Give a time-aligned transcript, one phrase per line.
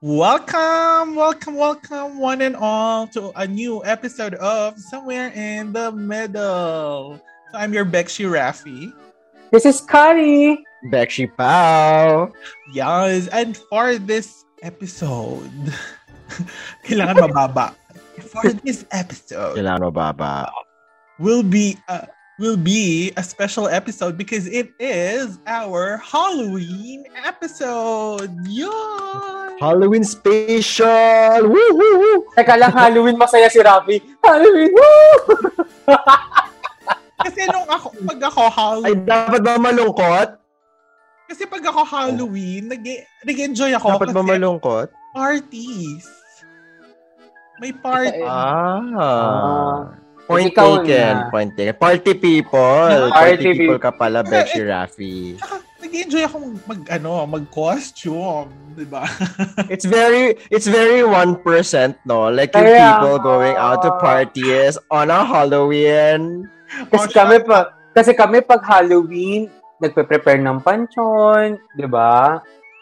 [0.00, 7.20] Welcome, welcome, welcome, one and all, to a new episode of Somewhere in the Middle.
[7.52, 8.96] So I'm your Bekshi Rafi.
[9.52, 10.64] This is Kari.
[10.88, 12.32] Bekshi Pao.
[12.72, 15.52] Yes, and for this episode,
[16.88, 17.76] kailangan mababa.
[18.24, 20.48] For this episode, Kailangan mababa.
[21.20, 22.08] will be uh,
[22.40, 28.32] will be a special episode because it is our Halloween episode.
[28.48, 29.60] Yay!
[29.60, 31.44] Halloween special!
[31.44, 32.16] Woo, woo, woo!
[32.32, 34.00] Teka lang, Halloween masaya si Rafi.
[34.24, 35.36] Halloween, woo!
[37.28, 40.28] Kasi nung ako, pag ako Ay, Halloween, dapat ba malungkot?
[41.30, 42.82] kasi pag ako Halloween, nag
[43.22, 44.88] nag-enjoy ako Dapat ba malungkot?
[45.14, 46.08] parties.
[47.62, 48.24] May party.
[48.26, 49.94] Ah.
[50.30, 51.14] Point Ikaw taken.
[51.16, 51.28] na.
[51.28, 51.74] Point taken.
[51.74, 52.78] Party people.
[52.86, 53.78] Yeah, Party, party people people.
[53.80, 55.34] ka pala, Bekshi Rafi.
[55.36, 59.02] Saka, nag-enjoy ako mag, ano, mag-costume, di ba?
[59.72, 61.42] It's very, it's very 1%,
[62.04, 62.28] no?
[62.28, 66.46] Like yung Kaya people going out to parties on a Halloween.
[66.86, 67.58] Kasi Oh, kami pa,
[67.90, 72.38] kasi kami pag Halloween, nagpe-prepare ng panchon, di ba?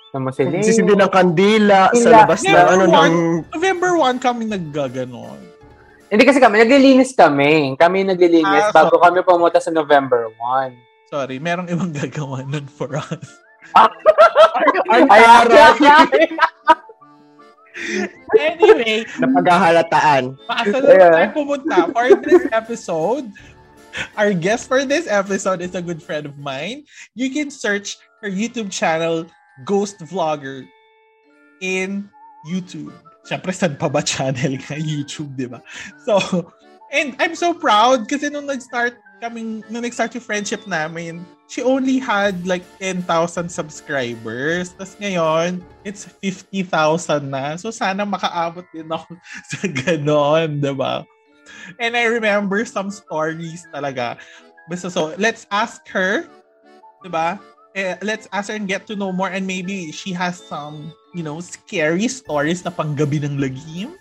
[0.08, 0.60] Sa Musilin.
[0.60, 2.12] Sisindi ng kandila sa Kandila.
[2.18, 2.92] labas ng ano one.
[2.92, 3.14] ng
[3.52, 5.40] November 1 kami naggaganon.
[6.08, 7.76] Hindi kasi kami, naglilinis kami.
[7.76, 10.72] Kami naglilinis Ah, bago kami pumunta sa November 1.
[11.08, 13.24] Sorry, merong ibang gagawa nun for us.
[14.88, 16.24] Ay, Ay, taray!
[18.34, 20.34] Anyway, Napaghahalataan.
[20.50, 21.10] Paasa na Yeah.
[21.14, 23.30] tayo pumunta for this episode.
[24.18, 26.84] Our guest for this episode is a good friend of mine.
[27.14, 29.30] You can search her YouTube channel,
[29.62, 30.66] Ghost Vlogger,
[31.62, 32.10] in
[32.50, 32.90] YouTube.
[33.28, 35.60] Siyempre, saan pa channel nga YouTube, di ba?
[36.08, 36.16] So,
[36.88, 42.00] and I'm so proud kasi nung nag-start kaming, nung nag-start yung friendship namin, she only
[42.00, 43.04] had like 10,000
[43.52, 44.72] subscribers.
[44.72, 47.60] Tapos ngayon, it's 50,000 na.
[47.60, 49.12] So sana makaabot din ako
[49.52, 51.04] sa ganon, di ba?
[51.76, 54.16] And I remember some stories talaga.
[54.68, 56.28] Basta so, let's ask her,
[57.04, 57.40] di ba?
[57.76, 61.24] Eh, let's ask her and get to know more and maybe she has some, you
[61.24, 63.96] know, scary stories na panggabi ng lagim.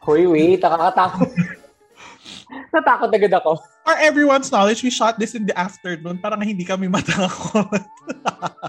[0.00, 1.28] Hoy, wait, nakakatakot.
[2.74, 3.60] Natakot agad ako.
[3.86, 7.82] For everyone's knowledge, we shot this in the afternoon para nga hindi kami matakot.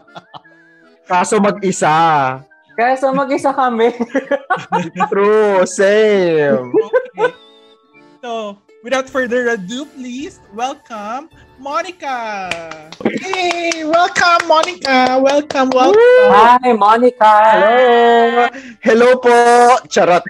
[1.09, 2.39] Kaso mag-isa.
[2.77, 3.91] Kaya sa mag-isa kami.
[5.11, 6.71] True, same.
[6.71, 7.31] okay.
[8.23, 11.29] So, without further ado, please welcome
[11.61, 12.49] Monica.
[13.21, 15.21] Hey, welcome Monica.
[15.21, 16.29] Welcome, welcome.
[16.33, 17.33] Hi, Monica.
[17.53, 18.49] Hello!
[18.81, 19.35] Hello po!
[19.85, 20.25] Charot!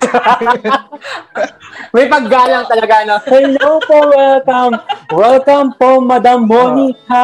[1.96, 3.16] May paggalang talaga, no?
[3.24, 4.76] Hello po, welcome.
[5.10, 7.24] Welcome po, Madam Monica.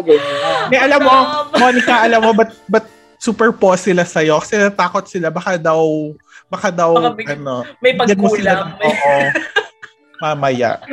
[0.00, 0.72] Ganyan.
[0.72, 1.16] Hey, alam mo,
[1.52, 2.88] Monica, alam mo, ba't, ba't
[3.20, 4.40] super pause sila sa'yo?
[4.40, 5.28] Kasi natakot sila.
[5.28, 6.12] Baka daw,
[6.48, 8.80] baka daw, Baka big- ano, May pagkulang.
[8.80, 9.16] ng- Oo.
[10.22, 10.78] Mamaya.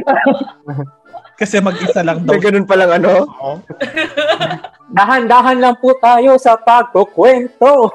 [1.40, 2.35] Kasi mag-isa lang daw.
[2.35, 3.23] May ganun palang ano?
[3.23, 3.63] Oo.
[5.00, 7.94] Dahan-dahan lang po tayo sa pagkukwento.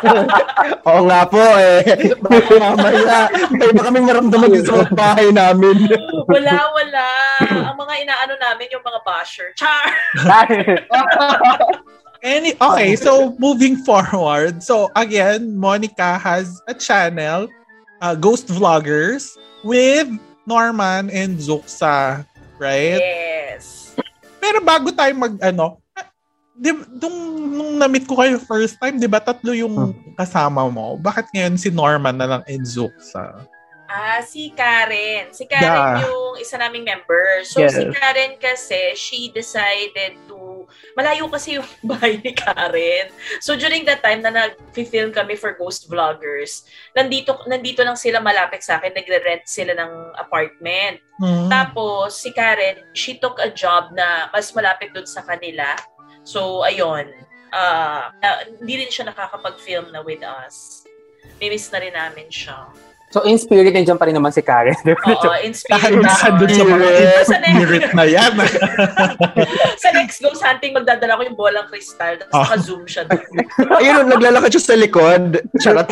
[0.88, 1.84] Oo nga po eh.
[2.16, 3.28] Baka mamaya.
[3.52, 5.84] May iba kaming maramdaman din sa bahay namin.
[6.30, 7.06] Wala, wala.
[7.44, 9.50] Ang mga inaano namin, yung mga basher.
[9.58, 9.84] Char!
[12.24, 14.62] Any, okay, so moving forward.
[14.62, 17.50] So again, Monica has a channel,
[18.00, 19.36] uh, Ghost Vloggers,
[19.66, 20.08] with
[20.46, 22.22] Norman and Zuxa,
[22.62, 23.02] right?
[23.02, 23.92] Yes.
[24.38, 25.82] Pero bago tayo mag, ano,
[26.56, 27.18] di, nung,
[27.52, 30.96] nung na-meet ko kayo first time, di ba tatlo yung kasama mo?
[30.96, 33.44] Bakit ngayon si Norman na lang and Zuxa?
[33.96, 35.32] Ah, si Karen.
[35.32, 36.04] Si Karen Yeah.
[36.04, 37.40] yung isa naming member.
[37.48, 37.80] So, Yes.
[37.80, 40.68] si Karen kasi, she decided to...
[40.92, 43.08] Malayo kasi yung bahay ni Karen.
[43.40, 48.60] So, during that time na nag-film kami for Ghost Vloggers, nandito, nandito lang sila malapit
[48.60, 48.92] sa akin.
[48.92, 51.00] Nagre-rent sila ng apartment.
[51.16, 51.48] Hmm.
[51.48, 55.72] Tapos, si Karen, she took a job na mas malapit dun sa kanila.
[56.20, 57.08] So, ayun.
[57.48, 60.84] Ah, ah, hindi rin siya nakakapag-film na with us.
[61.40, 62.68] Mimiss na rin namin siya.
[63.06, 64.74] So, in spirit, nandiyan pa rin naman si Karen.
[64.90, 66.02] Oo, in spirit.
[66.10, 66.88] sa doon sa mga
[67.22, 68.32] Sa next, spirit na yan.
[69.82, 72.18] sa next ghost hunting, magdadala ko yung bolang kristal.
[72.18, 72.42] Tapos Ah.
[72.50, 73.22] naka-zoom siya doon.
[73.80, 75.22] Ayun, naglalakad siya sa likod.
[75.62, 75.90] Charot.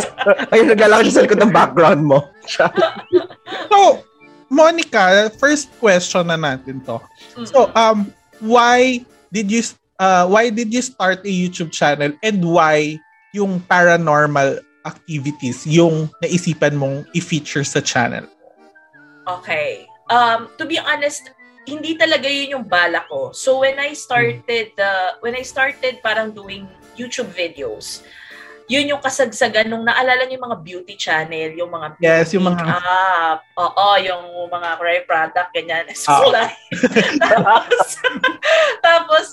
[0.50, 2.18] Ayun, naglalakad siya sa likod ng background mo.
[3.70, 4.02] so,
[4.50, 6.98] Monica, first question na natin to.
[7.46, 9.00] So, um, why
[9.30, 9.62] did you
[9.98, 12.98] uh, why did you start a YouTube channel and why
[13.34, 18.28] yung paranormal activities yung naisipan mong i-feature sa channel?
[19.24, 19.88] Okay.
[20.12, 21.32] Um, to be honest,
[21.64, 23.32] hindi talaga yun yung bala ko.
[23.32, 28.04] So when I started uh, when I started parang doing YouTube videos,
[28.68, 32.64] yun yung kasagsagan nung naalala niyo yung mga beauty channel, yung mga Yes, yung mga-
[32.64, 35.84] makeup, oo, yung mga cry product, ganyan.
[35.88, 36.32] Oo.
[37.24, 37.88] tapos,
[38.80, 39.24] tapos,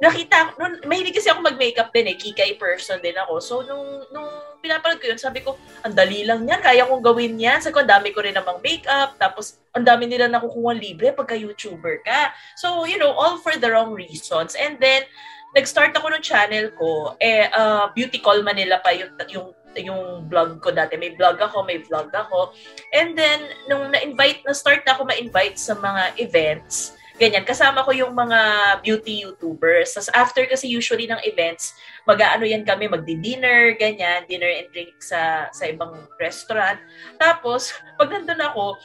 [0.00, 3.36] nakita ko, mahilig kasi ako mag-makeup din eh, kikay person din ako.
[3.38, 4.28] So, nung, nung
[4.64, 7.60] pinapanood ko yun, sabi ko, ang dali lang yan, kaya kong gawin yan.
[7.60, 11.36] Sabi ko, ang dami ko rin namang makeup, tapos ang dami nila nakukuha libre pagka
[11.36, 12.32] YouTuber ka.
[12.56, 14.56] So, you know, all for the wrong reasons.
[14.56, 15.04] And then,
[15.52, 19.48] nag-start ako ng channel ko, eh, uh, Beauty Call Manila pa yung, yung
[19.78, 20.98] yung vlog ko dati.
[20.98, 22.50] May vlog ako, may vlog ako.
[22.90, 28.16] And then, nung na-invite, na-start na ako ma-invite sa mga events, ganyan, kasama ko yung
[28.16, 28.40] mga
[28.80, 29.92] beauty YouTubers.
[29.92, 31.76] Tapos after kasi usually ng events,
[32.08, 36.80] mag-aano yan kami, magdi-dinner, ganyan, dinner and drink sa, sa ibang restaurant.
[37.20, 38.80] Tapos, pag nandun ako,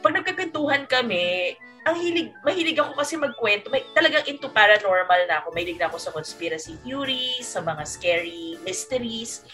[0.00, 3.68] pag nagkakwentuhan kami, ang hilig, mahilig ako kasi magkwento.
[3.68, 5.52] May, talagang into paranormal na ako.
[5.52, 9.44] Mahilig na ako sa conspiracy theories, sa mga scary mysteries.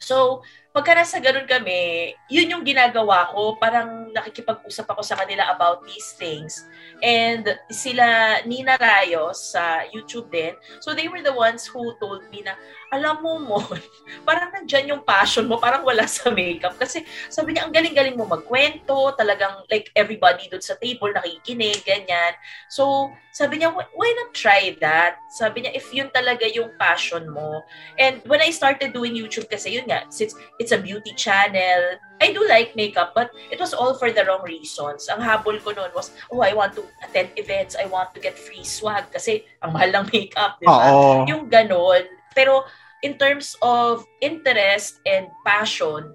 [0.00, 0.40] So,
[0.72, 3.60] pagka nasa ganun kami, yun yung ginagawa ko.
[3.60, 6.64] Parang nakikipag-usap ako sa kanila about these things.
[7.04, 10.56] And sila, Nina Rayos sa YouTube din.
[10.80, 12.56] So, they were the ones who told me na,
[12.92, 13.56] alam mo mo,
[14.28, 16.76] parang nandyan yung passion mo, parang wala sa makeup.
[16.76, 22.36] Kasi sabi niya, ang galing-galing mo magkwento, talagang like everybody doon sa table nakikinig, ganyan.
[22.68, 25.16] So, sabi niya, why not try that?
[25.32, 27.64] Sabi niya, if yun talaga yung passion mo.
[27.96, 32.36] And when I started doing YouTube kasi, yun nga, since it's a beauty channel, I
[32.36, 35.08] do like makeup, but it was all for the wrong reasons.
[35.08, 38.36] Ang habol ko noon was, oh, I want to attend events, I want to get
[38.36, 41.24] free swag kasi ang mahal ng makeup, di ba?
[41.24, 42.04] Yung ganon.
[42.36, 42.68] Pero
[43.02, 46.10] in terms of interest and passion,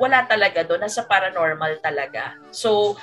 [0.00, 0.82] wala talaga doon.
[0.82, 2.34] Nasa paranormal talaga.
[2.50, 2.96] So,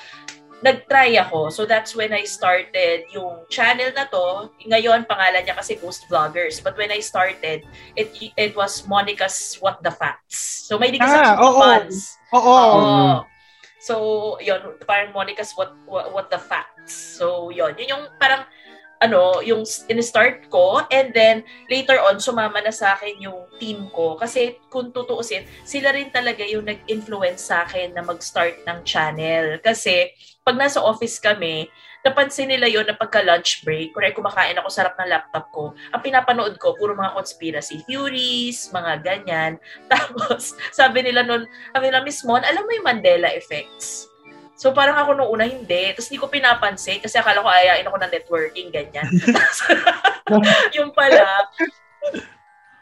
[0.62, 1.50] nag-try ako.
[1.50, 4.50] So, that's when I started yung channel na to.
[4.68, 6.62] Ngayon, pangalan niya kasi Ghost Vloggers.
[6.62, 7.66] But when I started,
[7.98, 10.68] it it was Monica's What the Facts.
[10.70, 11.62] So, may di kasi Ah, ako oo.
[11.62, 11.98] fans.
[12.34, 12.58] Oo.
[12.62, 13.06] Oo.
[13.82, 13.96] So,
[14.38, 16.94] yun, parang Monica's what, what what the facts.
[16.94, 17.74] So, yun.
[17.82, 18.46] Yun yung parang
[19.02, 21.42] ano, yung in-start ko and then
[21.74, 26.46] later on sumama na sa akin yung team ko kasi kung tutuusin, sila rin talaga
[26.46, 30.14] yung nag-influence sa akin na mag-start ng channel kasi
[30.46, 31.70] pag nasa office kami,
[32.02, 35.64] napansin nila yon na pagka lunch break, kunwari kumakain ako sa harap ng laptop ko,
[35.94, 39.62] ang pinapanood ko, puro mga conspiracy theories, mga ganyan.
[39.92, 44.11] Tapos, sabi nila nun, sabi nila, Miss Mon, alam mo yung Mandela effects?
[44.62, 45.90] So parang ako nung una hindi.
[45.90, 49.10] Tapos hindi ko pinapansin kasi akala ko ayain ako ng networking, ganyan.
[50.78, 51.50] Yung pala,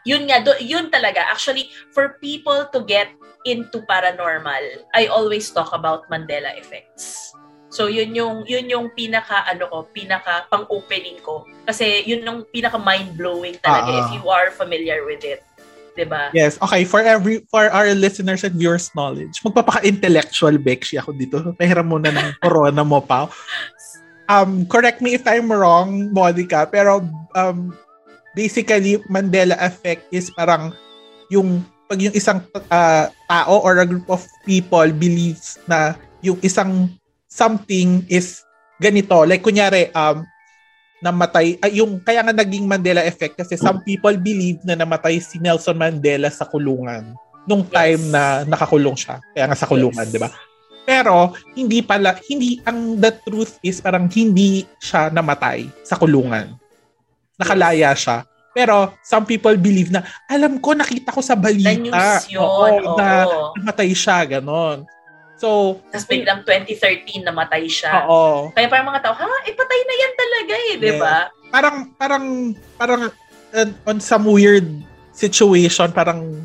[0.04, 1.24] yun nga, do, yun talaga.
[1.32, 3.08] Actually, for people to get
[3.48, 7.32] into paranormal, I always talk about Mandela effects.
[7.70, 12.74] So yun yung yun yung pinaka ano ko, pinaka pang-opening ko kasi yun yung pinaka
[12.82, 13.98] mind-blowing talaga Ah.
[14.02, 15.46] if you are familiar with it.
[15.94, 16.30] 'Di ba?
[16.32, 16.86] Yes, okay.
[16.86, 21.36] For every for our listeners and viewers knowledge, magpapaka-intellectual Bekshi ako dito.
[21.58, 23.26] Pahiram muna ng corona mo pa.
[24.30, 27.02] Um, correct me if I'm wrong, Monica, pero
[27.34, 27.74] um,
[28.38, 30.70] basically, Mandela effect is parang
[31.34, 32.38] yung pag yung isang
[32.70, 36.86] uh, tao or a group of people believes na yung isang
[37.26, 38.46] something is
[38.78, 39.26] ganito.
[39.26, 40.22] Like, kunyari, um,
[41.00, 45.40] namatay, ay, yung, kaya nga naging Mandela effect kasi some people believe na namatay si
[45.40, 47.16] Nelson Mandela sa kulungan
[47.48, 48.12] nung time Yes.
[48.12, 49.16] na nakakulong siya.
[49.32, 50.12] Kaya nga sa kulungan, Yes.
[50.12, 50.28] di ba?
[50.84, 56.52] Pero, hindi pala, hindi, ang the truth is parang hindi siya namatay sa kulungan.
[57.40, 58.28] Nakalaya siya.
[58.50, 61.70] Pero, some people believe na, alam ko, nakita ko sa balita.
[61.70, 62.42] Na news yun.
[62.42, 62.96] Oo, Oo.
[62.98, 63.24] na
[63.56, 64.84] namatay siya, ganon.
[65.40, 68.04] So, Tapos biglang 2013 namatay siya.
[68.04, 68.52] oo.
[68.52, 71.16] Kaya parang mga tao, ha, eh patay na yan talaga eh, di ba?
[71.48, 72.24] Parang, parang,
[72.76, 73.00] parang
[73.56, 74.68] uh, on some weird
[75.16, 76.44] situation, parang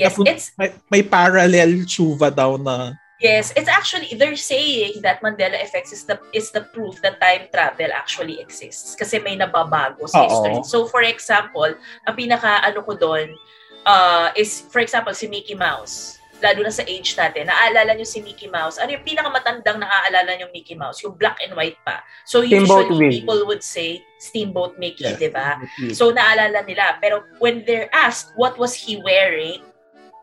[0.00, 5.20] Yes, Napun- it's may, may parallel tshuva daw na yes, it's actually they're saying that
[5.20, 10.00] Mandela effects is the is the proof that time travel actually exists kasi may nababago
[10.00, 10.08] Oo.
[10.08, 10.56] sa history.
[10.64, 11.68] So for example,
[12.08, 13.36] ang pinaka ano ko doon
[13.84, 16.16] uh, is for example si Mickey Mouse.
[16.40, 18.80] Lalo na sa age natin, naaalala nyo si Mickey Mouse.
[18.80, 21.04] Ano yung pinakamatandang naaalala nyo Mickey Mouse?
[21.04, 22.00] Yung black and white pa.
[22.24, 23.12] So Steamboat usually Willie.
[23.20, 25.20] people would say Steamboat Mickey, Yes.
[25.20, 25.60] di ba?
[25.92, 26.96] So naalala nila.
[26.98, 29.60] Pero when they're asked what was he wearing,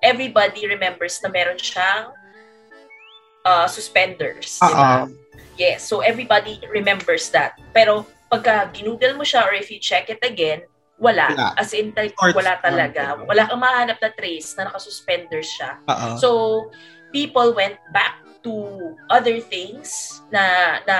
[0.01, 2.09] everybody remembers na meron siyang
[3.45, 4.57] uh, suspenders.
[4.57, 5.05] di ba?
[5.05, 5.13] Oo.
[5.57, 7.57] Yes, so everybody remembers that.
[7.73, 10.61] Pero pagka ginugol mo siya or if you check it again,
[10.97, 11.29] wala.
[11.31, 11.47] Wala.
[11.55, 13.21] As in, like, wala talaga.
[13.23, 15.77] Wala kang mahanap na trace na nakasuspenders siya.
[15.85, 16.09] Oo.
[16.17, 16.29] So,
[17.13, 18.53] people went back to
[19.09, 19.89] other things
[20.29, 20.97] na na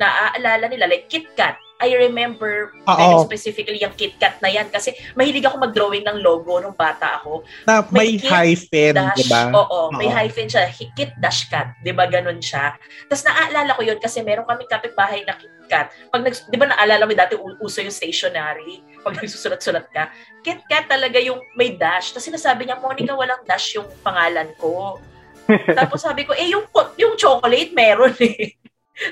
[0.00, 1.58] naaalala nila like KitKat.
[1.78, 6.74] I remember very specifically yung KitKat na yan kasi mahilig ako mag-drawing ng logo nung
[6.74, 7.46] bata ako.
[7.70, 9.46] Na may, May hyphen, di ba?
[9.54, 10.16] oo, may Oo.
[10.18, 12.74] hyphen siya, Kit Dash Cat, 'di ba ganun siya.
[13.06, 16.10] Tapos naaalala ko 'yun kasi meron kaming kapitbahay na KitKat.
[16.10, 20.12] Pag nag 'di ba naalala mo dati uso yung stationery, pag nagsusulat-sulat ka,
[20.44, 22.12] KitKat talaga yung may dash.
[22.12, 25.00] Tapos sinasabi niya, Monica, walang dash yung pangalan ko.
[25.80, 26.68] Tapos sabi ko, eh yung
[27.00, 28.52] yung chocolate meron eh.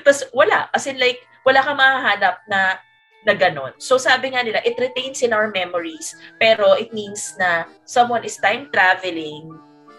[0.05, 2.77] Tapos wala, as in like wala kang mahahanap na
[3.25, 3.73] na ganon.
[3.81, 8.37] So sabi nga nila, it retains in our memories, pero it means na someone is
[8.37, 9.49] time traveling,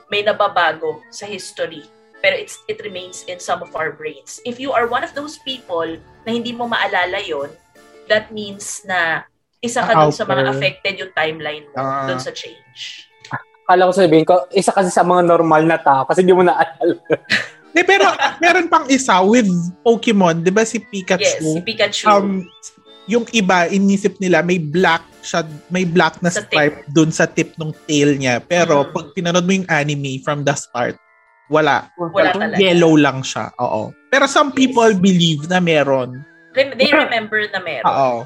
[0.09, 1.83] may nababago sa history,
[2.23, 4.39] pero it's it remains in some of our brains.
[4.47, 7.51] If you are one of those people na hindi mo maalala yon,
[8.09, 9.29] that means na
[9.61, 12.07] isa ka dun sa mga affected yung timeline mo Ah.
[12.07, 13.07] dun sa change.
[13.65, 16.97] Akala ko sabihin ko, isa kasi sa mga normal na tao kasi hindi mo naalala.
[17.71, 19.47] Eh, pero meron pang isa with
[19.81, 21.23] Pokemon, di ba si Pikachu?
[21.23, 22.09] Yes, si Pikachu.
[22.09, 22.43] um,
[23.07, 26.49] yung iba, inisip nila, may black siya, may black na Sa tip.
[26.51, 28.43] stripe dun sa tip ng tail niya.
[28.43, 28.91] Pero Mm.
[28.91, 30.99] pag pinanood mo yung anime from the start,
[31.47, 31.87] wala.
[31.95, 32.59] Wala talaga.
[32.59, 33.53] Yellow lang siya.
[33.57, 33.95] Oo.
[34.09, 34.59] Pero some Yes.
[34.59, 36.25] people believe na meron.
[36.57, 37.87] They remember na meron.
[37.87, 38.17] Oo.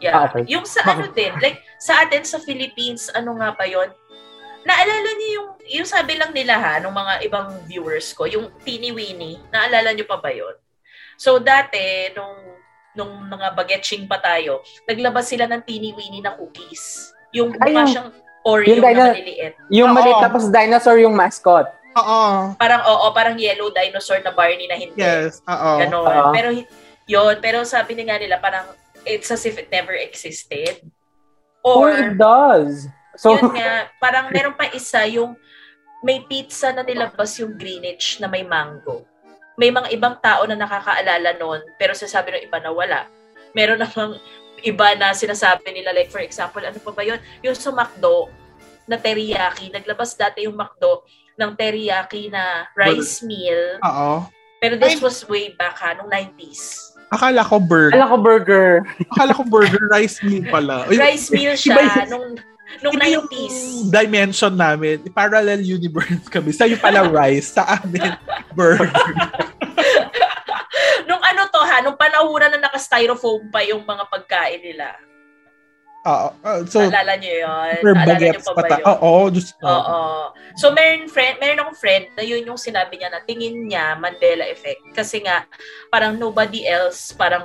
[0.00, 0.16] Yeah.
[0.16, 0.48] Ah, okay.
[0.48, 3.92] Yung sa ano din, like sa atin sa Philippines, ano nga ba yon?
[4.60, 5.48] Naalala niyo yung,
[5.80, 10.04] yung sabi lang nila ha, nung mga ibang viewers ko, yung Teeny Weeny, naalala niyo
[10.04, 10.56] pa ba yon?
[11.16, 12.36] So dati, nung,
[12.96, 17.12] nung mga bagetching pa tayo, naglabas sila ng Teeny Weeny na cookies.
[17.32, 19.54] Yung mukha yung- siyang Oreo yung na dino- maliliit.
[19.68, 21.68] Yung maliit tapos dinosaur yung mascot.
[21.92, 22.56] Oo.
[22.56, 24.96] Parang, oo, parang yellow dinosaur na Barney na hindi.
[24.96, 25.44] Yes.
[25.44, 25.70] Oo.
[25.76, 26.08] Ganon.
[26.08, 26.32] Oo.
[26.32, 26.48] pero
[27.04, 28.64] yun, pero sabi ni nga nila parang
[29.04, 30.84] it's as if it never existed.
[31.60, 32.88] Oh, Or, it does.
[33.20, 35.36] So, yun nga, parang meron pa isa yung
[36.00, 39.04] may pizza na nilabas yung Greenwich na may mango.
[39.60, 43.04] May mga ibang tao na nakakaalala nun, pero sasabi ng iba na wala.
[43.52, 44.16] Meron namang
[44.64, 47.20] iba na sinasabi nila, like for example, ano pa ba yun?
[47.44, 48.32] Yung sa McDo
[48.88, 51.04] na teriyaki, naglabas dati yung McDo
[51.36, 53.76] ng teriyaki na rice meal.
[53.84, 54.24] Oo.
[54.60, 56.89] Pero this was way back ha, nung 90s.
[57.10, 57.98] Akala ko burger.
[57.98, 58.68] alam ko burger.
[59.10, 60.86] Akala ko burger rice meal pala.
[60.86, 62.08] Rice meal iba siya yun.
[62.08, 62.26] nung
[62.80, 63.90] nung Iba yung 90s.
[63.90, 65.02] dimension namin.
[65.10, 66.54] Parallel universe kami.
[66.54, 68.14] Sa'yo pala rice, sa amin
[68.54, 68.86] burger.
[71.10, 74.94] nung ano to ha, nung panahunan na naka-styrofoam pa yung mga pagkain nila.
[76.00, 76.28] Oo.
[76.40, 77.76] Uh, so, Naalala niyo yun?
[77.84, 78.86] Naalala niyo pa ba ta- yun?
[78.88, 79.64] Oo, Diyos ko.
[79.68, 80.00] Oo.
[80.56, 84.48] So, meron, friend, meron akong friend na yun yung sinabi niya na tingin niya Mandela
[84.48, 84.80] effect.
[84.96, 85.44] Kasi nga,
[85.92, 87.44] parang nobody else, parang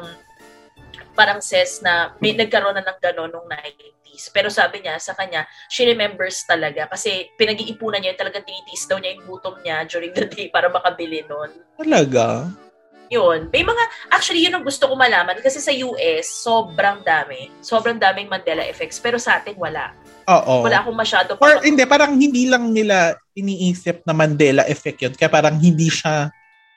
[1.15, 4.31] parang says na may nagkaroon na ng gano'n nung 90s.
[4.35, 6.91] Pero sabi niya, sa kanya, she remembers talaga.
[6.91, 11.23] Kasi pinag-iipunan niya, talagang tinitiis daw niya yung gutom niya during the day para makabili
[11.27, 11.51] nun.
[11.79, 12.51] Talaga?
[13.15, 13.39] Yun.
[13.49, 15.39] May mga, actually, yun ang gusto ko malaman.
[15.39, 17.47] Kasi sa US, sobrang dami.
[17.63, 18.99] Sobrang daming Mandela effects.
[18.99, 19.95] Pero sa atin, wala.
[20.27, 20.67] Oo.
[20.67, 21.39] Wala akong masyado.
[21.39, 25.13] Or hindi, parang hindi lang nila iniisip na Mandela effect yun.
[25.15, 26.27] Kaya parang hindi siya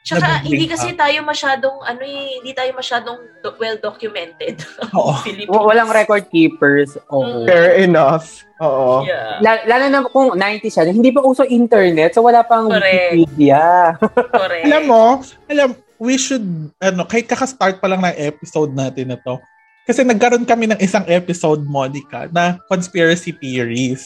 [0.08, 1.04] Tsaka, hindi kasi up.
[1.04, 4.56] tayo masyadong, ano eh, hindi tayo masyadong do- well-documented.
[4.96, 5.12] Oo.
[5.20, 5.52] Philippines.
[5.52, 6.96] W- Walang record keepers.
[7.12, 7.44] Oo.
[7.44, 7.46] Mm.
[7.50, 8.46] Fair enough.
[8.62, 9.04] Oo.
[9.04, 9.42] Yeah.
[9.44, 13.20] La- lalo na kung 90s siya, hindi pa uso internet, so wala pang Correct.
[13.20, 13.98] Wikipedia.
[14.40, 14.64] Correct.
[14.64, 15.04] Alam mo,
[15.44, 15.68] alam,
[15.98, 16.42] we should,
[16.78, 19.38] ano, kahit kakastart pa lang ng episode natin na to.
[19.82, 24.04] Kasi nagkaroon kami ng isang episode, Monica, na conspiracy theories.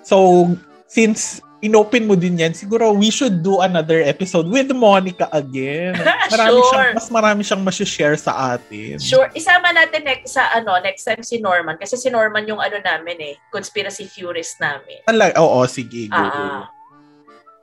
[0.00, 0.48] So,
[0.86, 5.98] since inopen mo din yan, siguro we should do another episode with Monica again.
[6.32, 6.68] Marami Sure.
[6.70, 8.96] siyang, mas marami siyang masishare sa atin.
[8.96, 9.26] Sure.
[9.34, 11.74] Isama natin next sa ano, next time si Norman.
[11.74, 15.02] Kasi si Norman yung ano namin eh, conspiracy theorist namin.
[15.10, 16.06] Ala- Oo, sige.
[16.06, 16.14] Go.
[16.14, 16.70] Ah.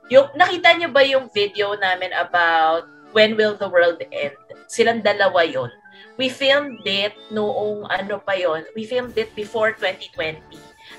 [0.06, 4.36] yung, nakita niyo ba yung video namin about when will the world end?
[4.68, 5.72] Silang dalawa yon.
[6.20, 8.68] We filmed it noong ano pa yon.
[8.76, 10.36] We filmed it before 2020.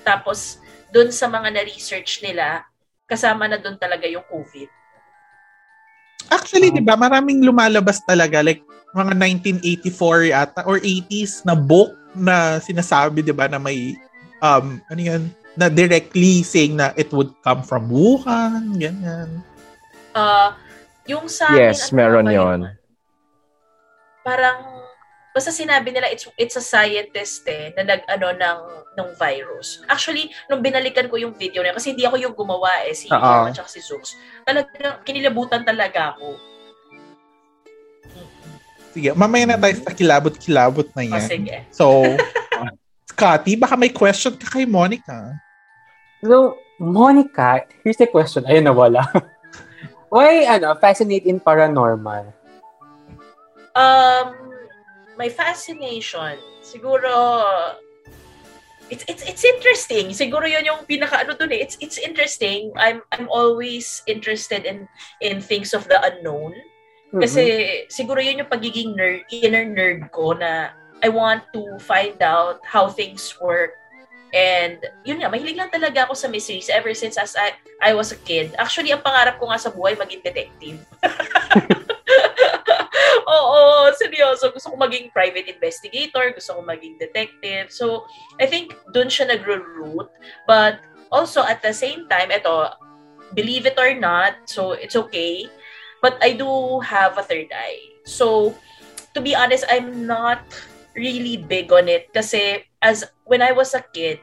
[0.02, 0.58] Tapos,
[0.90, 2.66] dun sa mga na-research nila,
[3.06, 4.66] kasama na dun talaga yung COVID.
[6.34, 8.42] Actually, di ba, maraming lumalabas talaga.
[8.42, 8.66] Like,
[8.98, 9.14] mga
[9.62, 13.94] 1984 yata, or 80s na book na sinasabi, di ba, na may,
[14.42, 15.24] um, ano yan,
[15.58, 19.42] na directly saying na it would come from Wuhan, ganyan.
[20.14, 20.54] Uh,
[21.08, 22.60] yung sa Yes, akin, ano meron yon.
[24.22, 24.84] Parang,
[25.32, 28.60] basta sinabi nila it's it's a scientist eh na nag ano ng
[28.98, 29.86] ng virus.
[29.86, 33.22] Actually, nung binalikan ko yung video niya kasi hindi ako yung gumawa eh si Oo.
[33.22, 34.18] Norman at si Zooks.
[34.44, 36.36] Talagang kinilabutan talaga ako.
[38.98, 41.22] Sige, mamaya na tayo sa kilabot-kilabot na yan.
[41.22, 41.56] sige.
[41.70, 42.02] So,
[43.14, 45.38] Scotty, baka may question ka kay Monica.
[46.26, 48.42] So, Monica, here's the question.
[48.50, 49.06] Ayun, nawala.
[50.10, 52.32] Why, ano, fascinate in paranormal?
[53.78, 54.34] Um
[55.18, 57.14] my fascination, siguro,
[58.90, 60.16] it's it's it's interesting.
[60.16, 61.62] Siguro 'yon yung pinaka ano dun eh.
[61.62, 62.72] It's it's interesting.
[62.80, 64.88] I'm I'm always interested in
[65.22, 66.56] in things of the unknown.
[67.12, 67.92] Kasi mm-hmm.
[67.92, 70.72] siguro 'yun yung pagiging nerd, inner nerd ko na
[71.04, 73.78] I want to find out how things work.
[74.36, 78.12] And yun nga, mahilig lang talaga ako sa mysteries ever since as I, I was
[78.12, 78.56] a kid.
[78.60, 80.84] Actually, ang pangarap ko nga sa buhay, maging detective.
[83.28, 84.52] Oo, seryoso.
[84.52, 87.72] Gusto ko maging private investigator, gusto ko maging detective.
[87.72, 88.04] So,
[88.40, 90.12] I think doon siya nagro-root.
[90.48, 92.72] But also, at the same time, ito,
[93.32, 95.48] believe it or not, so it's okay.
[96.04, 97.80] But I do have a third eye.
[98.04, 98.56] So,
[99.16, 100.44] to be honest, I'm not
[100.98, 104.20] really big on it kasi as when I was a kid,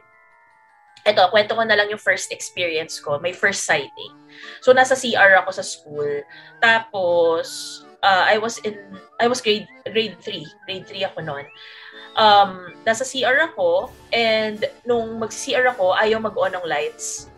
[1.04, 4.12] eto, kwento ko na lang yung first experience ko, my first sighting.
[4.64, 6.24] So, nasa CR ako sa school.
[6.64, 8.74] Tapos, uh, I was in,
[9.20, 10.44] I was grade, grade 3.
[10.66, 11.46] Grade 3 ako noon.
[12.16, 17.28] Um, nasa CR ako, and nung mag-CR ako, ayaw mag-on ng lights.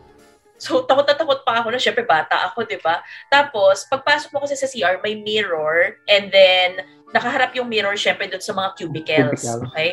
[0.66, 2.98] So, takot na takot pa ako na, syempre bata ako, di ba?
[3.30, 6.82] Tapos, pagpasok mo kasi sa CR, may mirror, and then,
[7.14, 9.46] nakaharap yung mirror syempre doon sa mga cubicles.
[9.46, 9.62] Cubicle.
[9.70, 9.90] Okay?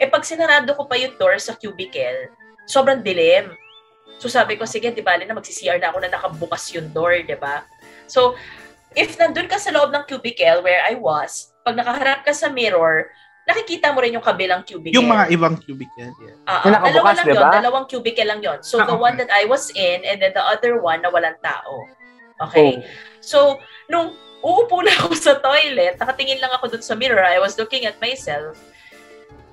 [0.00, 2.32] Eh pag sinarado ko pa yung door sa cubicle,
[2.64, 3.52] sobrang dilim.
[4.16, 7.36] So sabi ko, sige, di ba, na magsi-CR na ako na nakabukas yung door, di
[7.36, 7.62] ba?
[8.08, 8.32] So,
[8.96, 13.12] if nandun ka sa loob ng cubicle where I was, pag nakaharap ka sa mirror,
[13.46, 14.90] nakikita mo rin yung kabilang cubicle.
[14.98, 16.10] Yung mga ibang cubicle.
[16.18, 16.36] Yeah.
[16.50, 17.38] Uh, uh, dalawa lang diba?
[17.38, 17.54] yun.
[17.62, 18.58] Dalawang cubicle lang yun.
[18.66, 19.06] So, ah, the okay.
[19.06, 21.86] one that I was in and then the other one na walang tao.
[22.42, 22.82] Okay?
[22.82, 22.86] Oh.
[23.22, 23.38] So,
[23.86, 27.86] nung uupo na ako sa toilet, nakatingin lang ako dun sa mirror, I was looking
[27.86, 28.58] at myself,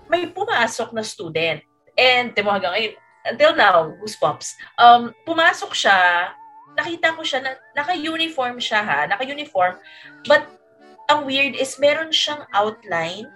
[0.09, 1.61] may pumasok na student.
[1.93, 2.93] And, di mo hanggang ngayon,
[3.29, 6.33] until now, goosebumps, um, pumasok siya,
[6.73, 9.77] nakita ko siya, na, naka-uniform siya ha, naka-uniform,
[10.25, 10.49] but
[11.13, 13.29] ang weird is meron siyang outline,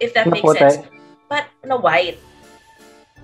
[0.00, 0.82] if that makes sense,
[1.28, 2.18] but na white.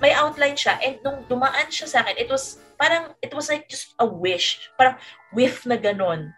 [0.03, 3.71] May outline siya, and nung dumaan siya sa akin, it was, parang, it was like
[3.71, 4.99] just a wish, parang
[5.31, 6.35] whiff na ganon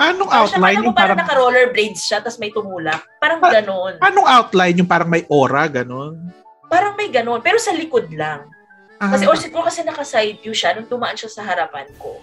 [0.00, 1.14] Anong outline yung parang...
[1.14, 3.04] Parang naka-rollerblades siya, tapos may tumulak.
[3.20, 4.00] Parang pa- ganon.
[4.00, 6.32] Anong outline yung parang may aura, ganon?
[6.72, 8.48] Parang may ganon, pero sa likod lang.
[8.96, 9.12] Ah.
[9.12, 12.16] Kasi, or siguro kasi naka-side view siya nung tumaan siya sa harapan ko.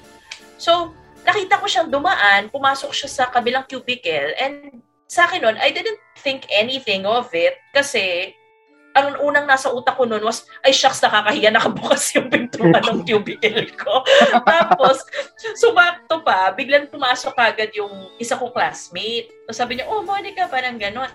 [0.57, 5.73] So, nakita ko siyang dumaan, pumasok siya sa kabilang cubicle, and sa akin nun, I
[5.73, 8.37] didn't think anything of it kasi
[8.93, 13.69] ang unang nasa utak ko noon was, ay shucks, nakakahiya, nakabukas yung pintuan ng cubicle
[13.77, 14.01] ko.
[14.49, 15.05] Tapos,
[15.57, 19.29] sumakto pa, biglang pumasok agad yung isa kong classmate.
[19.49, 21.09] So sabi niya, oh, Monica, parang ganon.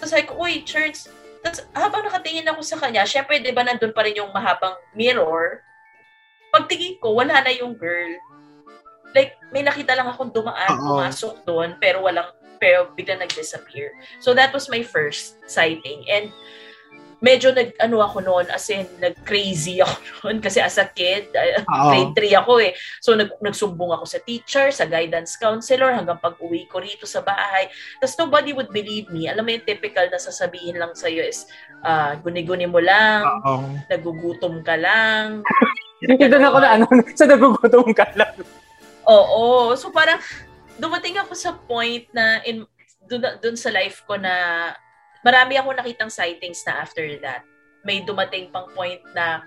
[0.00, 1.08] So sabi ko, uy, Church,
[1.38, 5.62] tapos habang nakatingin ako sa kanya, syempre, di ba, nandun pa rin yung mahabang mirror.
[6.50, 8.18] Pagtingin ko, wala na yung girl.
[9.14, 10.98] Like, may nakita lang akong dumaan, Uh-oh.
[10.98, 12.28] pumasok doon, pero walang,
[12.60, 13.94] pero biglang nag-disappear.
[14.20, 16.04] So that was my first sighting.
[16.10, 16.30] And
[17.18, 21.26] medyo nag ano ako noon as in nag crazy ako noon kasi as a kid
[21.34, 22.72] uh, grade 3 ako eh.
[23.02, 27.66] So nag nagsumbong ako sa teacher sa guidance counselor hanggang pag-uwi ko rito sa bahay.
[27.98, 29.26] Tapos nobody would believe me.
[29.26, 31.50] Alam mo yung typical na sasabihin lang sa iyo is
[31.82, 33.66] uh, guni-guni mo lang Uh-oh.
[33.90, 35.42] nagugutom ka lang.
[35.98, 36.86] Kita na ako na ano
[37.18, 38.34] sa nagugutom ka lang.
[39.10, 39.74] Oo.
[39.74, 40.22] So parang
[40.78, 42.64] dumating ako sa point na in
[43.04, 44.34] dun, dun sa life ko na
[45.26, 47.42] marami ako nakitang sightings na after that.
[47.82, 49.42] May dumating pang point na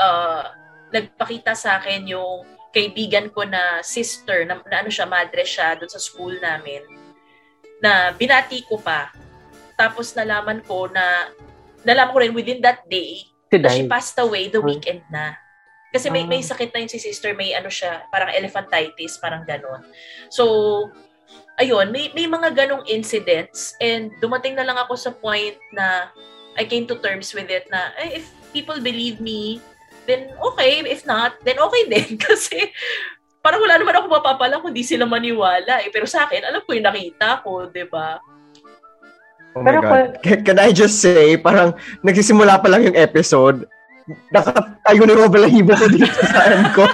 [0.00, 0.44] uh,
[0.92, 2.44] nagpakita sa akin yung
[2.76, 6.84] kaibigan ko na sister, na, na ano siya, madre siya doon sa school namin,
[7.80, 9.08] na binati ko pa.
[9.80, 11.32] Tapos nalaman ko na,
[11.88, 15.40] nalaman ko rin within that day, na she passed away the weekend na.
[15.96, 16.48] Kasi may, may ah.
[16.52, 19.80] sakit na yun si sister, may ano siya, parang elephantitis, parang ganon.
[20.28, 20.44] So,
[21.56, 26.12] ayun, may, may mga ganong incidents and dumating na lang ako sa point na
[26.60, 29.64] I came to terms with it na eh, if people believe me,
[30.04, 30.84] then okay.
[30.84, 32.20] If not, then okay din.
[32.20, 32.72] Kasi
[33.40, 35.80] parang wala naman ako mapapala kung di sila maniwala.
[35.80, 35.88] Eh.
[35.88, 38.20] Pero sa akin, alam ko yung nakita ko, di ba?
[39.56, 40.08] Oh my Pero God.
[40.20, 41.72] Can, can I just say, parang
[42.04, 43.64] nagsisimula pa lang yung episode,
[44.30, 46.86] nakatayo ni Robel ang hibo ko dito sa ko.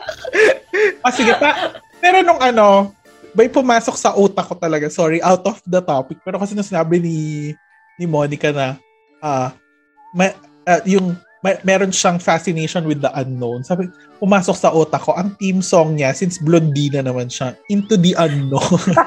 [1.06, 1.74] ah, sige pa.
[2.02, 2.90] Pero nung ano,
[3.34, 4.90] may pumasok sa utak ko talaga.
[4.90, 6.18] Sorry, out of the topic.
[6.26, 7.18] Pero kasi nung sinabi ni,
[8.00, 8.74] ni Monica na
[9.22, 9.54] uh,
[10.14, 10.34] may,
[10.66, 13.64] uh, yung may, meron siyang fascination with the unknown.
[13.64, 13.88] Sabi,
[14.20, 18.80] pumasok sa utak ko, ang team song niya, since Blondina naman siya, Into the Unknown.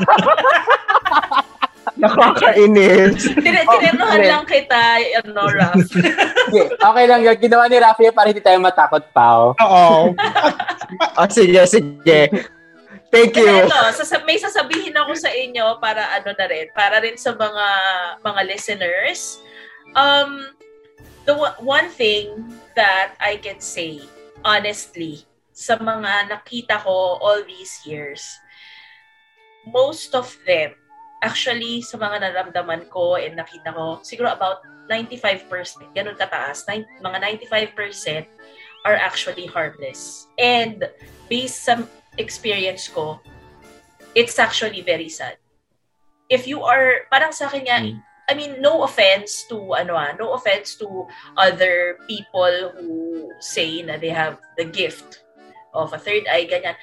[2.04, 3.32] Nakakainis.
[3.44, 5.80] Tinenuhan oh, lang kita, ano, Raf.
[6.92, 7.36] okay lang yun.
[7.40, 9.28] Ginawa ni Rafi para hindi tayo matakot pa.
[9.40, 9.52] Oh.
[9.56, 10.12] Oo.
[11.16, 12.28] oh, sige, sige
[13.14, 13.70] Thank you.
[13.70, 17.68] Ito, sasab- may sasabihin ako sa inyo para ano na rin, para rin sa mga
[18.26, 19.38] mga listeners.
[19.94, 20.50] Um,
[21.30, 22.34] the one thing
[22.74, 24.02] that I can say,
[24.42, 28.26] honestly, sa mga nakita ko all these years,
[29.70, 30.74] most of them,
[31.24, 34.60] actually, sa mga naramdaman ko and nakita ko, siguro about
[34.92, 35.48] 95%,
[35.96, 37.18] ganun kataas, mga
[37.56, 38.28] 95%
[38.84, 40.28] are actually harmless.
[40.36, 40.84] And
[41.32, 41.88] based sa
[42.20, 43.24] experience ko,
[44.14, 45.40] it's actually very sad.
[46.28, 47.98] If you are, parang sa akin nga, mm.
[48.30, 54.00] I mean, no offense to, ano ah, no offense to other people who say na
[54.00, 55.24] they have the gift
[55.76, 56.76] of a third eye, ganyan.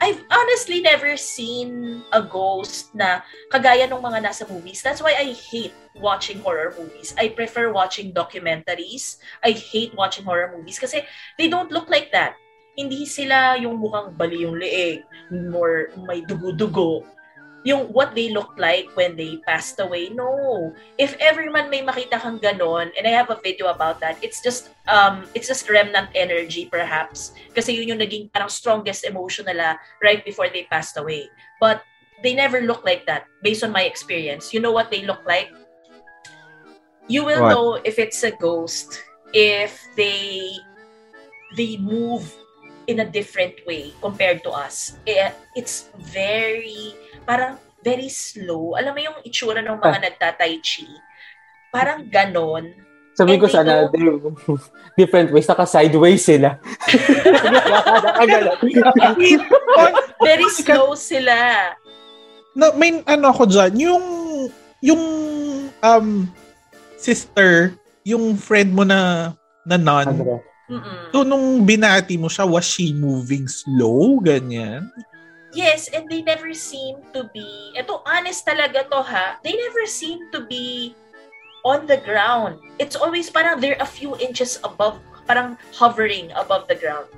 [0.00, 4.84] I've honestly never seen a ghost na kagaya ng mga nasa movies.
[4.84, 7.16] That's why I hate watching horror movies.
[7.16, 9.18] I prefer watching documentaries.
[9.40, 11.02] I hate watching horror movies kasi
[11.40, 12.36] they don't look like that
[12.76, 15.00] hindi sila yung mukhang bali yung leeg,
[15.32, 17.02] more may dugo-dugo.
[17.66, 20.70] Yung what they look like when they passed away, no.
[21.02, 24.38] If ever man may makita kang ganon, and I have a video about that, it's
[24.38, 27.34] just, um, it's just remnant energy perhaps.
[27.58, 31.26] Kasi yun yung naging parang strongest emotion nila right before they passed away.
[31.58, 31.82] But
[32.22, 34.54] they never look like that based on my experience.
[34.54, 35.50] You know what they look like?
[37.10, 37.50] You will what?
[37.50, 39.02] know if it's a ghost
[39.34, 40.56] if they
[41.56, 42.24] they move
[42.86, 44.96] in a different way compared to us.
[45.06, 46.94] Eh, it's very,
[47.26, 48.78] parang very slow.
[48.78, 50.04] Alam mo yung itsura ng mga ah.
[50.06, 50.86] nagta-tai chi?
[51.74, 52.70] Parang ganon.
[53.16, 54.36] Sabi ko sana, go...
[55.00, 56.60] different ways, naka sideways sila.
[60.20, 61.34] very slow sila.
[62.56, 64.04] No, may ano ako dyan, yung,
[64.80, 65.02] yung,
[65.80, 66.28] um,
[66.96, 69.32] sister, yung friend mo na,
[69.64, 71.14] na nun, Mm-mm.
[71.14, 74.18] So, nung binati mo siya, was she moving slow?
[74.18, 74.90] Ganyan?
[75.56, 80.20] Yes, and they never seem to be, eto honest talaga to ha, they never seem
[80.36, 80.92] to be
[81.64, 82.60] on the ground.
[82.76, 87.08] It's always parang they're a few inches above, parang hovering above the ground.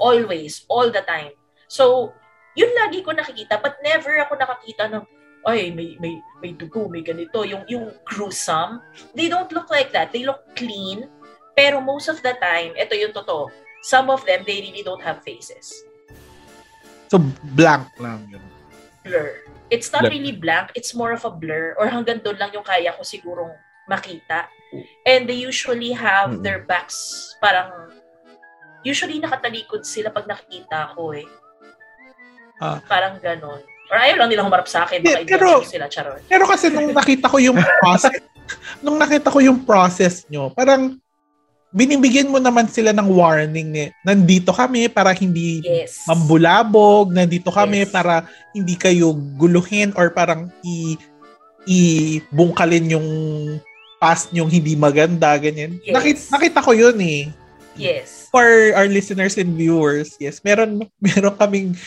[0.00, 1.36] Always, all the time.
[1.68, 2.16] So,
[2.56, 5.04] yun lagi ko nakikita, but never ako nakakita ng,
[5.44, 7.44] ay, may, may, may dugo, may ganito.
[7.44, 8.80] Yung, yung gruesome,
[9.12, 10.16] they don't look like that.
[10.16, 11.12] They look clean
[11.52, 13.52] pero most of the time, ito yung totoo,
[13.84, 15.84] some of them, they really don't have faces.
[17.12, 17.20] So,
[17.52, 18.40] blank lang yun.
[19.04, 19.36] Blur.
[19.68, 20.16] It's not blur.
[20.16, 23.52] really blank, it's more of a blur or hanggang doon lang yung kaya ko sigurong
[23.84, 24.48] makita.
[25.04, 26.40] And they usually have mm-hmm.
[26.40, 27.92] their backs parang
[28.80, 31.28] usually nakatalikod sila pag nakikita ko eh.
[32.64, 32.80] Ah.
[32.88, 33.60] Parang ganon.
[33.92, 36.24] Or ayaw lang nilang humarap sa akin, baka yeah, pero, sila, charot.
[36.24, 38.24] Pero kasi nung nakita ko yung process,
[38.84, 40.96] nung nakita ko yung process nyo, parang
[41.72, 46.04] binibigyan mo naman sila ng warning ni nandito kami para hindi yes.
[46.04, 47.90] mambulabog, nandito kami yes.
[47.90, 50.94] para hindi kayo guluhin or parang i
[51.64, 53.08] ibungkalin yung
[54.02, 55.78] past yung hindi maganda, ganyan.
[55.86, 55.94] Yes.
[55.94, 57.30] Nakita, nakita ko yun eh.
[57.78, 58.28] Yes.
[58.28, 61.78] For our listeners and viewers, yes, meron meron kaming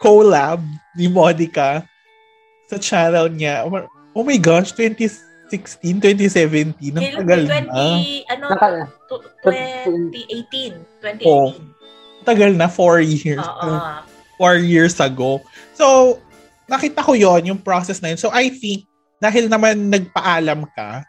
[0.00, 0.64] collab
[0.96, 1.84] ni Monica
[2.66, 3.68] sa channel niya.
[4.16, 5.98] Oh my gosh, 20 2016,
[6.78, 7.82] 2017, ang tagal 20, na.
[8.30, 8.68] Ano, Naka,
[9.42, 11.26] 2018, 2018.
[11.26, 11.50] Oh,
[12.22, 13.42] tagal na, 4 years.
[13.42, 14.06] Uh-uh.
[14.38, 15.42] 4 years ago.
[15.74, 16.16] So,
[16.70, 18.20] nakita ko yon yung process na yun.
[18.22, 18.86] So, I think,
[19.18, 21.04] dahil naman nagpaalam ka,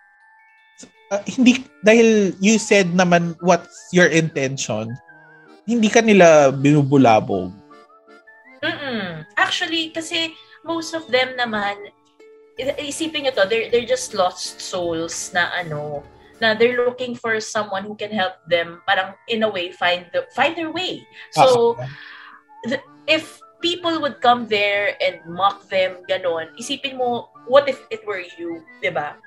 [1.14, 4.90] uh, hindi, dahil you said naman what's your intention,
[5.70, 7.54] hindi ka nila binubulabog.
[8.62, 9.24] Mm-mm.
[9.38, 10.34] Actually, kasi
[10.66, 11.78] most of them naman,
[12.78, 16.04] isipin nyo to, they're, they're just lost souls na ano,
[16.42, 20.26] na they're looking for someone who can help them parang in a way find the,
[20.34, 21.06] find their way.
[21.32, 21.78] So
[22.66, 28.06] the, if people would come there and mock them ganon, isipin mo what if it
[28.06, 29.18] were you, 'di ba?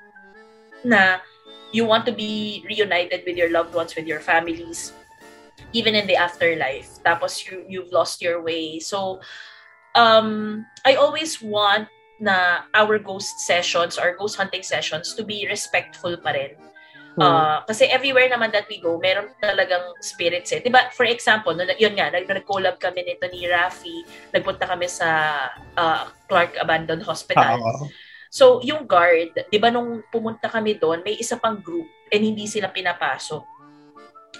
[0.83, 1.23] Na
[1.71, 4.91] you want to be reunited with your loved ones with your families
[5.75, 6.99] even in the afterlife.
[7.03, 8.79] Tapos you you've lost your way.
[8.79, 9.19] So
[9.95, 11.87] um I always want
[12.19, 16.55] na our ghost sessions or ghost hunting sessions to be respectful pa rin.
[17.15, 20.59] Uh, kasi everywhere naman that we go, meron talagang spirits eh.
[20.59, 24.03] Diba, for example, no, yun nga, nag- nag-collab kami nito ni Rafi,
[24.35, 25.07] nagpunta kami sa
[25.79, 27.55] uh, Clark Abandoned Hospital.
[27.55, 27.87] Uh-oh.
[28.27, 32.51] So, yung guard, di ba nung pumunta kami doon, may isa pang group and hindi
[32.51, 33.47] sila pinapasok.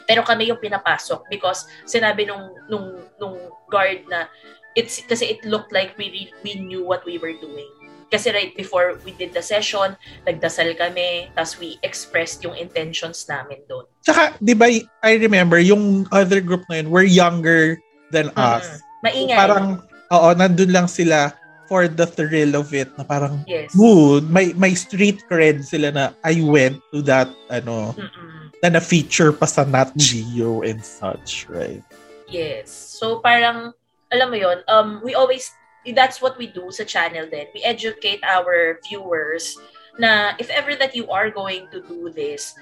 [0.04, 3.40] Pero kami yung pinapasok because sinabi nung, nung, nung
[3.72, 4.28] guard na
[4.76, 7.68] it's kasi it looked like we we knew what we were doing.
[8.14, 9.98] Kasi right before we did the session,
[10.30, 13.90] nagdasal kami, tapos we expressed yung intentions namin doon.
[14.06, 14.70] Tsaka, di ba,
[15.02, 17.82] I remember, yung other group na yun were younger
[18.14, 18.62] than mm-hmm.
[18.62, 18.78] us.
[19.02, 19.34] Maingay.
[19.34, 19.68] So, parang,
[20.14, 21.34] oo, nandun lang sila
[21.66, 23.74] for the thrill of it na parang Yes.
[23.74, 28.54] ooh, may may street cred sila na I went to that ano Mm-mm.
[28.62, 31.82] na na-feature pa sa Nat Geo and such, right?
[32.30, 32.70] Yes.
[32.70, 33.74] So parang,
[34.14, 35.52] alam mo yon um, we always,
[35.94, 37.48] that's what we do sa channel din.
[37.54, 39.58] We educate our viewers
[39.98, 42.54] na if ever that you are going to do this,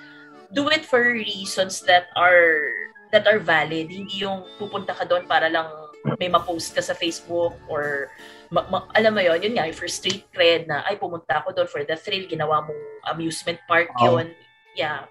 [0.54, 2.70] do it for reasons that are
[3.12, 3.90] that are valid.
[3.90, 5.70] Hindi yung pupunta ka doon para lang
[6.20, 8.12] may ma-post ka sa Facebook or
[8.52, 11.70] ma- ma- alam mo yon yun nga, for street cred na ay pumunta ako doon
[11.70, 12.84] for the thrill, ginawa mong
[13.16, 14.20] amusement park Oo.
[14.20, 14.36] yun.
[14.76, 15.08] Yeah.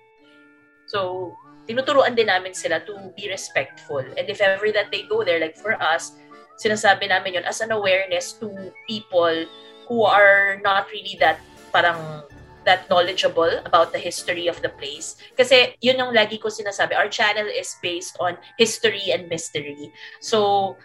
[0.87, 1.33] So,
[1.72, 4.04] tinuturuan din namin sila to be respectful.
[4.04, 6.12] And if ever that they go there, like for us,
[6.61, 8.52] sinasabi namin yun as an awareness to
[8.85, 9.48] people
[9.88, 11.40] who are not really that
[11.72, 12.28] parang
[12.68, 15.16] that knowledgeable about the history of the place.
[15.35, 19.90] Kasi yun yung lagi ko sinasabi, our channel is based on history and mystery.
[20.20, 20.76] So,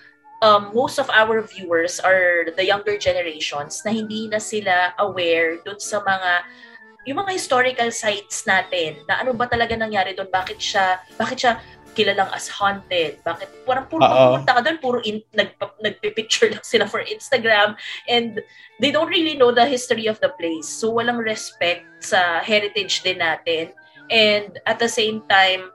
[0.41, 5.77] um, most of our viewers are the younger generations na hindi na sila aware dun
[5.77, 6.31] sa mga
[7.07, 11.53] yung mga historical sites natin na ano ba talaga nangyari doon bakit siya bakit siya
[11.97, 13.17] kilalang as haunted?
[13.25, 17.73] Bakit parang puro pumunta ka doon puro in, nag, nagpipicture lang sila for Instagram.
[18.05, 18.37] And
[18.77, 20.69] they don't really know the history of the place.
[20.69, 23.73] So walang respect sa heritage din natin.
[24.13, 25.73] And at the same time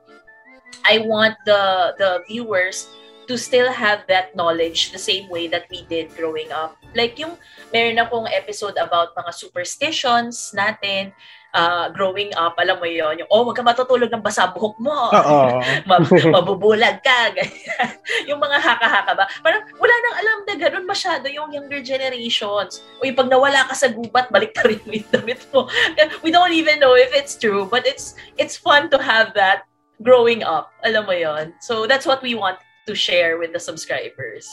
[0.87, 2.87] I want the the viewers
[3.27, 6.77] to still have that knowledge the same way that we did growing up.
[6.95, 7.39] Like yung
[7.73, 11.13] meron akong episode about mga superstitions natin
[11.55, 15.13] uh, growing up, alam mo yon yung, oh, wag ka matutulog ng basa buhok mo.
[15.89, 17.33] Mab- mabubulag ka,
[18.29, 19.25] yung mga haka-haka ba?
[19.45, 22.83] Parang wala nang alam na ganun masyado yung younger generations.
[23.01, 25.69] O yung pag nawala ka sa gubat, balik ka rin yung damit mo.
[26.25, 29.69] We don't even know if it's true, but it's it's fun to have that
[30.01, 30.73] growing up.
[30.83, 34.47] Alam mo yon So that's what we want to share with the subscribers.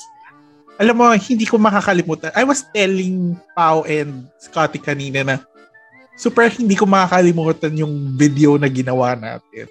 [0.80, 2.32] Alam mo, hindi ko makakalimutan.
[2.34, 5.36] I was telling Pau and Scotty kanina na
[6.16, 9.68] super hindi ko makakalimutan yung video na ginawa natin.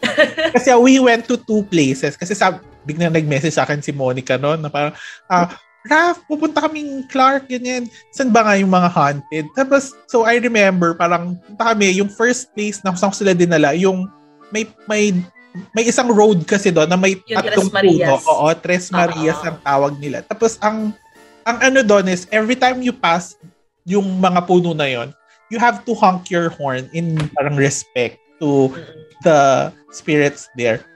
[0.56, 2.16] Kasi we went to two places.
[2.16, 4.96] Kasi sab biglang nag-message sa akin si Monica noon na parang,
[5.28, 5.52] ah,
[5.88, 7.88] Raf, pupunta kaming Clark, ganyan.
[8.12, 9.48] San ba nga yung mga haunted?
[9.56, 13.72] Tapos, so I remember, parang punta kami, yung first place na saan ko sila dinala,
[13.72, 14.04] yung
[14.52, 15.16] may, may,
[15.74, 18.14] may isang road kasi doon na may Yung tatlong puno.
[18.22, 19.46] Oo, Tres Marias Oo.
[19.50, 20.22] ang tawag nila.
[20.22, 20.94] Tapos, ang,
[21.42, 23.34] ang ano doon is, every time you pass
[23.82, 25.10] yung mga puno na yon
[25.50, 28.70] you have to honk your horn in parang respect to
[29.26, 30.86] the spirits there.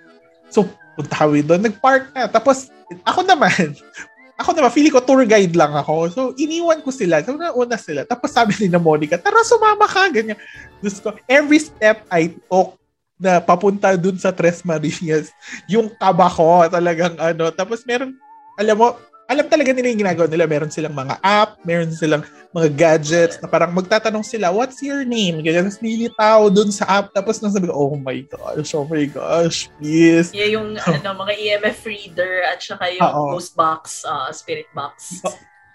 [0.48, 2.30] So, punta kami doon, nag-park na.
[2.30, 2.70] Tapos,
[3.02, 3.74] ako naman,
[4.40, 6.08] ako naman, feeling ko tour guide lang ako.
[6.08, 7.20] So, iniwan ko sila.
[7.26, 8.06] So, nauna sila.
[8.06, 10.38] Tapos sabi ni na Monica, tara, sumama ka, ganyan.
[10.78, 12.78] Diyos ko, every step I took
[13.24, 15.32] na papunta dun sa Tres Marias,
[15.64, 17.48] yung kaba ko, talagang ano.
[17.48, 18.12] Tapos meron,
[18.60, 18.92] alam mo,
[19.24, 20.44] alam talaga nila yung ginagawa nila.
[20.44, 22.20] Meron silang mga app, meron silang
[22.52, 25.40] mga gadgets na parang magtatanong sila, what's your name?
[25.40, 27.10] Ganyan, tapos lilitaw dun sa app.
[27.16, 30.28] Tapos nang sabi ko, oh my gosh, oh my gosh, please.
[30.36, 33.34] Yeah, yung ano, mga EMF reader at saka yung Oo.
[33.34, 35.24] ghost box, uh, spirit box.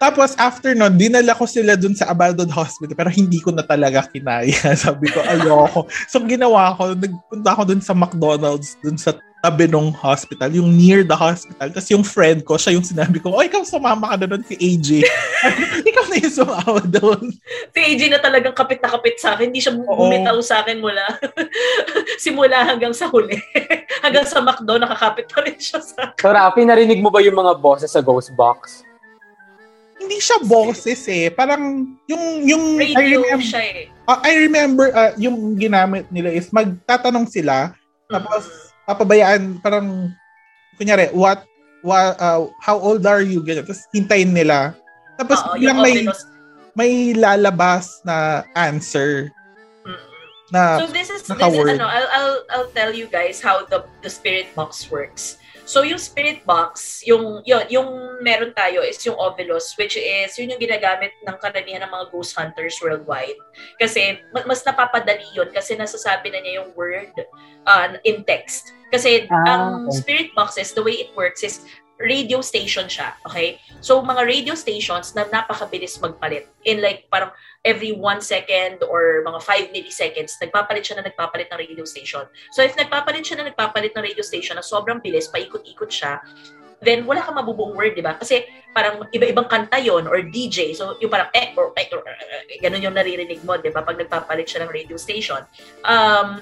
[0.00, 4.08] Tapos after nun, dinala ko sila dun sa abandoned hospital pero hindi ko na talaga
[4.08, 4.72] kinaya.
[4.88, 5.84] Sabi ko, ayoko.
[6.08, 11.00] So ginawa ko, nagpunta ako dun sa McDonald's, dun sa tabi ng hospital, yung near
[11.04, 11.68] the hospital.
[11.72, 14.56] Tapos yung friend ko, siya yung sinabi ko, oh, ikaw sumama ka na dun si
[14.56, 15.04] AJ.
[15.90, 17.32] ikaw na yung sumama dun.
[17.72, 19.48] Si AJ na talagang kapit na kapit sa akin.
[19.48, 21.04] Hindi siya bumitaw sa akin mula
[22.24, 23.36] simula hanggang sa huli.
[24.04, 26.20] hanggang sa McDo, nakakapit pa rin siya sa akin.
[26.20, 28.84] So, Rafi, narinig mo ba yung mga boses sa Ghost Box?
[30.00, 31.28] Hindi siya boses eh.
[31.28, 33.84] Parang yung, yung, I Radio remember, siya eh.
[34.08, 37.76] Ah, I remember uh, yung ginamit nila is magtatanong sila
[38.10, 40.10] tapos papabayaan parang
[40.74, 41.46] kunyari what
[41.86, 44.74] what uh, how old are you ganyan tapos hintayin nila
[45.14, 46.20] tapos Oo, biglang yung may ominous.
[46.74, 49.30] may lalabas na answer
[49.86, 49.96] Mm.
[50.50, 53.86] na So this is, this is ano, I'll, I'll, I'll tell you guys how the,
[54.02, 55.39] the spirit box works.
[55.70, 57.88] So yung spirit box, yung, yun, yung
[58.26, 62.34] meron tayo is yung Ovilus, which is, yun yung ginagamit ng karamihan ng mga ghost
[62.34, 63.38] hunters worldwide.
[63.78, 67.14] Kasi ma- mas napapadali yun kasi nasasabi na niya yung word
[67.70, 68.74] uh, in text.
[68.90, 69.94] Kasi Ah, ang okay.
[70.02, 71.62] spirit boxes, the way it works is
[72.00, 73.60] radio station siya, okay?
[73.84, 76.48] So, mga radio stations na napakabilis magpalit.
[76.64, 77.28] In like, parang
[77.60, 82.24] every one second or mga five milliseconds, nagpapalit siya na nagpapalit ng radio station.
[82.56, 86.24] So, if nagpapalit siya na nagpapalit ng radio station na sobrang bilis, paikot-ikot siya,
[86.80, 88.16] then wala kang mabubuong word, di ba?
[88.16, 90.72] Kasi parang iba-ibang kanta yon or DJ.
[90.72, 92.00] So, yung parang eh, or eh, or
[92.48, 93.84] eh, ganun yung naririnig mo, di ba?
[93.84, 95.44] Pag nagpapalit siya ng radio station.
[95.84, 96.40] Um,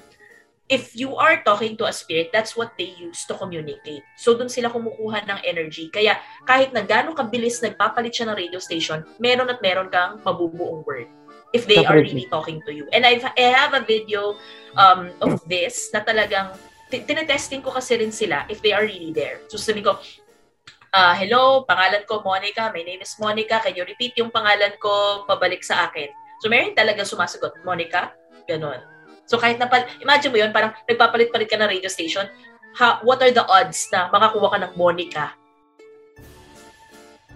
[0.68, 4.04] if you are talking to a spirit, that's what they use to communicate.
[4.20, 5.88] So, doon sila kumukuha ng energy.
[5.88, 10.84] Kaya, kahit na gano'ng kabilis nagpapalit siya ng radio station, meron at meron kang mabubuong
[10.84, 11.08] word
[11.56, 12.84] if they are really talking to you.
[12.92, 14.36] And I've, I have a video
[14.76, 16.52] um, of this na talagang
[16.92, 19.40] tinetesting ko kasi rin sila if they are really there.
[19.48, 19.96] So, sabi ko,
[20.92, 25.24] uh, hello, pangalan ko Monica, my name is Monica, can you repeat yung pangalan ko
[25.24, 26.12] pabalik sa akin?
[26.44, 28.12] So, meron talaga sumasagot, Monica,
[28.44, 28.97] ganon.
[29.28, 29.68] So kahit na,
[30.00, 32.24] imagine mo yun, parang nagpapalit-palit ka ng radio station,
[32.80, 35.36] ha, what are the odds na makakuha ka ng Monica?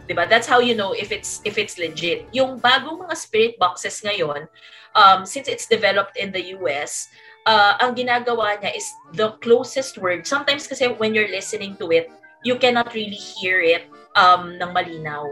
[0.09, 0.27] Diba?
[0.27, 2.27] That's how you know if it's if it's legit.
[2.35, 4.51] Yung bagong mga spirit boxes ngayon,
[4.99, 7.07] um, since it's developed in the US,
[7.47, 10.27] uh, ang ginagawa niya is the closest word.
[10.27, 12.11] Sometimes kasi when you're listening to it,
[12.43, 13.87] you cannot really hear it
[14.19, 15.31] um, ng malinaw.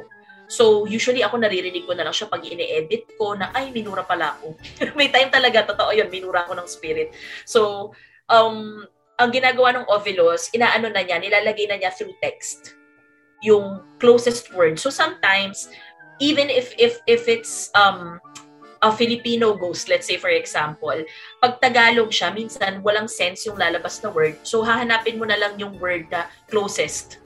[0.51, 4.35] So, usually ako naririnig ko na lang siya pag ini-edit ko na, ay, minura pala
[4.35, 4.59] ako.
[4.99, 7.15] May time talaga, totoo yun, minura ako ng spirit.
[7.47, 7.95] So,
[8.27, 8.83] um,
[9.21, 12.81] ang ginagawa ng Ovilos, inaano na niya, nilalagay na niya through text
[13.45, 14.81] yung closest word.
[14.81, 15.69] So sometimes,
[16.21, 18.21] even if if if it's um
[18.81, 20.97] a Filipino ghost, let's say for example,
[21.41, 24.41] pag Tagalog siya, minsan walang sense yung lalabas na word.
[24.45, 27.21] So hahanapin mo na lang yung word na closest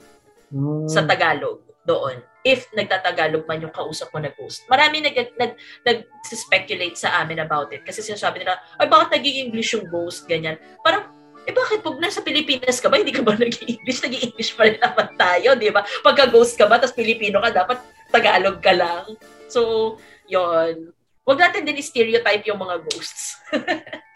[0.51, 0.91] mm.
[0.91, 4.65] sa Tagalog doon if nagtatagalog man yung kausap mo na ghost.
[4.69, 7.81] Marami nag, nag, nag-speculate sa amin about it.
[7.81, 10.61] Kasi sinasabi nila, ay bakit naging English yung ghost, ganyan.
[10.85, 11.09] Parang,
[11.45, 13.97] eh bakit pag nasa Pilipinas ka ba, hindi ka ba naging English?
[14.05, 15.81] Naging English pa rin naman tayo, di ba?
[16.05, 17.81] Pagka ghost ka ba, tapos Pilipino ka, dapat
[18.13, 19.17] Tagalog ka lang.
[19.49, 19.97] So,
[20.29, 20.93] yon
[21.25, 23.41] Huwag natin din stereotype yung mga ghosts.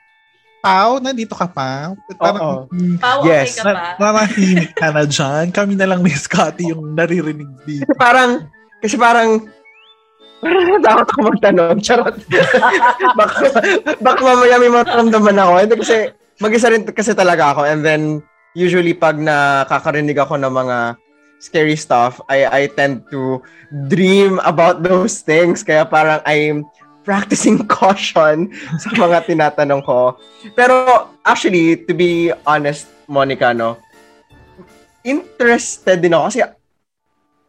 [0.60, 1.96] Pao, nandito ka pa?
[2.20, 3.56] Parang, mm, Pao, yes.
[3.56, 3.90] okay ka pa?
[3.96, 5.46] Nanahimik ka na dyan.
[5.56, 7.88] Kami na lang ni Scotty yung naririnig dito.
[7.96, 8.44] parang,
[8.84, 9.48] kasi parang,
[10.44, 11.78] parang natakot ako magtanong.
[11.80, 12.16] Charot.
[13.20, 13.44] baka,
[14.04, 15.52] baka mamaya may mataramdaman ako.
[15.64, 15.96] Hindi kasi,
[16.44, 17.62] mag-isa rin kasi talaga ako.
[17.64, 18.04] And then,
[18.52, 20.78] usually pag nakakarinig ako ng mga
[21.40, 23.40] scary stuff, I I tend to
[23.88, 25.64] dream about those things.
[25.64, 26.68] Kaya parang I'm
[27.10, 30.14] practicing caution sa mga tinatanong ko.
[30.54, 33.82] Pero actually, to be honest, Monica, no,
[35.02, 36.40] interested din ako kasi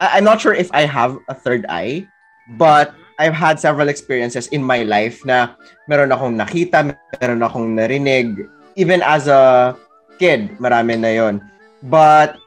[0.01, 2.09] I- I'm not sure if I have a third eye,
[2.57, 5.53] but I've had several experiences in my life na
[5.85, 8.49] meron akong nakita, meron akong narinig.
[8.81, 9.77] Even as a
[10.16, 11.44] kid, marami na yon.
[11.85, 12.40] But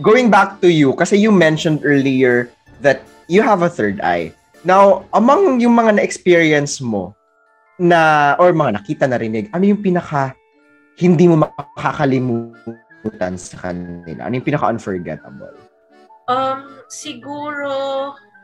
[0.00, 2.48] going back to you, kasi you mentioned earlier
[2.80, 4.32] that you have a third eye.
[4.66, 7.14] Now, among yung mga na-experience mo
[7.78, 10.34] na or mga nakita narinig, ano yung pinaka
[10.98, 14.26] hindi mo makakalimutan sa kanila?
[14.26, 15.54] Ano yung pinaka unforgettable?
[16.26, 17.70] Um, siguro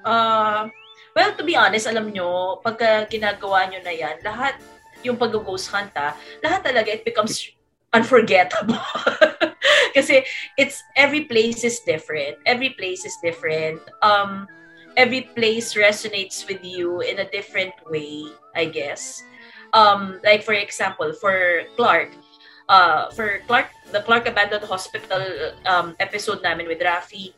[0.07, 0.71] uh,
[1.19, 4.55] well, to be honest, alam nyo, pagka ginagawa nyo na yan, lahat
[5.03, 7.51] yung pag-ghost hunt, ah, lahat talaga it becomes
[7.91, 8.79] unforgettable.
[9.99, 10.23] Kasi
[10.55, 12.39] it's every place is different.
[12.47, 13.83] Every place is different.
[14.07, 14.47] Um
[14.97, 19.23] every place resonates with you in a different way, I guess.
[19.73, 22.11] Um, like for example, for Clark,
[22.69, 27.33] uh, for Clark, the Clark Abandoned Hospital um, episode namin with Rafi,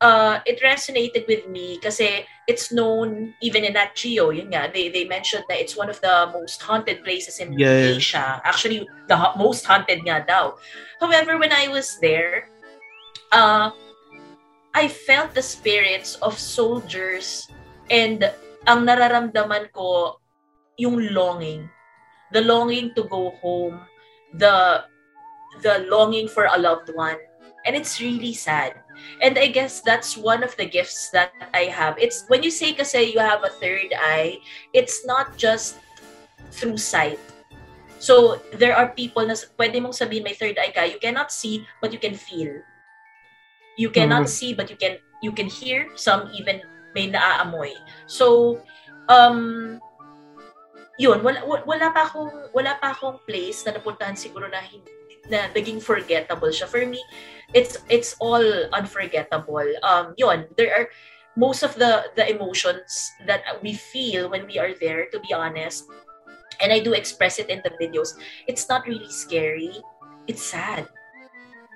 [0.00, 4.88] uh, it resonated with me kasi it's known even in that Geo, yun nga, they,
[4.88, 7.96] they mentioned that it's one of the most haunted places in yeah.
[7.96, 8.40] Asia.
[8.44, 10.54] Actually, the most haunted nga daw.
[11.00, 12.48] However, when I was there,
[13.32, 13.70] uh,
[14.74, 17.48] I felt the spirits of soldiers
[17.90, 18.28] and
[18.68, 20.20] ang nararamdaman ko
[20.76, 21.68] yung longing.
[22.32, 23.80] The longing to go home,
[24.36, 24.84] the
[25.64, 27.16] the longing for a loved one.
[27.66, 28.80] And it's really sad.
[29.20, 31.98] And I guess that's one of the gifts that I have.
[31.98, 34.38] It's when you say kasi you have a third eye,
[34.72, 35.80] it's not just
[36.52, 37.20] through sight.
[37.98, 41.66] So there are people na pwede mong sabihin may third eye ka, you cannot see
[41.82, 42.62] but you can feel.
[43.78, 44.36] You cannot mm-hmm.
[44.36, 46.60] see but you can you can hear some even
[46.94, 47.72] may naaamoy.
[48.10, 48.58] So
[49.06, 49.78] um
[50.98, 54.58] yun wala wala pa akong wala pa akong place na napuntahan siguro na
[55.30, 56.66] na naging forgettable siya.
[56.66, 56.98] For me,
[57.54, 58.42] it's it's all
[58.74, 59.70] unforgettable.
[59.86, 60.86] Um yun, there are
[61.38, 65.86] most of the the emotions that we feel when we are there to be honest
[66.58, 68.18] and I do express it in the videos.
[68.50, 69.70] It's not really scary.
[70.26, 70.90] It's sad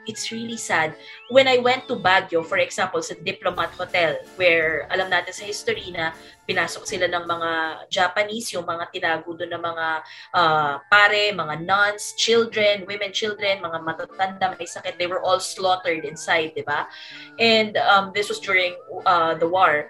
[0.06, 0.94] it's really sad.
[1.30, 5.94] When I went to Baguio, for example, sa Diplomat Hotel, where alam natin sa history
[5.94, 7.50] na pinasok sila ng mga
[7.86, 9.86] Japanese, yung mga tinago doon ng mga
[10.34, 16.02] uh, pare, mga nuns, children, women, children, mga matatanda, may sakit, they were all slaughtered
[16.02, 16.90] inside, di ba?
[17.38, 18.74] And um, this was during
[19.06, 19.86] uh, the war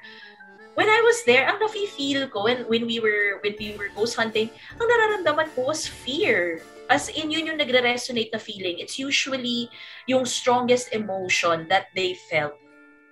[0.75, 4.17] when I was there, ang nafe-feel ko when when we were when we were ghost
[4.17, 4.49] hunting,
[4.81, 6.63] ang nararamdaman ko was fear.
[6.93, 8.77] as in yun yung nagre-resonate na feeling.
[8.77, 9.73] It's usually
[10.05, 12.61] yung strongest emotion that they felt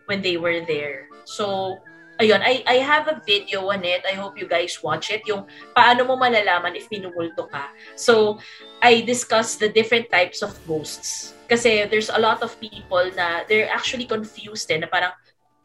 [0.05, 1.09] when they were there.
[1.25, 1.81] So,
[2.21, 4.05] ayun, I, I have a video on it.
[4.05, 5.25] I hope you guys watch it.
[5.25, 7.73] Yung paano mo malalaman if minumulto ka.
[7.97, 8.37] So,
[8.85, 11.33] I discuss the different types of ghosts.
[11.49, 15.17] Kasi there's a lot of people na they're actually confused eh, na parang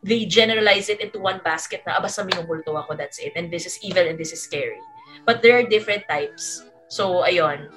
[0.05, 3.33] they generalize it into one basket na, ah, basta minumulto ako, that's it.
[3.33, 4.77] And this is evil and this is scary.
[5.25, 6.61] But there are different types.
[6.93, 7.73] So, ayun.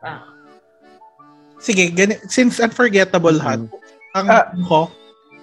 [0.00, 0.24] Ah.
[1.60, 3.60] Sige, gani- since unforgettable hat,
[4.16, 4.48] ang Ah.
[4.64, 4.88] ko,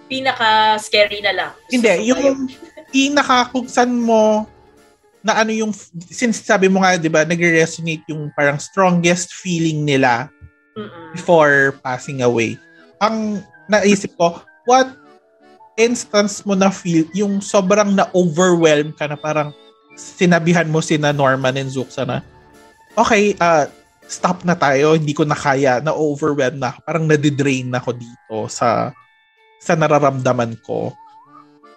[0.06, 1.52] Pinaka-scary na lang.
[1.70, 2.46] Hindi, So, yung
[2.94, 4.46] pinaka kung saan mo
[5.26, 5.74] na ano yung
[6.14, 10.30] since sabi mo nga 'di ba nagre-resonate yung parang strongest feeling nila
[10.78, 11.18] Mm-mm.
[11.18, 12.54] before passing away.
[13.02, 14.94] Ang naisip ko, what
[15.76, 19.52] instance mo na feel yung sobrang na overwhelm ka na parang
[19.96, 22.24] sinabihan mo sina Norman and Zuxa na
[22.96, 23.68] okay, uh,
[24.08, 28.36] stop na tayo, hindi ko na kaya, na overwhelm na, parang nadidrain na ako dito
[28.48, 28.94] sa
[29.60, 30.94] sa nararamdaman ko.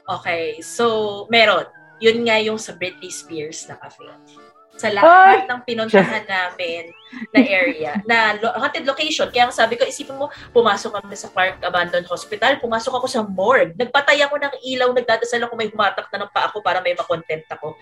[0.09, 1.69] Okay, so meron.
[1.99, 4.07] Yun nga yung sa Britney Spears na cafe.
[4.79, 6.95] Sa lahat ng pinuntahan namin
[7.35, 9.27] na area, na lo- haunted location.
[9.29, 13.27] Kaya ang sabi ko, isipin mo, pumasok kami sa Park Abandoned Hospital, pumasok ako sa
[13.27, 16.95] morgue, nagpatay ako ng ilaw, nagdadasal ako, may humatak na ng paa ko para may
[16.95, 17.75] makontent ako.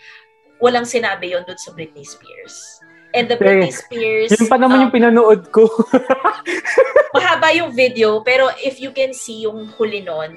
[0.57, 2.81] Walang sinabi yon doon sa Britney Spears.
[3.13, 4.33] And the Britney Spears...
[4.33, 5.69] Yun pa naman um, yung pinanood ko.
[7.17, 10.37] mahaba yung video, pero if you can see yung huli nun,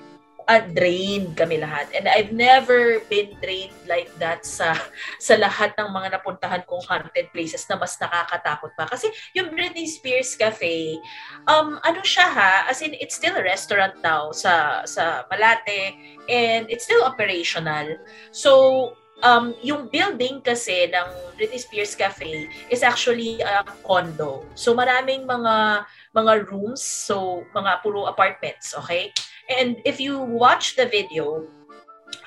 [0.49, 1.93] uh, drained kami lahat.
[1.93, 4.73] And I've never been drained like that sa
[5.21, 8.89] sa lahat ng mga napuntahan kong haunted places na mas nakakatakot pa.
[8.89, 10.97] Kasi yung Britney Spears Cafe,
[11.45, 15.93] um, ano siya ha, as in, it's still a restaurant now sa, sa Malate,
[16.25, 17.85] and it's still operational.
[18.33, 24.47] So, um, yung building kasi ng Britney Spears Cafe is actually a condo.
[24.57, 25.85] So, maraming mga
[26.15, 29.13] mga rooms, so mga puro apartments, okay?
[29.49, 31.49] And if you watch the video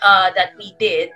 [0.02, 1.14] uh, that we did,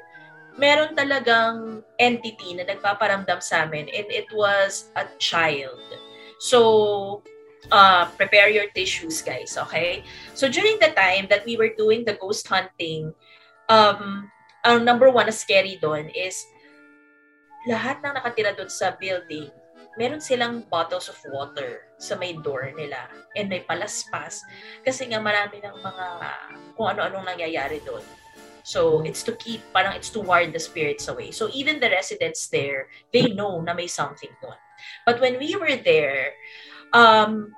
[0.56, 5.82] meron talagang entity na nagpaparamdam sa amin and it was a child.
[6.38, 7.22] So,
[7.72, 10.04] uh, prepare your tissues, guys, okay?
[10.32, 13.12] So, during the time that we were doing the ghost hunting,
[13.68, 14.30] um,
[14.64, 16.44] ang number one na scary doon is
[17.66, 19.50] lahat ng nakatira doon sa building,
[19.98, 24.44] meron silang bottles of water sa may door nila and may palaspas
[24.84, 26.06] kasi nga marami ng mga
[26.76, 28.04] kung ano-anong nangyayari doon.
[28.66, 31.30] So, it's to keep, parang it's to ward the spirits away.
[31.30, 34.58] So, even the residents there, they know na may something doon.
[35.06, 36.34] But when we were there,
[36.90, 37.54] um,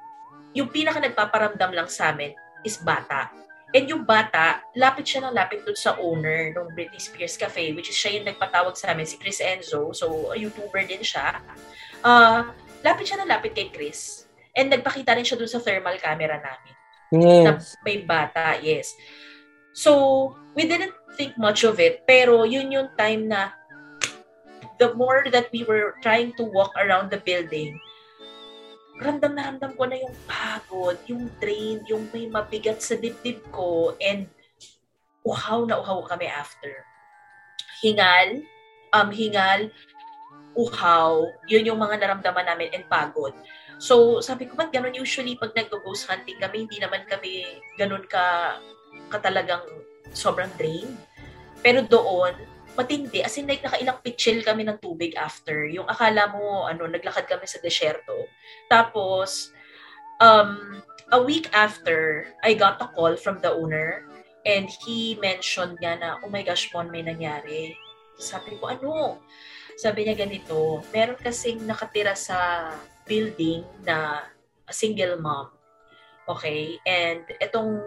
[0.53, 3.33] yung pinaka nagpaparamdam lang sa amin is bata.
[3.73, 7.89] And yung bata, lapit siya ng lapit doon sa owner ng Britney Spears Cafe, which
[7.89, 9.97] is siya yung nagpatawag sa amin, si Chris Enzo.
[9.97, 11.41] So, a YouTuber din siya.
[12.05, 12.53] Uh,
[12.85, 14.28] lapit siya ng lapit kay Chris.
[14.59, 16.75] And nagpakita rin siya doon sa thermal camera namin.
[17.15, 17.79] Na Yes.
[17.87, 18.93] may bata, yes.
[19.73, 23.55] So, we didn't think much of it, pero yun yung time na
[24.83, 27.79] the more that we were trying to walk around the building,
[28.99, 33.95] ramdam na ramdam ko na yung pagod, yung drain, yung may mabigat sa dibdib ko,
[34.03, 34.27] and
[35.23, 36.83] uhaw na uhaw kami after.
[37.79, 38.43] Hingal,
[38.91, 39.71] um, hingal,
[40.59, 43.35] uhaw, yun yung mga naramdaman namin and pagod.
[43.79, 47.47] So, sabi ko, ba't ganun usually pag nag-ghost hunting kami, hindi naman kami
[47.79, 48.59] ganun ka,
[49.07, 49.63] katalagang
[50.11, 50.99] sobrang drain.
[51.63, 52.35] Pero doon,
[52.75, 53.23] matindi.
[53.23, 55.67] As in, like, nakailang pitchil kami ng tubig after.
[55.67, 58.27] Yung akala mo, ano, naglakad kami sa desyerto.
[58.67, 59.55] Tapos,
[60.19, 60.83] um,
[61.15, 64.07] a week after, I got a call from the owner
[64.47, 67.75] and he mentioned nga na, oh my gosh, Mon, may nangyari.
[68.19, 69.23] Sabi ko, ano?
[69.79, 72.71] Sabi niya ganito, meron kasing nakatira sa
[73.09, 74.23] building na
[74.69, 75.49] a single mom.
[76.29, 76.77] Okay?
[76.85, 77.81] And itong,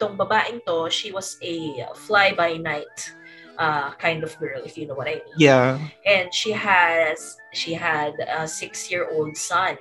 [0.00, 3.12] itong babaeng to, she was a fly-by-night
[3.58, 5.76] uh, kind of girl, if you know what I mean Yeah.
[6.08, 9.76] and she has she had a six year old son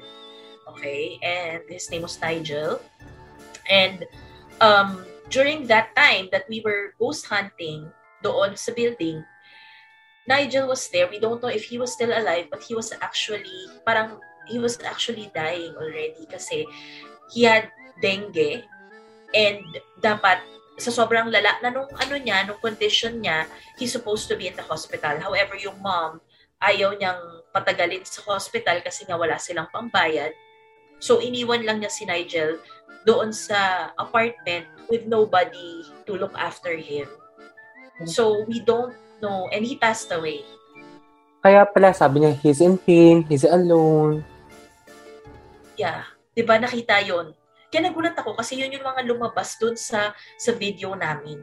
[0.67, 2.79] okay and his name was nigel
[3.69, 4.05] and
[4.59, 7.89] um during that time that we were ghost hunting
[8.21, 9.23] doon sa building
[10.27, 13.65] nigel was there we don't know if he was still alive but he was actually
[13.87, 14.19] parang
[14.49, 16.65] he was actually dying already kasi
[17.29, 17.69] he had
[18.01, 18.65] dengue
[19.31, 19.63] and
[20.01, 20.41] dapat
[20.81, 23.45] sa sobrang lala na nung ano niya, nung condition niya,
[23.77, 25.13] he's supposed to be in the hospital.
[25.21, 26.17] However, yung mom,
[26.57, 27.21] ayaw niyang
[27.53, 30.33] patagalin sa hospital kasi nga wala silang pambayad.
[31.01, 32.61] So, iniwan lang niya si Nigel
[33.05, 37.09] doon sa apartment with nobody to look after him.
[38.05, 39.49] So, we don't know.
[39.53, 40.45] And he passed away.
[41.41, 44.21] Kaya pala sabi niya, he's in pain, he's alone.
[45.73, 46.05] Yeah.
[46.37, 47.33] 'Di ba nakita 'yon?
[47.73, 51.41] Kaya nagulat ako kasi yun yung mga lumabas doon sa sa video namin.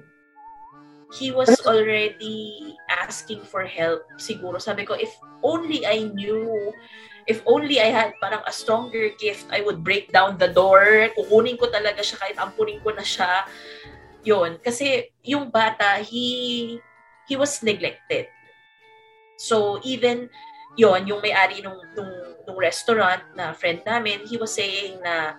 [1.18, 4.04] He was already asking for help.
[4.20, 6.70] Siguro sabi ko if only I knew
[7.28, 11.12] if only I had parang a stronger gift, I would break down the door.
[11.16, 13.48] Kukunin ko talaga siya kahit ampunin ko na siya.
[14.24, 14.60] Yun.
[14.60, 16.76] Kasi yung bata, he
[17.28, 18.28] he was neglected.
[19.38, 20.26] So even
[20.74, 22.12] yon yung may-ari nung, nung,
[22.46, 25.38] nung restaurant na friend namin, he was saying na,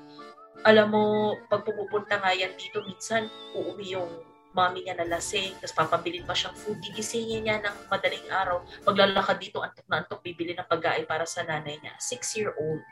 [0.67, 4.11] alam mo, pag pumupunta nga yan dito, minsan uuwi yung
[4.51, 9.37] mami niya na lasing, tapos papabilin pa siyang food, gigisingin niya ng madaling araw, maglalakad
[9.39, 11.95] dito, antok na antok, bibili ng pagkain para sa nanay niya.
[12.01, 12.83] Six-year-old.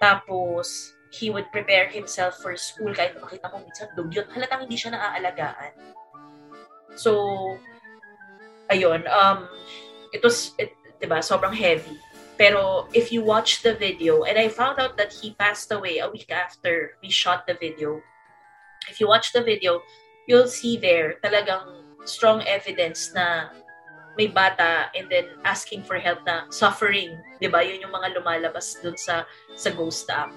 [0.00, 4.30] Tapos, he would prepare himself for school kahit makita ko minsan dugyot.
[4.32, 5.74] Halatang hindi siya naaalagaan.
[6.96, 7.14] So,
[8.72, 9.46] ayun, um,
[10.12, 11.24] it was, it, 'di ba?
[11.24, 11.96] Sobrang heavy.
[12.40, 16.08] Pero if you watch the video, and I found out that he passed away a
[16.08, 18.00] week after we shot the video.
[18.88, 19.84] If you watch the video,
[20.24, 23.52] you'll see there talagang strong evidence na
[24.16, 27.60] may bata and then asking for help na suffering, 'di ba?
[27.60, 30.32] Yun yung mga lumalabas dun sa sa ghost app.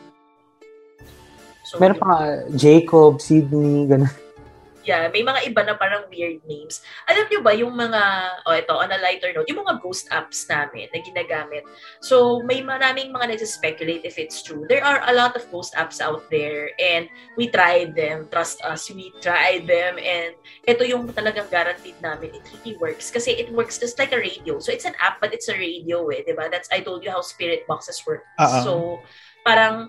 [1.63, 4.11] So, Meron pa Jacob, Sydney, ganun.
[4.83, 6.83] Yeah, may mga iba na parang weird names.
[7.07, 8.01] Alam nyo ba yung mga,
[8.43, 11.63] o oh, ito, on a lighter note, yung mga ghost apps namin na ginagamit.
[12.03, 14.67] So, may maraming mga nagsa-speculate if it's true.
[14.67, 17.07] There are a lot of ghost apps out there and
[17.39, 18.27] we tried them.
[18.27, 20.35] Trust us, we tried them and
[20.67, 22.35] ito yung talagang guaranteed namin.
[22.35, 24.59] It really works kasi it works just like a radio.
[24.59, 26.51] So, it's an app but it's a radio eh, di ba?
[26.51, 28.27] That's, I told you how spirit boxes work.
[28.35, 28.63] Uh-huh.
[28.67, 28.73] So,
[29.47, 29.87] parang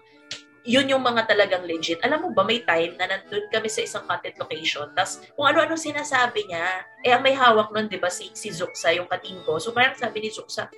[0.64, 2.00] yun yung mga talagang legit.
[2.00, 5.76] Alam mo ba, may time na nandun kami sa isang content location, tapos kung ano-ano
[5.76, 9.60] sinasabi niya, eh ang may hawak nun, di ba, si, si Zuksa, yung kating ko.
[9.60, 10.72] So parang sabi ni Zuksa,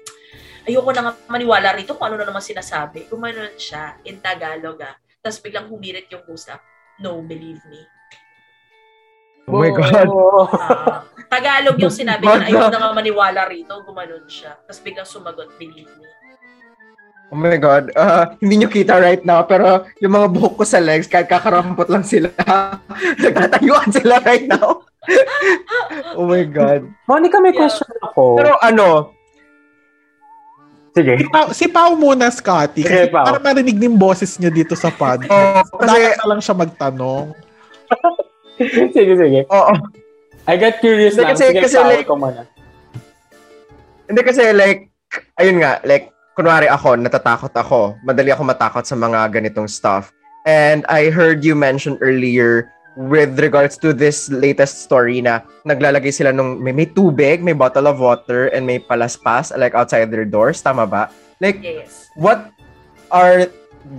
[0.67, 3.07] ayoko na nga maniwala rito kung ano na naman sinasabi.
[3.07, 4.99] Gumanon siya in Tagalog ah.
[5.23, 6.59] Tapos biglang humirit yung usap.
[6.99, 7.81] No, believe me.
[9.47, 10.11] Oh my God.
[10.11, 13.79] Uh, Tagalog yung sinabi niya, ayoko na nga maniwala rito.
[13.87, 14.59] Gumanon siya.
[14.67, 16.11] Tapos biglang sumagot, believe me.
[17.27, 17.91] Oh my God.
[17.99, 21.91] Uh, hindi nyo kita right now, pero yung mga buhok ko sa legs, kahit kakarampot
[21.91, 22.31] lang sila,
[23.23, 24.87] nagtatayuan sila right now.
[26.19, 26.87] oh my God.
[27.11, 27.67] Monica, may yeah.
[27.67, 28.39] question ako.
[28.39, 29.17] Pero ano,
[30.97, 31.21] Sige.
[31.21, 32.81] Si Pao, si Pao muna, Scotty.
[32.81, 33.29] Kasi Pao.
[33.29, 35.69] para marinig yung boses niya dito sa podcast.
[35.77, 36.17] Oh, kasi...
[36.17, 37.37] na lang siya magtanong.
[38.97, 39.41] sige, sige.
[39.53, 39.77] Oo.
[39.77, 39.79] Oh,
[40.49, 41.37] I got curious hindi, lang.
[41.37, 42.49] Kasi, sige, kasi like, ko muna.
[44.09, 44.89] Hindi kasi like,
[45.37, 47.97] ayun nga, like, kunwari ako, natatakot ako.
[48.05, 50.13] Madali ako matakot sa mga ganitong stuff.
[50.45, 56.31] And I heard you mention earlier with regards to this latest story na naglalagay sila
[56.31, 60.61] nung may, may tubig, may bottle of water, and may palaspas like outside their doors.
[60.61, 61.09] Tama ba?
[61.41, 62.13] Like, yes.
[62.15, 62.53] what
[63.11, 63.49] are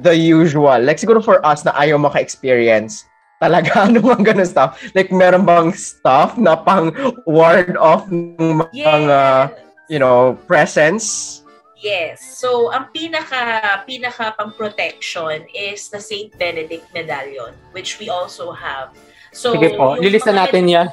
[0.06, 0.78] the usual?
[0.82, 3.06] Like, siguro for us na ayaw maka-experience,
[3.42, 4.78] talaga ano mga ganun stuff?
[4.94, 6.94] Like, meron bang stuff na pang
[7.26, 9.50] ward off ng mga, yeah.
[9.90, 11.42] you know, presence?
[11.78, 12.41] Yes.
[12.41, 18.97] So, ang pinaka pinaka pang protection is the Saint Benedict medallion, which we also have.
[19.30, 20.88] So, Sige po, lilista natin med- yan.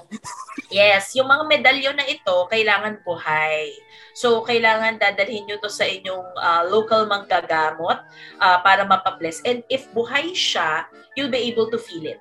[0.69, 3.73] yes, yung mga medalyon na ito, kailangan buhay.
[4.13, 8.05] So, kailangan dadalhin nyo to sa inyong uh, local manggagamot
[8.37, 9.41] uh, para mapabless.
[9.49, 10.85] And if buhay siya,
[11.17, 12.21] you'll be able to feel it.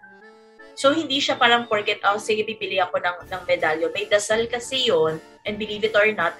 [0.74, 3.94] So, hindi siya parang forget, oh, sige, bibili ako ng, ng medalyon.
[3.94, 6.34] May dasal kasi yon and believe it or not,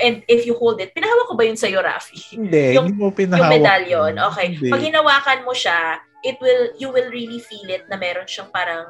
[0.00, 2.40] and if you hold it, pinahawak ko ba yun sa'yo, Rafi?
[2.40, 3.44] Hindi, yung, hindi mo pinahawak.
[3.44, 4.46] Yung medallion, okay.
[4.56, 4.70] Hindi.
[4.72, 8.88] Pag hinawakan mo siya, it will, you will really feel it na meron siyang parang,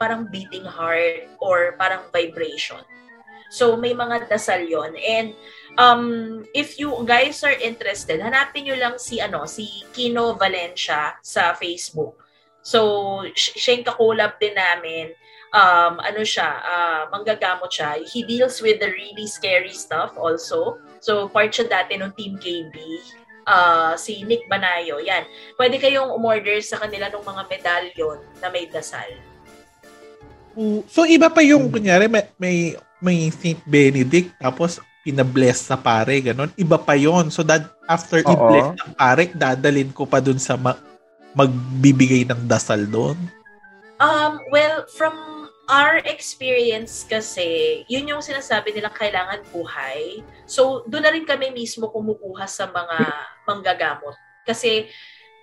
[0.00, 2.80] parang beating heart or parang vibration.
[3.52, 5.30] So, may mga dasal yon And,
[5.78, 6.04] um,
[6.50, 12.18] if you guys are interested, hanapin nyo lang si, ano, si Kino Valencia sa Facebook.
[12.66, 15.14] So, siya yung kakulab din namin
[15.56, 17.96] um, ano siya, uh, manggagamot siya.
[18.04, 20.76] He deals with the really scary stuff also.
[21.00, 22.76] So, part siya dati ng Team KB.
[23.46, 25.00] Uh, si Nick Banayo.
[25.00, 25.24] Yan.
[25.56, 29.08] Pwede kayong umorder sa kanila ng mga medalyon na may dasal.
[30.88, 32.56] So, iba pa yung, kunyari, may, may,
[32.98, 33.60] may St.
[33.68, 36.50] Benedict, tapos pinabless sa pare, ganun.
[36.58, 38.32] Iba pa yon So, that after Oo.
[38.34, 40.80] i-bless ng pare, dadalin ko pa dun sa ma-
[41.36, 43.14] magbibigay ng dasal doon?
[44.00, 45.35] Um, well, from
[45.66, 50.22] our experience kasi, yun yung sinasabi nilang kailangan buhay.
[50.46, 52.98] So, doon na rin kami mismo kumukuha sa mga
[53.46, 54.14] manggagamot.
[54.46, 54.86] Kasi,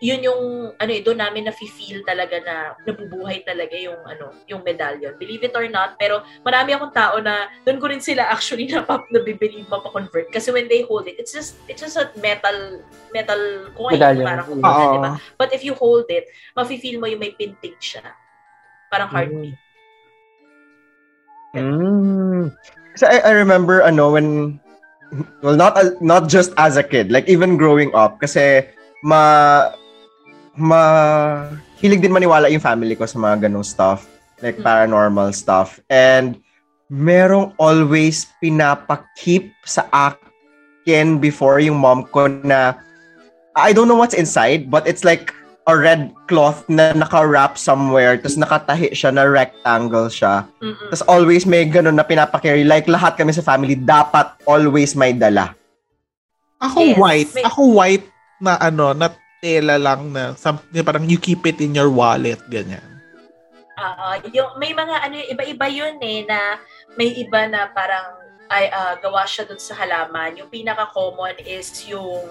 [0.04, 0.44] yun yung
[0.76, 5.48] ano eh, doon namin na feel talaga na nabubuhay talaga yung ano yung medallion believe
[5.48, 9.08] it or not pero marami akong tao na doon ko rin sila actually na pap
[9.16, 12.84] na bibelieve convert kasi when they hold it it's just it's just a metal
[13.16, 13.40] metal
[13.80, 14.28] coin Medallion.
[14.28, 14.54] parang Oo.
[14.60, 18.04] kumbaga, di ba but if you hold it mafe-feel mo yung may pintig siya
[18.92, 19.63] parang heartbeat
[21.54, 22.50] Mm.
[22.94, 24.58] Kasi I, I remember ano when
[25.46, 28.66] well not a- not just as a kid like even growing up kasi
[29.06, 29.70] ma
[30.58, 30.82] ma
[31.78, 34.10] hilig din maniwala yung family ko sa mga ganong stuff
[34.42, 34.66] like Mm.
[34.66, 36.42] paranormal stuff and
[36.90, 42.74] merong always pinapakip sa akin before yung mom ko na
[43.54, 45.30] I don't know what's inside but it's like
[45.64, 50.92] a red cloth na naka-wrap somewhere tapos nakatahi siya na rectangle siya Mm-mm.
[50.92, 52.64] tapos always may ganun na pinapakarry.
[52.64, 55.56] Like lahat kami sa family, dapat always may dala.
[56.60, 57.32] Ako Yes, white.
[57.34, 58.08] may- Ako white
[58.40, 59.08] na ano, na
[59.40, 62.84] tela lang na some, parang you keep it in your wallet, ganyan.
[63.74, 66.60] Ah, yung may mga ano iba-iba yun eh na
[66.94, 70.38] may iba na parang ay ah, gawa siya dun sa halaman.
[70.38, 72.28] Yung pinaka common is yung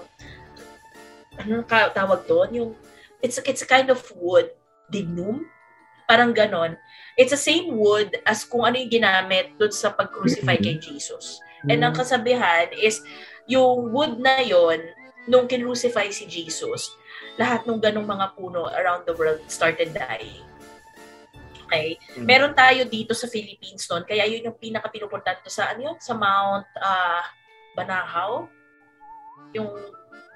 [1.35, 2.51] anong ka- tawag doon?
[2.55, 2.71] Yung
[3.23, 4.51] it's it's a kind of wood,
[4.91, 5.47] dignum.
[6.11, 6.77] Parang ganon.
[7.17, 11.41] It's the same wood as kung ano yung ginamit dun sa pag-crucify kay Jesus.
[11.71, 13.01] And ang kasabihan is,
[13.47, 14.83] yung wood na yon
[15.31, 16.91] nung kinrucify si Jesus,
[17.39, 20.43] lahat ng ganong mga puno around the world started dying.
[21.65, 21.97] Okay?
[22.19, 22.27] Mm.
[22.27, 25.97] Meron tayo dito sa Philippines noon, kaya yun yung pinaka pinupuntahan to sa ano yun?
[26.03, 27.25] Sa Mount ah,
[27.73, 28.45] Banahaw.
[29.57, 29.71] Yung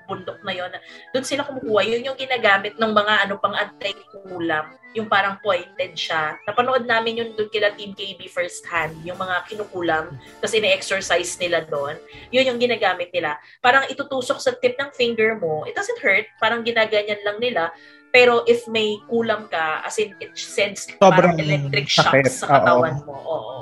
[0.07, 0.70] bundok na yon.
[1.11, 1.82] Doon sila kumukuha.
[1.84, 4.72] Yun yung ginagamit ng mga ano pang anti-kulam.
[4.96, 6.40] Yung parang pointed siya.
[6.48, 8.96] Napanood namin yun doon kila Team KB first hand.
[9.04, 10.16] Yung mga kinukulam.
[10.40, 12.00] Tapos ine-exercise nila doon.
[12.32, 13.36] Yun yung ginagamit nila.
[13.61, 15.68] Parang itutusok sa tip ng finger mo.
[15.68, 16.24] It doesn't hurt.
[16.40, 17.74] Parang ginaganyan lang nila.
[18.09, 22.32] Pero if may kulam ka, as in it sends Sobrang parang electric shock sakit.
[22.32, 23.12] sa katawan mo.
[23.12, 23.59] Oo.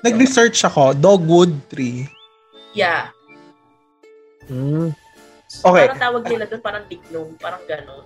[0.00, 2.08] Nag-research ako, dogwood tree.
[2.72, 3.12] Yeah.
[4.48, 4.96] Mm.
[5.62, 5.84] Okay.
[5.86, 8.04] Parang tawag nila doon, parang dignum, parang gano'n.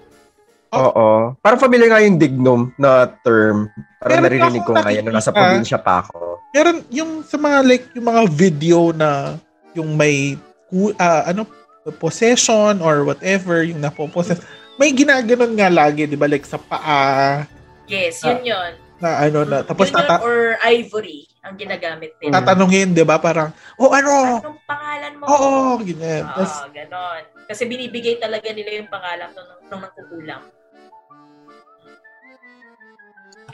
[0.68, 1.32] Oo.
[1.40, 3.72] Parang familiar nga yung dignum na term.
[3.96, 6.36] Parang Meron naririnig ko ngayon nung nasa probinsya pa ako.
[6.53, 9.40] Meron yung sa mga like yung mga video na
[9.72, 10.36] yung may
[10.68, 11.49] ku- ah, ano
[11.96, 14.44] possession or whatever yung napopossess.
[14.76, 16.28] May ginaganon nga lagi, 'di ba?
[16.28, 17.49] Like sa paa
[17.88, 18.72] Yes, yun yun.
[19.01, 22.43] na ano na tapos yun yun, tata- or ivory ang ginagamit nila.
[22.43, 23.16] tatanungin, 'di ba?
[23.22, 24.43] Parang oh ano?
[24.43, 25.24] Anong pangalan mo?
[25.26, 26.26] Oo, ganyan.
[26.26, 27.22] Oo, Tapos ganon.
[27.49, 30.43] Kasi binibigay talaga nila yung pangalan nung, nung nagkukulang.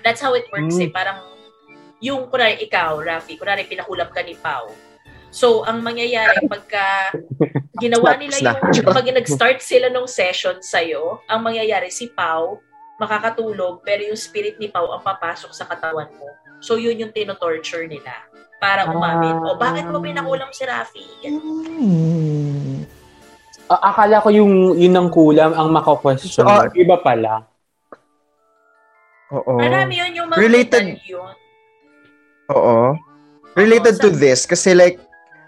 [0.04, 0.84] That's how it works Mm.
[0.84, 0.90] eh.
[0.92, 1.18] Parang,
[2.04, 4.68] yung, kunwari ikaw, Rafi, kunwari pinakulam ka ni Pau.
[5.32, 7.16] So, ang mangyayari, pagka
[7.82, 12.60] ginawa nila yung, pag nag-start sila nung session sa'yo, ang mangyayari, si Pau,
[13.00, 16.28] makakatulog, pero yung spirit ni Pau ang papasok sa katawan mo.
[16.64, 18.24] So, yun yung tinotorture nila
[18.56, 19.36] para umamin.
[19.36, 21.04] O, bakit mo pinakulam si Rafi?
[21.20, 21.68] Ganun.
[21.68, 22.80] hmm.
[23.64, 26.44] A- akala ko yung yun ang kulam ang mako-question.
[26.44, 26.68] Ah.
[26.72, 27.44] Iba pala.
[29.28, 29.56] Oo.
[29.56, 31.34] Marami yun yung mga Related- medalyon.
[32.50, 32.76] Oo.
[33.54, 34.98] Related to this, kasi like,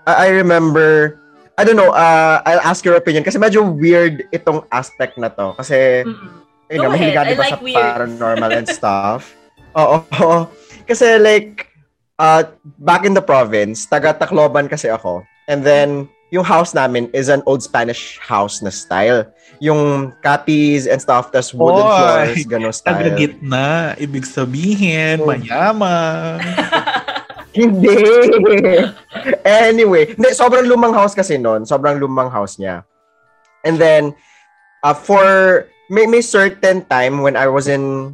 [0.06, 1.18] I I remember,
[1.58, 5.52] I don't know, uh, I'll ask your opinion, kasi medyo weird itong aspect na to.
[5.58, 6.70] Kasi, Mm-mm.
[6.70, 7.80] ayun Go nga, mahilig ka, di I ba, like sa weird.
[7.82, 9.20] paranormal and stuff.
[9.80, 10.00] Oo.
[10.06, 10.38] oo.
[10.86, 11.68] Kasi like,
[12.18, 12.46] uh,
[12.80, 15.26] back in the province, taga Tacloban kasi ako.
[15.46, 19.26] And then, yung house namin is an old Spanish house na style.
[19.62, 22.98] Yung capiz and stuff, tas wooden Oy, floors, ganun style.
[22.98, 23.94] Taga-gitna.
[23.96, 25.30] Ibig sabihin, Oh.
[25.30, 26.42] mayaman.
[27.56, 27.96] Hindi.
[29.48, 31.64] anyway, hindi, sobrang lumang house kasi noon.
[31.64, 32.84] Sobrang lumang house niya.
[33.64, 34.12] And then,
[34.84, 38.12] uh, for, may, may certain time when I was in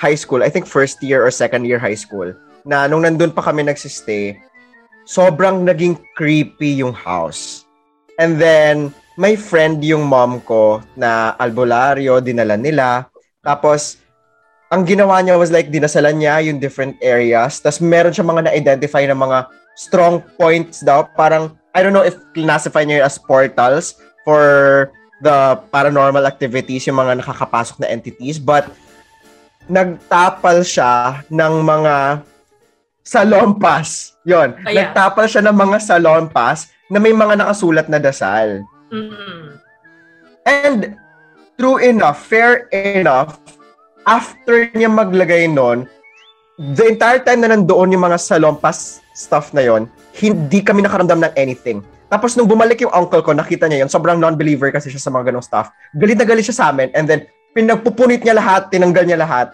[0.00, 2.32] high school, I think first year or second year high school,
[2.64, 4.40] na nung nandun pa kami nagsistay,
[5.04, 7.68] sobrang naging creepy yung house.
[8.16, 13.12] And then, may friend yung mom ko na albularyo, dinala nila.
[13.44, 14.00] Tapos,
[14.72, 17.60] ang ginawa niya was like, dinasalan niya yung different areas.
[17.60, 21.04] Tapos, meron siya mga na-identify na mga strong points daw.
[21.12, 24.88] Parang, I don't know if classify niya as portals for
[25.20, 28.40] the paranormal activities, yung mga nakakapasok na entities.
[28.40, 28.68] But,
[29.70, 32.26] nagtapal siya ng mga
[33.06, 34.18] salompas.
[34.26, 34.58] Yon.
[34.66, 34.90] Ayan.
[34.90, 38.66] Nagtapal siya ng mga salompas na may mga nakasulat na dasal.
[38.90, 39.62] Mm-mm.
[40.44, 40.98] And
[41.54, 43.38] true enough, fair enough,
[44.04, 45.86] after niya maglagay nun,
[46.58, 49.86] the entire time na nandoon yung mga salompas stuff na yon,
[50.18, 51.80] hindi kami nakaramdam ng anything.
[52.10, 53.90] Tapos nung bumalik yung uncle ko, nakita niya yun.
[53.92, 55.70] Sobrang non-believer kasi siya sa mga ganong stuff.
[55.94, 56.90] Galit na galit siya sa amin.
[56.90, 59.48] And then, pinagpupunit niya lahat, tinanggal niya lahat.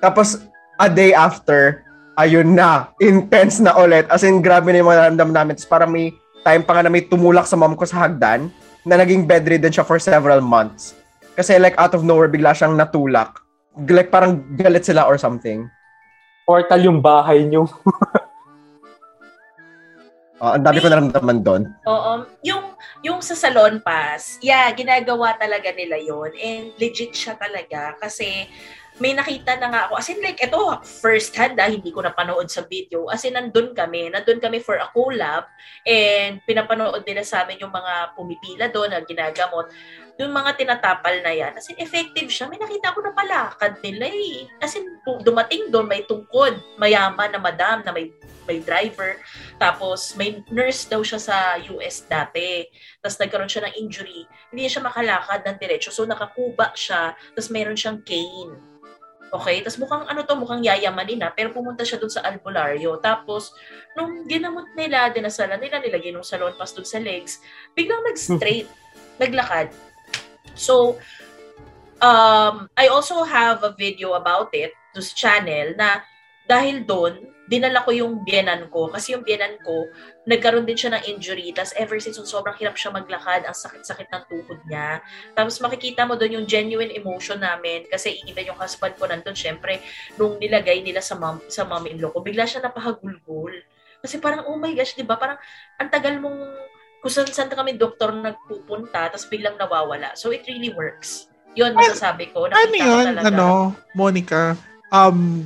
[0.00, 0.44] Tapos,
[0.76, 1.84] a day after,
[2.18, 4.06] ayun na, intense na ulit.
[4.10, 5.52] As in, grabe na yung mga naramdaman namin.
[5.58, 6.14] Tapos parang may
[6.46, 8.50] time pa nga na may tumulak sa mom ko sa hagdan
[8.84, 10.94] na naging bedridden siya for several months.
[11.34, 13.42] Kasi like out of nowhere, bigla siyang natulak.
[13.74, 15.66] Like parang galit sila or something.
[16.46, 17.66] Portal yung bahay niyo.
[20.38, 21.62] Uh, ang dami ko naramdaman doon.
[21.88, 22.12] Oo.
[22.46, 22.73] Yung,
[23.04, 28.48] yung sa salon pass, yeah, ginagawa talaga nila yon And legit siya talaga kasi
[28.96, 29.98] may nakita na nga ako.
[29.98, 30.56] As in like, ito,
[31.02, 33.10] first hand ah, hindi ko napanood sa video.
[33.10, 34.06] As in, nandun kami.
[34.08, 35.50] Nandun kami for a collab
[35.82, 39.66] and pinapanood nila sa amin yung mga pumipila doon na ginagamot.
[40.14, 41.58] Yung mga tinatapal na yan.
[41.58, 42.46] As in, effective siya.
[42.46, 44.46] May nakita ko na palakad nila eh.
[44.62, 44.86] As in,
[45.26, 46.54] dumating doon, may tungkod.
[46.78, 49.16] Mayaman na madam na may may driver.
[49.56, 51.36] Tapos, may nurse daw siya sa
[51.74, 52.68] US dati.
[53.00, 54.28] Tapos, nagkaroon siya ng injury.
[54.52, 55.90] Hindi siya makalakad ng diretso.
[55.90, 57.16] So, nakakuba siya.
[57.16, 58.74] Tapos, mayroon siyang cane.
[59.34, 59.66] Okay?
[59.66, 63.02] Tapos mukhang ano to, mukhang yayamanin na, pero pumunta siya doon sa albularyo.
[63.02, 63.50] Tapos,
[63.98, 67.42] nung ginamot nila, dinasalan nila, nilagay nung salon pass doon sa legs,
[67.74, 68.70] biglang nag-straight,
[69.18, 69.74] naglakad.
[70.54, 70.98] So,
[72.00, 76.02] um, I also have a video about it, to channel, na
[76.46, 78.88] dahil doon, dinala ko yung biyenan ko.
[78.88, 79.88] Kasi yung biyenan ko,
[80.24, 81.52] nagkaroon din siya ng injury.
[81.52, 83.44] Tapos ever since, sobrang hirap siya maglakad.
[83.44, 85.04] Ang sakit-sakit ng tuhod niya.
[85.36, 87.84] Tapos makikita mo doon yung genuine emotion namin.
[87.88, 89.80] Kasi even yung husband ko nandun, syempre,
[90.16, 93.52] nung nilagay nila sa mom, sa mom-in-law ko, bigla siya napahagulgol.
[94.04, 95.16] Kasi parang, oh my gosh, di ba?
[95.16, 95.40] Parang,
[95.80, 96.40] ang tagal mong,
[97.04, 100.16] kung saan saan kami doktor nagpupunta, tapos biglang nawawala.
[100.16, 101.28] So, it really works.
[101.52, 102.48] Yun, masasabi ko.
[102.48, 103.48] Nakita ano yun, ko ano,
[103.92, 104.56] Monica?
[104.88, 105.44] Um,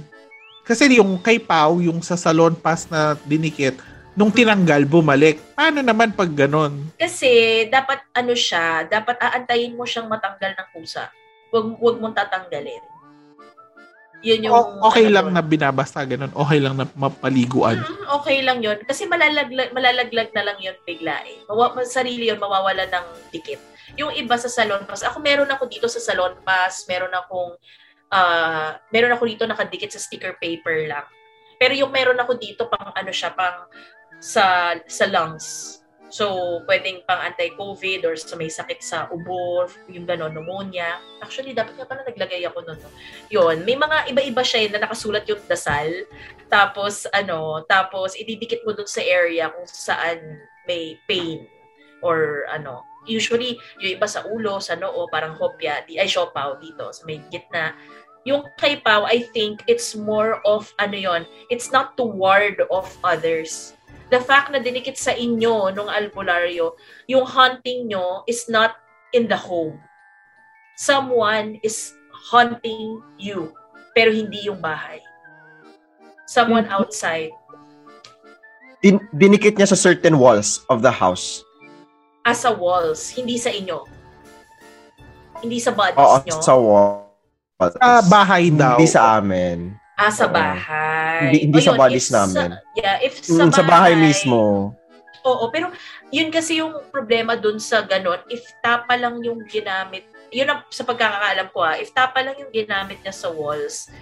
[0.62, 3.74] kasi yung kay Pau, yung sa salon pass na dinikit,
[4.14, 5.42] nung tinanggal, bumalik.
[5.58, 6.94] Paano naman pag ganon?
[6.94, 11.10] Kasi dapat ano siya, dapat aantayin mo siyang matanggal ng kusa.
[11.50, 12.86] Huwag, huwag mong tatanggalin.
[14.22, 14.54] Yun yung...
[14.54, 16.34] O, okay ano, lang na binabasta ganun.
[16.34, 17.78] Okay lang na mapaliguan.
[17.78, 18.78] Mm, okay lang yun.
[18.82, 21.38] Kasi malalaglag, malalaglag na lang yun bigla eh.
[21.46, 23.62] Mawa, sarili yun, mawawala ng dikit.
[23.94, 27.54] Yung iba sa salon pass, ako meron ako dito sa salon pass, meron akong
[28.12, 31.06] uh, meron ako dito nakadikit sa sticker paper lang.
[31.58, 33.66] Pero yung meron ako dito pang ano siya, pang
[34.18, 35.77] sa sa lungs.
[36.08, 40.96] So, pwedeng pang anti-COVID or sa may sakit sa ubo, yung gano'n, pneumonia.
[41.20, 42.80] Actually, dapat nga pala naglagay ako nun.
[42.80, 42.90] No?
[43.28, 45.88] Yun, may mga iba-iba siya na nakasulat yung dasal.
[46.48, 51.44] Tapos, ano, tapos ididikit mo dun sa area kung saan may pain
[52.00, 52.88] or ano.
[53.04, 57.20] Usually, yung iba sa ulo, sa noo, parang hopya, di, ay siopaw dito, sa may
[57.32, 57.76] gitna.
[58.28, 63.00] Yung kay Pau, I think it's more of ano yon, it's not to ward off
[63.00, 63.77] others.
[64.08, 66.72] The fact na dinikit sa inyo nung albularyo,
[67.04, 68.80] yung hunting nyo is not
[69.12, 69.76] in the home.
[70.80, 71.92] Someone is
[72.32, 73.52] hunting you,
[73.92, 75.04] pero hindi yung bahay.
[76.24, 76.78] Someone mm-hmm.
[76.80, 77.32] outside.
[78.80, 81.44] Din- dinikit niya sa certain walls of the house.
[82.24, 83.84] As a walls, hindi sa inyo.
[85.44, 86.38] Hindi sa bodies Oo, nyo.
[86.40, 87.74] sa walls.
[87.76, 88.76] Sa bahay daw.
[88.78, 89.74] Hindi sa amin.
[89.98, 90.87] Ah, sa bahay.
[91.26, 92.36] Hindi, hindi sa bodies namin.
[92.36, 94.38] Sa, yeah, if sa, mm, bahay, sa bahay mismo.
[95.26, 95.74] Oo, pero
[96.14, 100.86] yun kasi yung problema dun sa ganon, if tapa lang yung ginamit, yun ang, sa
[100.86, 103.92] pagkakaalam ko ah, if tapa lang yung ginamit niya sa walls,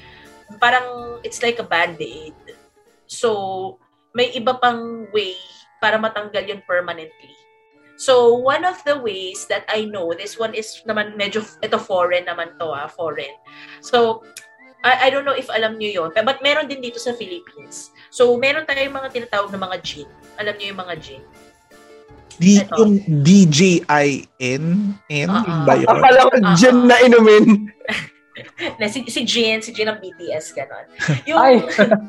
[0.63, 2.37] parang it's like a band-aid.
[3.07, 3.79] So,
[4.15, 5.35] may iba pang way
[5.83, 7.35] para matanggal yun permanently.
[7.97, 12.29] So, one of the ways that I know, this one is naman medyo, ito foreign
[12.29, 13.33] naman to ah, foreign.
[13.81, 14.21] So,
[14.87, 17.91] I, I don't know if alam niyo yon but meron din dito sa Philippines.
[18.15, 20.09] So, meron tayong mga tinatawag na mga gin.
[20.39, 21.23] Alam niyo yung mga gin?
[22.39, 22.71] D, ito.
[22.79, 22.95] yung
[23.27, 24.65] DJIN?
[25.11, 25.65] N uh-uh.
[25.67, 25.91] ba yun?
[25.91, 26.55] Akala ko uh-uh.
[26.55, 27.75] gin na inumin.
[28.81, 30.87] na si, si Jin, si Jin ng BTS, ganon.
[31.29, 31.65] Yung,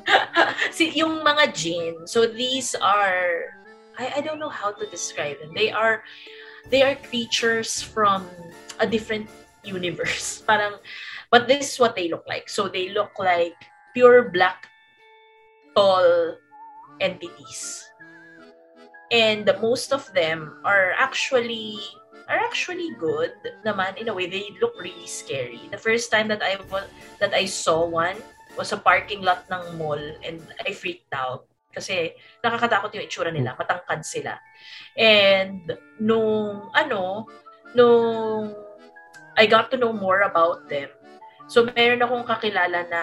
[0.75, 3.55] si, yung mga Jin, so these are
[3.97, 5.55] I, I don't know how to describe them.
[5.55, 6.03] They are
[6.69, 8.27] they are creatures from
[8.79, 9.31] a different
[9.63, 10.43] universe.
[10.47, 10.77] Parang
[11.31, 12.49] but this is what they look like.
[12.49, 13.55] So they look like
[13.93, 14.67] pure black
[15.75, 16.35] tall
[16.99, 17.83] entities.
[19.11, 21.79] And most of them are actually
[22.27, 23.31] are actually good
[23.63, 25.63] naman in a way they look really scary.
[25.71, 26.59] The first time that I
[27.23, 28.19] that I saw one
[28.59, 33.53] was a parking lot ng mall and I freaked out kasi nakakatakot yung itsura nila,
[33.53, 34.41] matangkad sila.
[34.97, 35.69] And
[36.01, 37.29] nung ano,
[37.77, 38.57] nung
[39.37, 40.89] I got to know more about them,
[41.47, 43.01] so meron akong kakilala na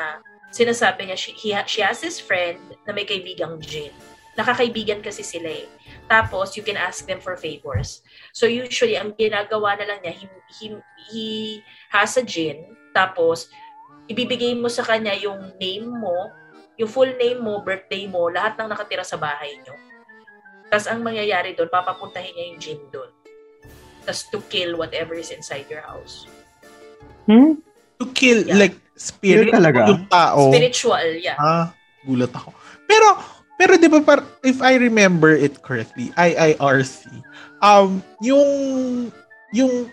[0.55, 3.91] sinasabi niya, she, he, she has this friend na may kaibigang Jin.
[4.39, 5.67] Nakakaibigan kasi sila eh.
[6.07, 8.03] Tapos, you can ask them for favors.
[8.31, 10.67] So, usually, ang ginagawa na lang niya, he, he,
[11.11, 11.27] he
[11.91, 13.51] has a gin, tapos,
[14.11, 16.31] ibibigay mo sa kanya yung name mo,
[16.75, 19.75] yung full name mo, birthday mo, lahat ng nakatira sa bahay nyo.
[20.67, 23.11] Tapos, ang mangyayari doon, papapuntahin niya yung gin doon.
[24.03, 26.27] Tapos, to kill whatever is inside your house.
[27.31, 27.63] Hmm?
[27.99, 28.59] To kill, Yeah.
[28.59, 29.81] like, spirit Yun talaga?
[29.91, 30.51] yung tao.
[30.51, 31.37] Spiritual, yeah.
[31.37, 32.51] Ah, gulat ako.
[32.85, 33.09] Pero,
[33.55, 37.07] pero di ba, par- if I remember it correctly, IIRC,
[37.59, 38.49] um, yung,
[39.51, 39.91] yung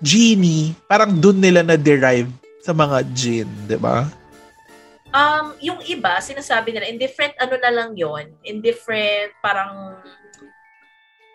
[0.00, 2.28] genie, parang dun nila na-derive
[2.60, 4.04] sa mga jinn, di ba?
[5.10, 9.94] Um, yung iba, sinasabi nila, in different ano na lang yon in different parang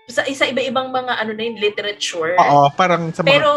[0.10, 2.34] sa isa iba-ibang mga ano na yung literature.
[2.36, 3.30] Oo, parang sa mga...
[3.30, 3.51] Pero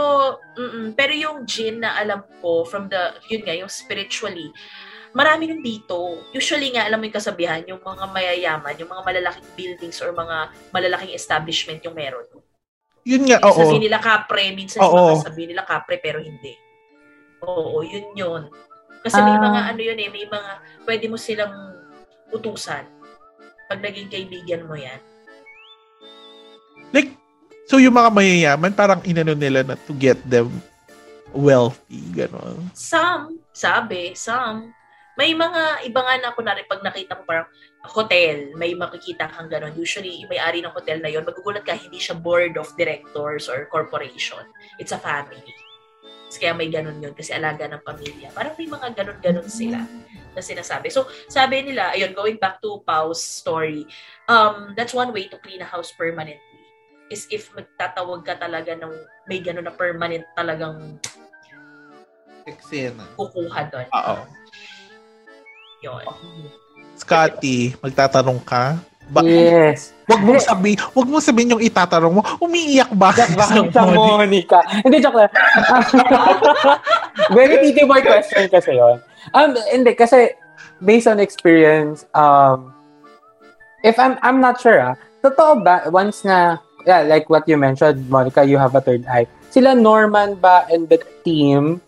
[0.52, 4.52] mm pero yung jinn na alam ko from the yun nga yung spiritually
[5.12, 6.20] marami nung dito.
[6.32, 10.52] Usually nga alam mo yung kasabihan yung mga mayayaman, yung mga malalaking buildings or mga
[10.72, 12.24] malalaking establishment yung meron.
[13.02, 13.50] yun nga, oo.
[13.58, 15.18] sabihin nila kapre, minsan Oo.
[15.18, 16.54] mga sabihin nila kapre pero hindi.
[17.42, 18.42] Oo, yun yun.
[19.02, 19.42] Kasi may Ah.
[19.42, 20.52] mga ano yun eh, may mga
[20.86, 21.50] pwede mo silang
[22.30, 22.86] utusan
[23.66, 25.02] pag naging kaibigan mo yan.
[26.92, 27.16] Like,
[27.66, 30.52] so yung mga mayayaman, parang inano nila na to get them
[31.32, 32.70] wealthy, gano'n.
[32.76, 34.76] Some, sabi, some.
[35.16, 37.48] May mga iba nga na kunwari pag nakita mo parang
[37.84, 39.76] hotel, may makikita kang gano'n.
[39.76, 44.44] Usually, may-ari ng hotel na yon magugulat ka, hindi siya board of directors or corporation.
[44.80, 45.52] It's a family.
[46.32, 48.32] Kaya may ganun yun kasi alaga ng pamilya.
[48.32, 49.84] Parang may mga ganun-ganun sila
[50.32, 50.88] na sinasabi.
[50.88, 53.84] So, sabi nila, ayun, going back to Pau's story,
[54.32, 56.51] um, that's one way to clean a house permanently
[57.12, 58.92] is if magtatawag ka talaga ng
[59.28, 60.96] may ganun na permanent talagang
[62.48, 63.04] Eksena.
[63.14, 63.86] kukuha doon.
[63.92, 64.16] Oo.
[65.84, 66.04] Yun.
[66.96, 68.80] Scotty, magtatanong ka?
[69.12, 69.92] Ba- Yes.
[70.08, 73.12] Wag mong sabihin, wag mong sabihin yung itatanong mo, umiiyak ba?
[73.12, 74.60] Bakit sa Monica?
[74.82, 75.32] Hindi, joke lang.
[77.36, 78.98] Very titi boy question kasi yon.
[79.36, 80.32] Um, hindi, kasi
[80.82, 82.72] based on experience, um,
[83.82, 88.08] if I'm, I'm not sure ah, totoo ba, once na, yeah, like what you mentioned,
[88.08, 89.26] Monica, you have a third eye.
[89.50, 91.80] Sila Norman ba and the team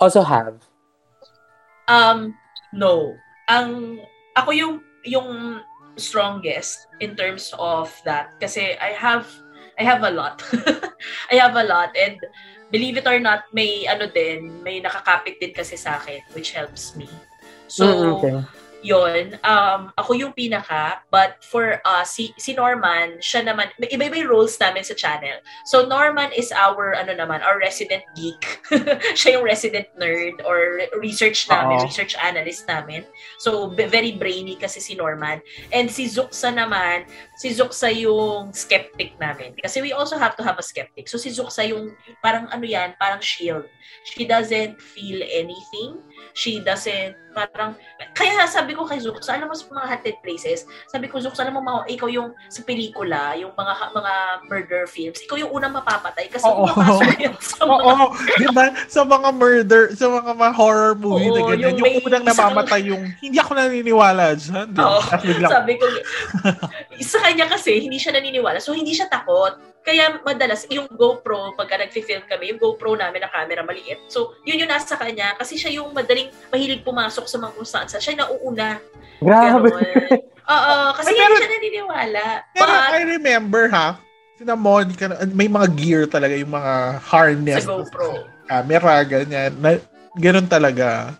[0.00, 0.54] also have?
[1.88, 2.36] Um,
[2.72, 3.16] no.
[3.48, 4.00] Ang,
[4.36, 4.74] ako yung,
[5.04, 5.60] yung
[5.96, 8.30] strongest in terms of that.
[8.40, 9.26] Kasi I have,
[9.78, 10.42] I have a lot.
[11.32, 11.96] I have a lot.
[11.98, 12.18] And
[12.70, 16.94] believe it or not, may ano din, may nakakapit din kasi sa akin, which helps
[16.94, 17.08] me.
[17.66, 18.34] So, Mm, okay.
[18.82, 24.22] Yon um, ako yung pinaka, but for uh, si, si Norman, siya naman, may iba-iba
[24.22, 25.38] yung roles namin sa channel.
[25.66, 28.62] So, Norman is our, ano naman, our resident geek.
[29.18, 31.86] siya yung resident nerd or research namin, Oo.
[31.86, 33.02] research analyst namin.
[33.42, 35.42] So, very brainy kasi si Norman.
[35.74, 39.58] And si Zuxa naman, si Zuxa yung skeptic namin.
[39.58, 41.10] Kasi we also have to have a skeptic.
[41.10, 43.66] So, si Zuxa yung, parang ano yan, parang shield.
[44.04, 45.98] She doesn't feel anything.
[46.34, 47.74] She doesn't, parang,
[48.14, 51.54] kaya sabi ko kay Zux, alam mo sa mga haunted places, sabi ko, Zux, alam
[51.54, 54.12] mo, mga, ikaw yung sa pelikula, yung mga mga
[54.46, 56.66] murder films, ikaw yung unang mapapatay kasi Oo.
[56.66, 58.06] pumapasok yan sa mga Oo,
[58.38, 58.64] di ba?
[58.86, 62.24] Sa mga murder, sa mga, mga horror movie na Oo, ganyan, yung yung, may unang
[62.26, 64.68] namamatay yung, hindi ako naniniwala dyan.
[64.78, 65.00] Oo.
[65.22, 65.84] Biglang, Sabi ko,
[67.12, 68.58] sa kanya kasi, hindi siya naniniwala.
[68.62, 69.58] So, hindi siya takot.
[69.88, 74.04] Kaya madalas, yung GoPro, pagka nag-film kami, yung GoPro namin na camera maliit.
[74.12, 75.32] So, yun yung nasa kanya.
[75.32, 77.88] Kasi siya yung madaling mahilig pumasok sa mga kung saan.
[77.88, 78.68] Siya yung nauuna.
[79.24, 79.72] Grabe.
[80.44, 82.24] Oo, kasi Ay, hindi pero- siya naniniwala.
[82.52, 83.88] pero But, I remember ha,
[84.36, 87.64] sina Monica, may mga gear talaga, yung mga harness.
[87.64, 88.28] sa GoPro.
[88.44, 89.56] Camera, ganyan.
[89.56, 89.80] Na,
[90.20, 91.16] ganun talaga.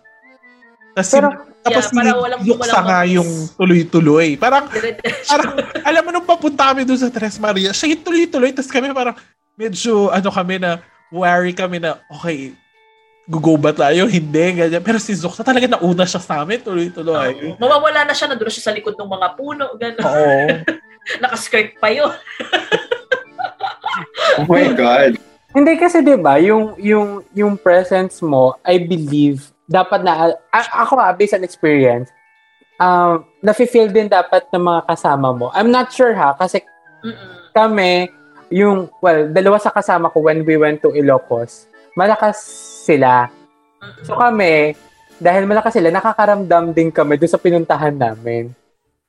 [0.93, 1.27] Tapos, Pero,
[1.59, 3.29] tapos Yeah, para walang- Luksa walang nga yung
[3.59, 4.39] tuloy-tuloy.
[4.39, 4.65] Parang,
[5.31, 5.49] parang,
[5.83, 9.15] alam mo nung papunta kami doon sa Tres Maria, siya yung tuloy-tuloy, tapos kami parang,
[9.59, 10.79] medyo, ano kami na,
[11.11, 12.55] worry kami na, okay,
[13.29, 14.09] gugo ba tayo?
[14.09, 14.81] Hindi, ganyan.
[14.81, 17.53] Pero si Zoksa talaga nauna siya sa amin, tuloy-tuloy.
[17.53, 17.61] Oo.
[17.61, 20.01] Mawawala na siya, nandun siya sa likod ng mga puno, gano'n.
[20.01, 20.45] Oo.
[21.23, 22.09] Nakaskirt pa yun.
[24.39, 25.17] Oh my God.
[25.49, 31.13] Hindi kasi 'di ba, yung yung yung presence mo, I believe dapat na ako ah,
[31.13, 32.09] based on experience,
[32.81, 35.53] um nafi-feel din dapat ng mga kasama mo.
[35.53, 36.65] I'm not sure ha kasi
[37.05, 37.53] Mm-mm.
[37.53, 38.09] kami
[38.49, 42.41] yung well, dalawa sa kasama ko when we went to Ilocos, malakas
[42.83, 43.29] sila.
[43.77, 44.03] Mm-mm.
[44.03, 44.73] So kami,
[45.15, 48.51] dahil malakas sila, nakakaramdam din kami doon sa pinuntahan namin.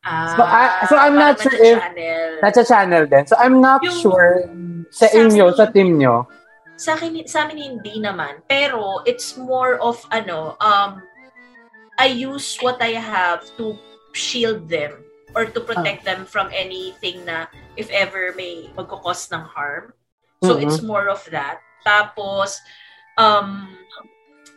[0.01, 2.29] Ah, So, I- so I'm not sure if- channel.
[2.41, 3.25] Nasa channel din.
[3.25, 4.33] So I'm not Yung- sure
[4.91, 6.25] sa inyo, sa team nyo.
[6.81, 11.05] Sa akin sa amin hindi naman pero it's more of ano um
[12.01, 13.77] I use what I have to
[14.17, 15.05] shield them
[15.37, 19.93] or to protect them from anything na if ever may magkakos ng harm.
[20.41, 20.65] So Mhm.
[20.65, 21.61] it's more of that.
[21.85, 22.57] Tapos
[23.21, 23.77] um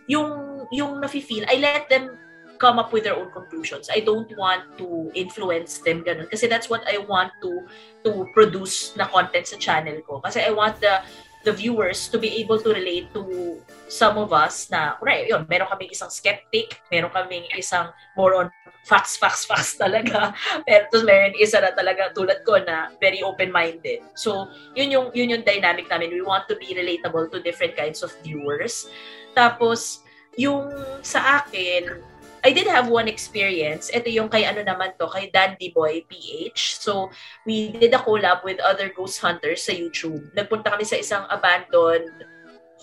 [0.08, 2.16] yung yung nafi-feel, I let them
[2.64, 3.92] come up with their own conclusions.
[3.92, 7.68] I don't want to influence them ganun kasi that's what I want to
[8.08, 10.24] to produce na content sa channel ko.
[10.24, 11.04] Kasi I want the
[11.44, 13.60] the viewers to be able to relate to
[13.92, 18.48] some of us na, right, yun, meron kaming isang skeptic, meron kaming isang more on
[18.88, 20.32] facts, facts, facts talaga.
[20.64, 24.04] Pero tapos meron isa na talaga tulad ko na very open-minded.
[24.16, 26.16] So, yun yung, yun yung dynamic namin.
[26.16, 28.88] We want to be relatable to different kinds of viewers.
[29.36, 30.04] Tapos,
[30.40, 30.72] yung
[31.04, 32.02] sa akin,
[32.44, 33.88] I did have one experience.
[33.88, 36.84] Ito yung kay ano naman to, kay Dandy Boy PH.
[36.84, 37.08] So,
[37.48, 40.28] we did a collab with other ghost hunters sa YouTube.
[40.36, 42.12] Nagpunta kami sa isang abandoned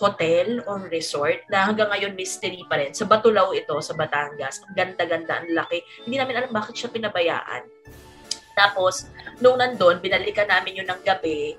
[0.00, 2.96] hotel or resort na hanggang ngayon mystery pa rin.
[2.96, 4.64] Sa Batulao ito, sa Batangas.
[4.64, 5.84] Ang ganda-ganda, ang laki.
[6.08, 7.68] Hindi namin alam bakit siya pinabayaan.
[8.56, 9.12] Tapos,
[9.44, 11.52] nung nandun, binalikan namin yun ng gabi,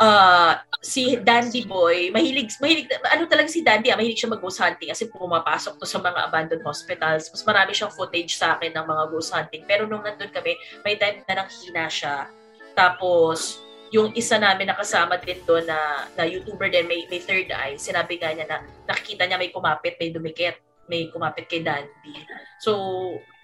[0.00, 4.90] uh, si Dandy Boy, mahilig, mahilig, ano talaga si Dandy, ah, mahilig siya mag-ghost hunting
[4.90, 7.30] kasi pumapasok to sa mga abandoned hospitals.
[7.30, 9.62] Mas marami siyang footage sa akin ng mga ghost hunting.
[9.64, 12.28] Pero nung nandun kami, may time na nanghina siya.
[12.74, 13.62] Tapos,
[13.94, 18.18] yung isa namin nakasama din doon na, na YouTuber din, may, may third eye, sinabi
[18.18, 18.58] nga niya na
[18.90, 20.58] nakikita niya may kumapit, may dumikit,
[20.90, 22.18] may kumapit kay Dandy.
[22.58, 22.74] So,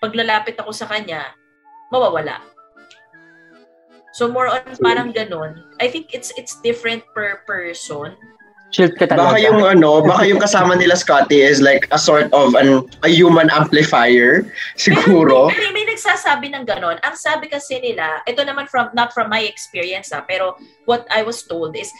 [0.02, 1.30] paglalapit ako sa kanya,
[1.94, 2.42] mawawala.
[4.12, 5.62] So more on parang ganun.
[5.78, 8.18] I think it's it's different per person.
[8.70, 9.34] Shield ka talaga.
[9.34, 13.10] Baka yung ano, baka yung kasama nila Scotty is like a sort of an a
[13.10, 14.46] human amplifier
[14.78, 15.50] siguro.
[15.50, 17.02] May, may, may nagsasabi ng ganon.
[17.02, 20.54] Ang sabi kasi nila, ito naman from not from my experience ah, pero
[20.86, 21.90] what I was told is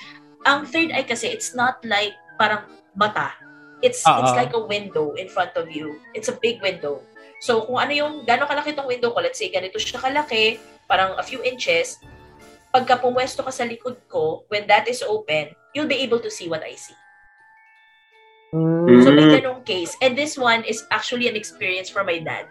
[0.46, 2.62] ang third eye kasi it's not like parang
[2.94, 3.34] mata.
[3.82, 4.38] It's it's Oo.
[4.38, 5.98] like a window in front of you.
[6.14, 7.02] It's a big window.
[7.42, 10.60] So kung ano yung gano'ng kalaki tong window ko, let's say ganito siya kalaki,
[10.90, 12.02] parang a few inches,
[12.74, 16.50] pagka pumwesto ka sa likod ko, when that is open, you'll be able to see
[16.50, 16.98] what I see.
[18.50, 19.06] Mm.
[19.06, 19.34] So may Mm.
[19.38, 19.94] ganong case.
[20.02, 22.50] And this one is actually an experience for my dad.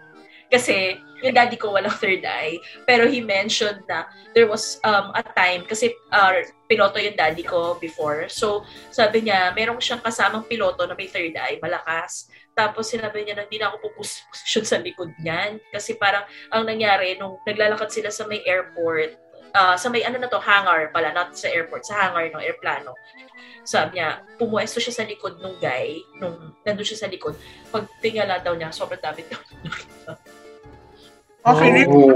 [0.50, 2.58] Kasi yung daddy ko walang third eye.
[2.88, 7.78] Pero he mentioned na there was um, a time, kasi uh, piloto yung daddy ko
[7.78, 8.32] before.
[8.32, 12.32] So sabi niya, merong siyang kasamang piloto na may third eye, malakas.
[12.60, 15.64] Tapos sinabi niya na hindi na ako puposisyon sa likod niyan.
[15.72, 19.16] Kasi parang ang nangyari, nung naglalakad sila sa may airport,
[19.56, 22.92] ah, sa may ano na to, hangar pala, not sa airport, sa hangar ng airplano.
[23.64, 27.40] Sabi niya, pumuesto siya sa likod nung guy, nung nandun siya sa likod.
[27.72, 29.40] Pag tingala daw niya, sobrang dami daw.
[31.40, 32.12] Okay, Oh.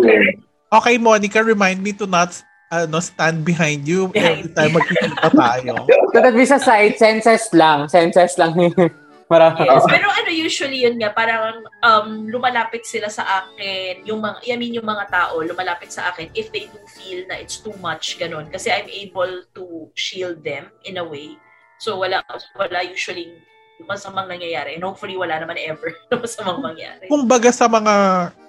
[0.84, 2.36] okay, Monica, remind me to not
[2.68, 5.74] ano, stand behind you every time magkikita tayo.
[6.14, 7.86] So that be sa side, senses lang.
[7.88, 8.58] Senses lang.
[9.34, 9.66] Marami.
[9.66, 9.90] Yes.
[9.98, 14.78] Pero ano usually yun nga, parang um, lumalapit sila sa akin, yung mga, I mean
[14.78, 18.54] yung mga tao, lumalapit sa akin if they do feel na it's too much, ganun.
[18.54, 21.42] Kasi I'm able to shield them in a way.
[21.82, 22.22] So wala,
[22.56, 23.34] wala usually
[23.82, 24.78] masamang nangyayari.
[24.78, 27.10] And hopefully wala naman ever na masamang mangyari.
[27.10, 27.94] Kung baga sa mga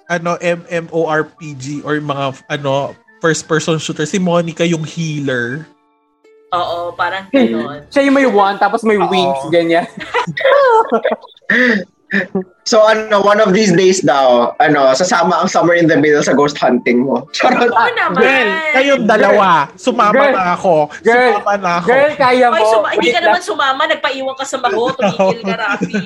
[0.05, 2.93] ano MMORPG or mga ano
[3.25, 5.65] first person shooter si Monica yung healer.
[6.55, 7.83] Oo, parang ganun.
[7.91, 9.07] Siya yung may one, tapos may Oo.
[9.11, 9.85] wings, ganyan.
[12.65, 16.33] So ano, one of these days daw, ano, sasama ang Summer in the Middle sa
[16.33, 17.25] ghost hunting mo.
[17.35, 17.69] Charot.
[17.69, 18.21] Oo naman.
[18.21, 20.33] Girl, kayong dalawa, sumama Girl.
[20.33, 20.75] na ako.
[21.03, 21.33] Girl.
[21.37, 21.87] Sumama na ako.
[21.91, 22.55] Girl, kaya mo.
[22.55, 23.27] Oy, suma- hindi Wait ka lang.
[23.29, 26.03] naman sumama, nagpaiwan ka sa maho, tumigil ka, Rafi.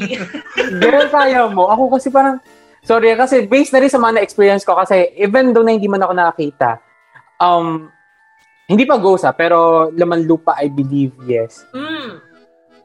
[0.82, 1.64] Girl, kaya mo.
[1.70, 2.36] Ako kasi parang,
[2.84, 6.02] sorry, kasi based na rin sa mga na-experience ko kasi even though na hindi man
[6.02, 6.80] ako nakakita,
[7.38, 7.88] um,
[8.70, 11.66] hindi pa ghost ah, pero laman lupa, I believe, yes.
[11.74, 12.22] mm.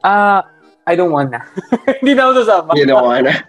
[0.01, 0.41] Ah,
[0.89, 1.45] I don't wanna.
[2.01, 2.71] hindi na ako sasama.
[2.73, 3.29] You know, ano.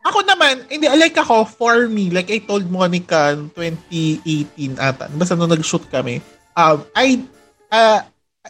[0.00, 5.52] Ako naman, hindi, like ako, for me, like I told Monica 2018 ata, basta nung
[5.52, 6.24] nag-shoot kami,
[6.56, 7.20] um, I,
[7.68, 8.00] uh,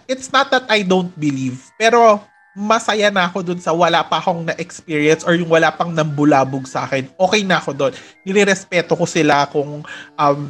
[0.06, 2.22] it's not that I don't believe, pero
[2.54, 6.86] masaya na ako dun sa wala pa akong na-experience or yung wala pang nambulabog sa
[6.86, 7.10] akin.
[7.18, 7.92] Okay na ako dun.
[8.22, 9.82] Nirerespeto ko sila kung,
[10.22, 10.40] um,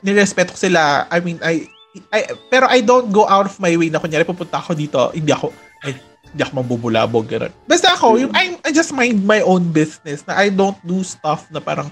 [0.00, 1.68] nirespeto ko sila, I mean, I,
[2.14, 5.34] I, pero I don't go out of my way na kunyari pupunta ako dito, hindi
[5.34, 5.50] ako,
[5.82, 5.98] ay,
[6.30, 7.50] hindi ako mambubulabog, gano'n.
[7.66, 11.50] Basta ako, yung, I, I just mind my own business na I don't do stuff
[11.50, 11.90] na parang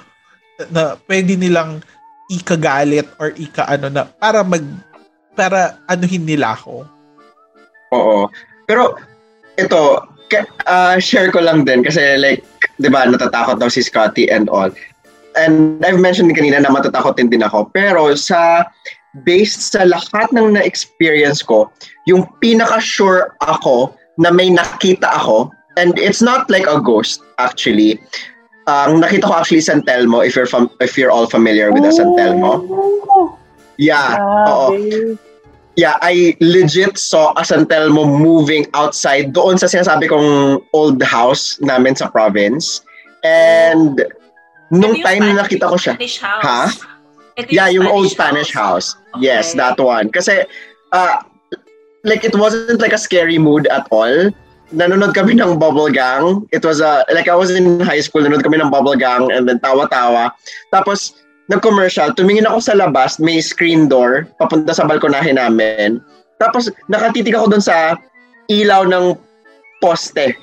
[0.70, 1.82] na pwede nilang
[2.28, 4.62] ikagalit or ika ano na para mag
[5.38, 6.82] para anuhin nila ako.
[7.94, 8.26] Oo.
[8.66, 8.98] Pero
[9.54, 10.02] ito,
[10.66, 12.42] ah, share ko lang din kasi like,
[12.82, 14.68] 'di ba, natatakot daw si Scotty and all.
[15.38, 17.70] And I've mentioned kanina na matatakot din din ako.
[17.70, 18.66] Pero sa
[19.24, 21.70] based sa lahat ng na-experience ko,
[22.06, 28.02] yung pinaka-sure ako na may nakita ako, and it's not like a ghost actually,
[28.68, 31.92] ang nakita ko actually San Telmo if you're fam- if you're all familiar with the
[31.92, 32.60] San Telmo.
[33.08, 33.38] Oh,
[33.78, 34.18] Yeah.
[34.50, 34.74] Oo.
[35.78, 41.54] Yeah, I legit saw a San Telmo moving outside doon sa sinasabi kong old house
[41.62, 42.82] namin sa province.
[43.22, 44.02] And
[44.74, 46.42] nung Ito yung time na nakita ko siya, Spanish house.
[46.42, 46.62] Ha?
[47.38, 48.98] Ito yeah, yung old Spanish house.
[49.22, 49.62] Yes, Okay.
[49.62, 50.10] that one.
[50.10, 50.42] Kasi,
[50.90, 51.16] uh,
[52.02, 54.34] like, it wasn't like a scary mood at all.
[54.74, 56.44] Nanonood kami ng Bubble Gang.
[56.50, 59.46] It was a, like, I was in high school, nanonood kami ng Bubble Gang, and
[59.46, 60.34] then tawa-tawa.
[60.74, 61.14] Tapos,
[61.46, 66.02] nag-commercial, tumingin ako sa labas, may screen door, papunta sa balkonahe namin.
[66.42, 67.96] Tapos, nakatitig ako dun sa
[68.50, 69.14] ilaw ng
[69.78, 70.34] poste.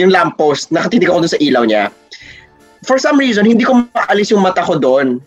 [0.00, 1.92] Yung lamppost, nakatitig ako dun sa ilaw niya.
[2.88, 5.20] For some reason, hindi ko maalis yung mata ko doon.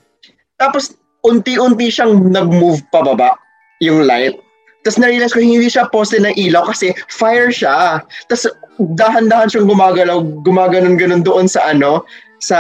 [0.57, 3.35] Tapos, unti-unti siyang nag-move pababa
[3.79, 4.39] yung light.
[4.83, 8.03] Tapos na-realize ko hindi siya poste ng ilaw kasi fire siya.
[8.27, 8.51] Tapos
[8.99, 12.03] dahan-dahan siyang gumagalaw, gumaganon-ganon doon sa ano,
[12.43, 12.59] sa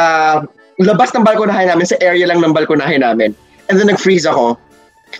[0.79, 3.35] labas ng balkonahe namin, sa area lang ng balkonahe namin.
[3.67, 4.55] And then nag-freeze ako.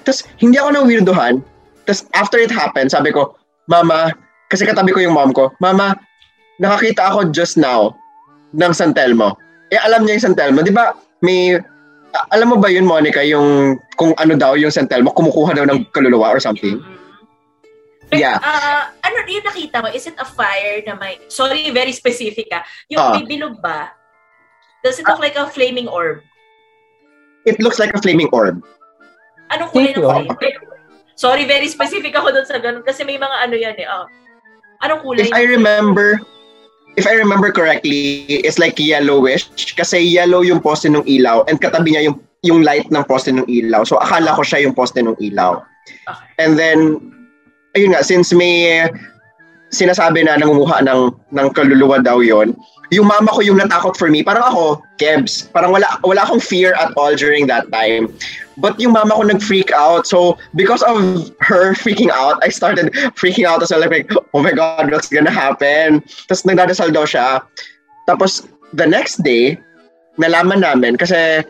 [0.07, 1.43] Tapos hindi ako na weirdohan.
[1.83, 3.35] Tapos after it happened, sabi ko,
[3.67, 4.15] Mama,
[4.47, 5.99] kasi katabi ko yung mom ko, Mama,
[6.63, 7.91] nakakita ako just now
[8.55, 9.35] ng San Telmo.
[9.75, 10.63] Eh, alam niya yung San Telmo.
[10.63, 11.59] Di ba, may
[12.29, 15.89] alam mo ba yun, Monica, yung kung ano daw yung San Telmo, kumukuha daw ng
[15.89, 16.77] kaluluwa or something?
[18.09, 18.37] Pero, Yeah.
[18.37, 19.89] ah, ano yung nakita mo?
[19.89, 21.17] Is it a fire na may...
[21.27, 22.61] Sorry, very specific ah.
[22.87, 23.13] Yung Ah.
[23.17, 23.89] may bilog ba?
[24.85, 26.21] Does it look like a flaming orb?
[27.47, 28.61] It looks like a flaming orb.
[29.49, 30.29] Anong kulay ng flame?
[31.15, 32.83] Sorry, very specific ako doon sa ganun.
[32.85, 33.87] Kasi may mga ano yan eh.
[33.89, 34.05] ah.
[34.83, 35.25] Anong kulay?
[35.25, 35.57] If I flame?
[35.57, 36.19] remember,
[36.95, 41.93] if I remember correctly, it's like yellowish kasi yellow yung poste ng ilaw and katabi
[41.93, 43.87] niya yung yung light ng poste ng ilaw.
[43.87, 45.63] So akala ko siya yung poste ng ilaw.
[46.07, 46.27] Okay.
[46.43, 46.99] And then
[47.73, 48.85] ayun nga since may
[49.73, 51.01] sinasabi na nangunguha ng
[51.33, 52.53] ng kaluluwa daw yon
[52.93, 54.21] yung mama ko yung natakot for me.
[54.21, 58.13] Parang ako kebs parang wala wala akong fear at all during that time.
[58.61, 60.05] But yung mama ko nag-freak out.
[60.05, 64.53] So because of her freaking out I started freaking out as well like oh my
[64.53, 66.05] god what's gonna happen?
[66.29, 67.41] Tapos nagdadasal daw siya.
[68.05, 68.45] Tapos
[68.77, 69.57] the next day
[70.21, 71.41] nalaman namin kasi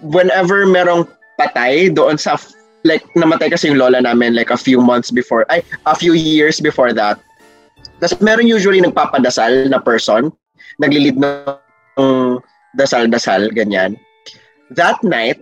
[0.00, 2.38] whenever merong patay doon sa
[2.86, 5.58] like namatay kasi yung lola namin like a few months before ay
[5.90, 7.18] a few years before that
[8.00, 10.32] tapos meron usually nagpapadasal na person
[10.82, 12.40] naglilid ng
[12.76, 13.96] dasal-dasal ganyan
[14.74, 15.40] that night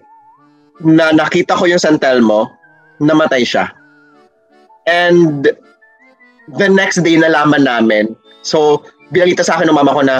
[0.82, 2.50] na nakita ko yung San Telmo
[3.02, 3.70] namatay siya
[4.86, 5.50] and
[6.60, 10.16] the next day nalaman namin so binalita sa akin ng mama ko na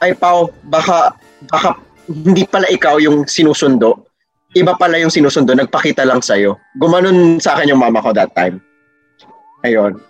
[0.00, 1.12] ay Pao baka
[1.52, 1.76] baka
[2.08, 4.06] hindi pala ikaw yung sinusundo
[4.56, 6.56] iba pala yung sinusundo, nagpakita lang sa'yo.
[6.80, 8.56] Gumanon sa akin yung mama ko that time.
[9.60, 10.00] Ayun.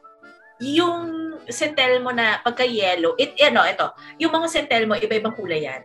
[0.63, 1.16] Yung
[1.51, 3.87] sentel mo na pagka-yellow, it, ano, ito,
[4.19, 5.83] yung mga sentel mo, iba-ibang kulay yan.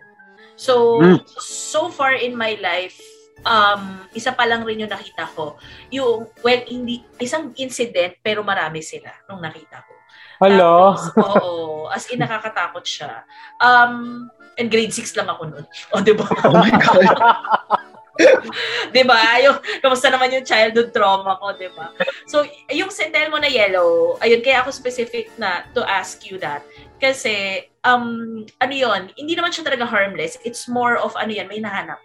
[0.58, 1.20] So, Mm.
[1.42, 3.02] so far in my life,
[3.46, 5.58] um, isa pa lang rin yung nakita ko.
[5.90, 9.94] Yung, well, hindi, isang incident, pero marami sila nung nakita ko.
[10.42, 10.98] Hello.
[10.98, 11.86] Tapos, oo.
[11.90, 13.26] As in, nakakatakot siya.
[13.62, 14.26] Um,
[14.58, 15.66] and grade 6 lang ako nun.
[15.94, 16.26] O, di ba?
[16.26, 17.10] Oh my God.
[18.96, 19.40] di ba?
[19.40, 21.96] Yung, kamusta naman yung childhood trauma ko, di ba?
[22.28, 26.64] So, yung sentel mo na yellow, ayun, kaya ako specific na to ask you that.
[27.00, 30.38] Kasi, um, ano yon hindi naman siya talaga harmless.
[30.44, 32.00] It's more of, ano yan, may nahanap.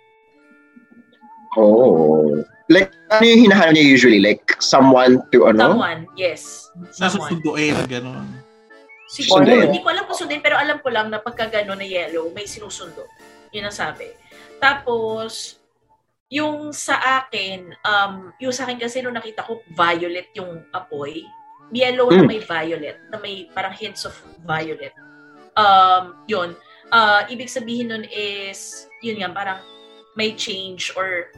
[1.57, 2.45] Oh.
[2.67, 4.19] Like, ano yung hinahanap niya usually?
[4.19, 5.75] Like, someone to ano?
[5.75, 6.71] Someone, yes.
[6.91, 6.99] Someone.
[6.99, 8.27] Nasusunduin, gano'n.
[9.07, 9.71] Siguro, Sundin.
[9.71, 12.43] hindi ko alam kung sundin, pero alam ko lang na pagka gano'n na yellow, may
[12.43, 13.07] sinusundo.
[13.55, 14.11] Yun ang sabi.
[14.59, 15.56] Tapos,
[16.27, 21.23] yung sa akin, um, yung sa akin kasi nung nakita ko, violet yung apoy.
[21.71, 22.31] Yellow na Mm.
[22.31, 24.95] may violet, na may parang hints of violet.
[25.55, 26.55] Um, yun.
[26.91, 29.61] Uh, ibig sabihin nun is, yun nga, parang
[30.15, 31.31] may change or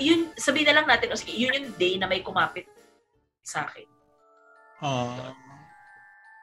[0.00, 2.64] yun, sabihin na lang natin, o sige, yun yung day na may kumapit
[3.44, 3.86] sa akin.
[4.80, 5.32] Ah.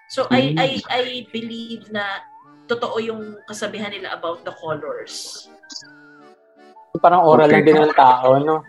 [0.10, 0.57] So I Mm.
[0.61, 1.03] I I
[1.34, 2.22] believe na
[2.69, 5.45] totoo yung kasabihan nila about the colors.
[7.02, 7.57] Parang oral Okay.
[7.57, 8.61] lang din ng tao, no?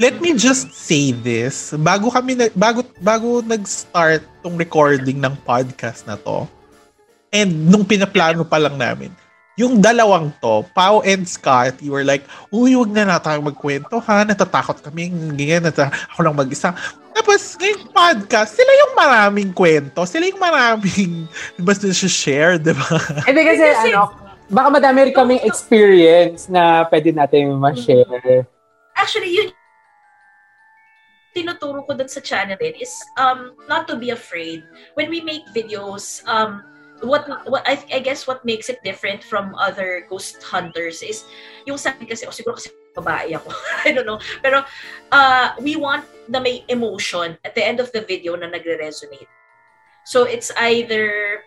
[0.00, 1.76] Let me just say this.
[1.76, 6.48] Bago kami na, bago bago nag-start tong recording ng podcast na to.
[7.30, 9.12] And nung pinaplano pa lang namin,
[9.54, 14.00] yung dalawang to, Pau and Scott, you were like, uy, wag na na tayo magkwento
[14.02, 16.72] ha, natatakot kami, ganyan, nata- ako lang mag-isa.
[17.12, 21.28] Tapos, ngayong podcast, sila yung maraming kwento, sila yung maraming,
[21.60, 22.88] mas na share, di ba?
[23.28, 28.44] Hindi kasi, Kasi- ano, baka madami rin kaming experience na pwede natin ma-share.
[28.98, 29.48] Actually, yun
[31.30, 34.66] tinuturo ko dun sa channel din is um not to be afraid.
[34.98, 36.66] When we make videos um
[37.06, 41.24] what what I, I guess what makes it different from other ghost hunters is
[41.64, 43.54] yung sa kasi o siguro kasi babae ako.
[43.86, 44.18] I don't know.
[44.42, 44.66] Pero
[45.14, 49.30] uh, we want na may emotion at the end of the video na nagre-resonate.
[50.04, 51.40] So it's either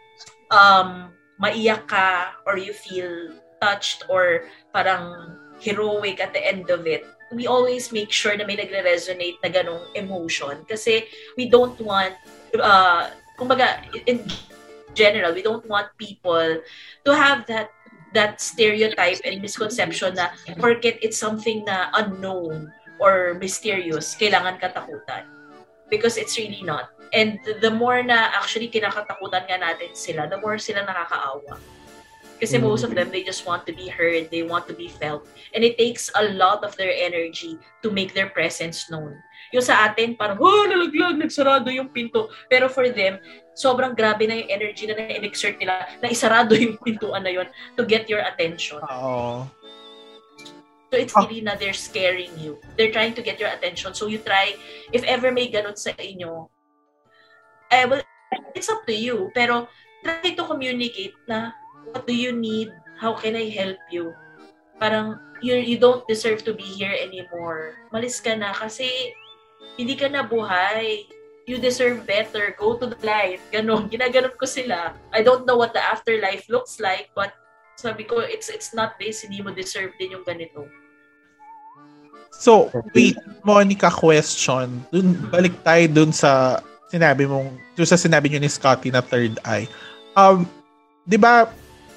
[0.47, 1.11] um
[1.41, 4.45] maiyak ka or you feel touched or
[4.75, 9.49] parang heroic at the end of it we always make sure na may nagre-resonate na
[9.49, 10.63] ganong emotion.
[10.69, 12.13] Kasi we don't want
[12.61, 14.21] uh kumbaga in
[14.93, 16.61] general we don't want people
[17.03, 17.73] to have that
[18.13, 20.29] that stereotype and misconception na
[20.61, 22.69] porket it's something na unknown
[23.01, 25.25] or mysterious kailangan katakutan.
[25.89, 30.57] Because it's really not and the more na actually kinakatakutan nga natin sila the more
[30.57, 31.55] sila nakakaawa
[32.43, 32.67] kasi Mm.
[32.67, 35.23] most of them, they just want to be heard, they want to be felt.
[35.55, 39.15] And it takes a lot of their energy to make their presence known.
[39.55, 42.27] Yung sa atin, parang, oh, nalaglag, nagsarado yung pinto.
[42.51, 43.15] Pero for them,
[43.55, 47.47] sobrang grabe na yung energy na na-exert nila na isarado yung pintuan na yun
[47.79, 48.83] to get your attention.
[48.91, 49.47] Oo.
[50.91, 52.59] So it's really na they're scaring you.
[52.77, 53.97] They're trying to get your attention.
[53.97, 54.53] So you try,
[54.93, 56.52] if ever may ganun sa inyo,
[57.73, 58.03] eh, well,
[58.53, 59.33] it's up to you.
[59.33, 59.67] Pero
[60.05, 61.55] try to communicate na
[61.89, 62.69] what do you need?
[63.01, 64.13] How can I help you?
[64.77, 67.75] Parang you you don't deserve to be here anymore.
[67.89, 68.87] Malis ka na kasi
[69.75, 71.09] hindi ka na buhay.
[71.43, 72.55] You deserve better.
[72.55, 73.43] Go to the light.
[73.51, 73.91] Ganon.
[73.91, 74.95] Ginaganon ko sila.
[75.11, 77.35] I don't know what the afterlife looks like, but
[77.75, 79.27] sabi ko, it's it's not this.
[79.27, 80.71] Hindi mo deserve din yung ganito.
[82.33, 84.87] So, wait, Monica, question.
[84.89, 86.63] Dun, balik tayo dun sa
[86.93, 89.65] sinabi mong, dun sa sinabi niyo ni Scotty na third eye.
[90.13, 90.45] Um,
[91.09, 91.49] di ba,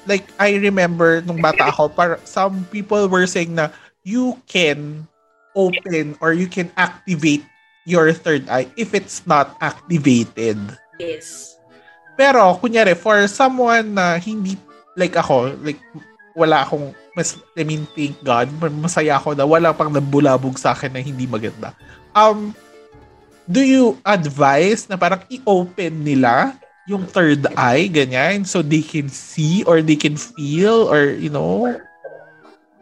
[0.08, 3.68] like, I remember nung bata ako, par, some people were saying na
[4.08, 5.04] you can
[5.52, 7.44] open or you can activate
[7.84, 10.56] your third eye if it's not activated.
[10.96, 11.60] Yes.
[12.16, 14.56] Pero, kunyari, for someone na hindi,
[14.96, 15.78] like ako, like,
[16.32, 18.48] wala akong, mas, I mean, thank God,
[18.80, 21.76] masaya ako na wala pang nabulabog sa akin na hindi maganda.
[22.16, 22.56] Um,
[23.46, 26.54] do you advise na parang i-open nila
[26.86, 31.66] yung third eye, ganyan, so they can see or they can feel or, you know?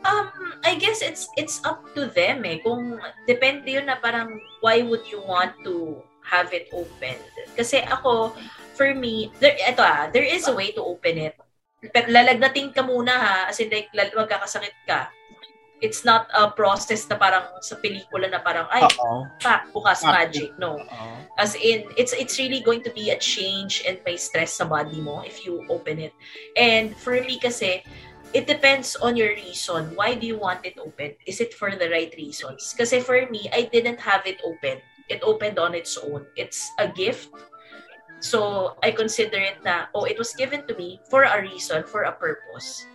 [0.05, 0.28] Um,
[0.61, 2.61] I guess it's it's up to them eh.
[2.61, 7.24] Kung depende yun na parang why would you want to have it opened?
[7.57, 8.36] Kasi ako,
[8.77, 11.35] for me, there, eto ah, there is a way to open it.
[11.81, 15.09] Pero lalagnatin ka muna ha, as in like, magkakasakit ka.
[15.83, 18.87] It's not a process na parang sa pelikula na parang, ay,
[19.43, 20.23] pa, bukas Ah.
[20.23, 20.55] magic.
[20.57, 20.79] No.
[21.37, 25.03] As in, it's it's really going to be a change and may stress sa body
[25.03, 26.15] mo if you open it.
[26.57, 27.83] And for me kasi,
[28.33, 29.93] it depends on your reason.
[29.99, 31.19] Why do you want it open?
[31.27, 32.71] Is it for the right reasons?
[32.79, 34.79] Kasi for me, I didn't have it open.
[35.11, 36.25] It opened on its own.
[36.39, 37.29] It's a gift.
[38.25, 42.09] So, I consider it na, oh, it was given to me for a reason, for
[42.09, 42.87] a purpose.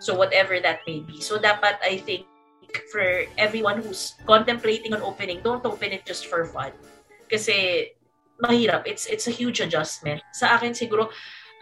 [0.00, 1.20] So, whatever that may be.
[1.20, 2.24] So, dapat, I think,
[2.90, 6.72] for everyone who's contemplating on opening, don't open it just for fun
[7.30, 7.86] kasi
[8.42, 8.82] mahirap.
[8.86, 10.22] It's it's a huge adjustment.
[10.34, 11.10] Sa akin siguro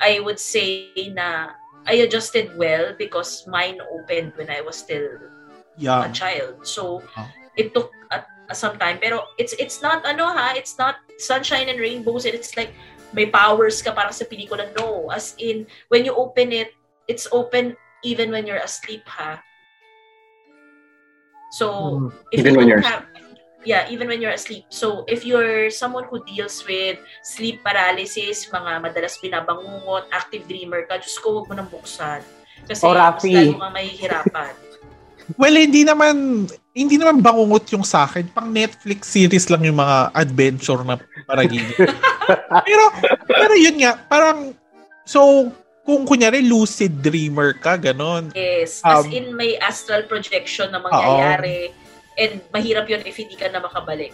[0.01, 1.52] I would say na
[1.85, 5.06] I adjusted well because mine opened when I was still
[5.77, 6.09] a Yeah.
[6.12, 6.65] child.
[6.65, 7.28] So Ah.
[7.56, 8.24] it took a,
[8.56, 12.56] some time pero it's it's not ano ha, it's not sunshine and rainbows and it's
[12.56, 12.73] like
[13.16, 14.69] may powers ka para sa pelikula.
[14.77, 16.73] No, as in when you open it,
[17.09, 19.43] it's open even when you're asleep ha.
[21.51, 21.66] So
[21.99, 22.09] Mm.
[22.31, 23.05] if Even you when don't you're have,
[23.65, 24.65] yeah, even when you're asleep.
[24.70, 30.97] So, if you're someone who deals with sleep paralysis, mga madalas binabangungot, active dreamer ka,
[30.97, 32.23] Diyos ko, huwag mo nang buksan.
[32.65, 33.53] Kasi O, mas Rafi.
[33.59, 34.55] kang mahihirapan.
[35.37, 38.33] Well, hindi naman hindi naman bangungot yung sa akin.
[38.33, 40.97] Pang Netflix series lang yung mga adventure na
[41.29, 41.69] paragili.
[42.65, 42.85] pero
[43.29, 44.57] pero yun nga, parang
[45.05, 45.53] so
[45.89, 48.28] kung kunyari lucid dreamer ka, ganon.
[48.36, 48.85] Yes.
[48.85, 51.73] As Um, in, may astral projection na mangyayari.
[52.20, 54.12] And mahirap yun if hindi ka na makabalik.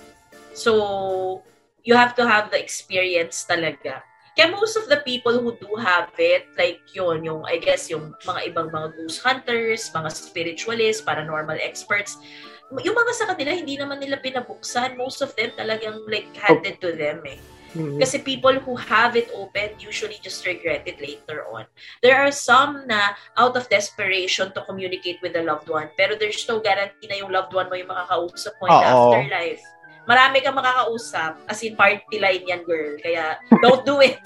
[0.54, 1.42] So,
[1.82, 4.06] you have to have the experience talaga.
[4.38, 8.14] Kaya most of the people who do have it, like yun, yung, I guess, yung
[8.22, 12.22] mga ibang mga ghost hunters, mga spiritualists, paranormal experts,
[12.70, 14.94] yung mga sa kanila, hindi naman nila pinabuksan.
[14.94, 17.38] Most of them talagang like handed to them eh.
[17.74, 17.98] Mm.
[17.98, 21.66] Kasi people who have it open usually just regret it later on.
[22.00, 26.46] There are some na out of desperation to communicate with the loved one, pero there's
[26.46, 29.64] no guarantee na yung loved one mo yung makakausap mo in the afterlife.
[30.04, 32.94] Marami kang makakausap, as in party line yan, girl.
[33.00, 34.20] Kaya, don't do it.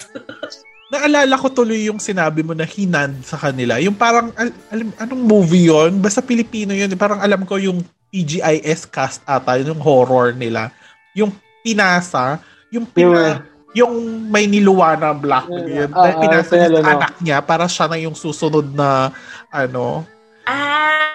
[0.93, 3.79] Naalala ko tuloy yung sinabi mo na hinand sa kanila.
[3.79, 6.91] Yung parang, al- alam, anong movie yon Basta Pilipino yun.
[6.99, 7.79] Parang alam ko yung
[8.11, 10.73] PGIS cast ata, yung horror nila.
[11.15, 11.31] Yung
[11.63, 13.93] pinasa, yung pina, yung
[14.29, 15.89] may niluwa na black yun.
[15.93, 19.13] ah, na pinasa ah, niya sa anak niya para siya na yung susunod na
[19.53, 20.05] ano.
[20.45, 21.09] Ah,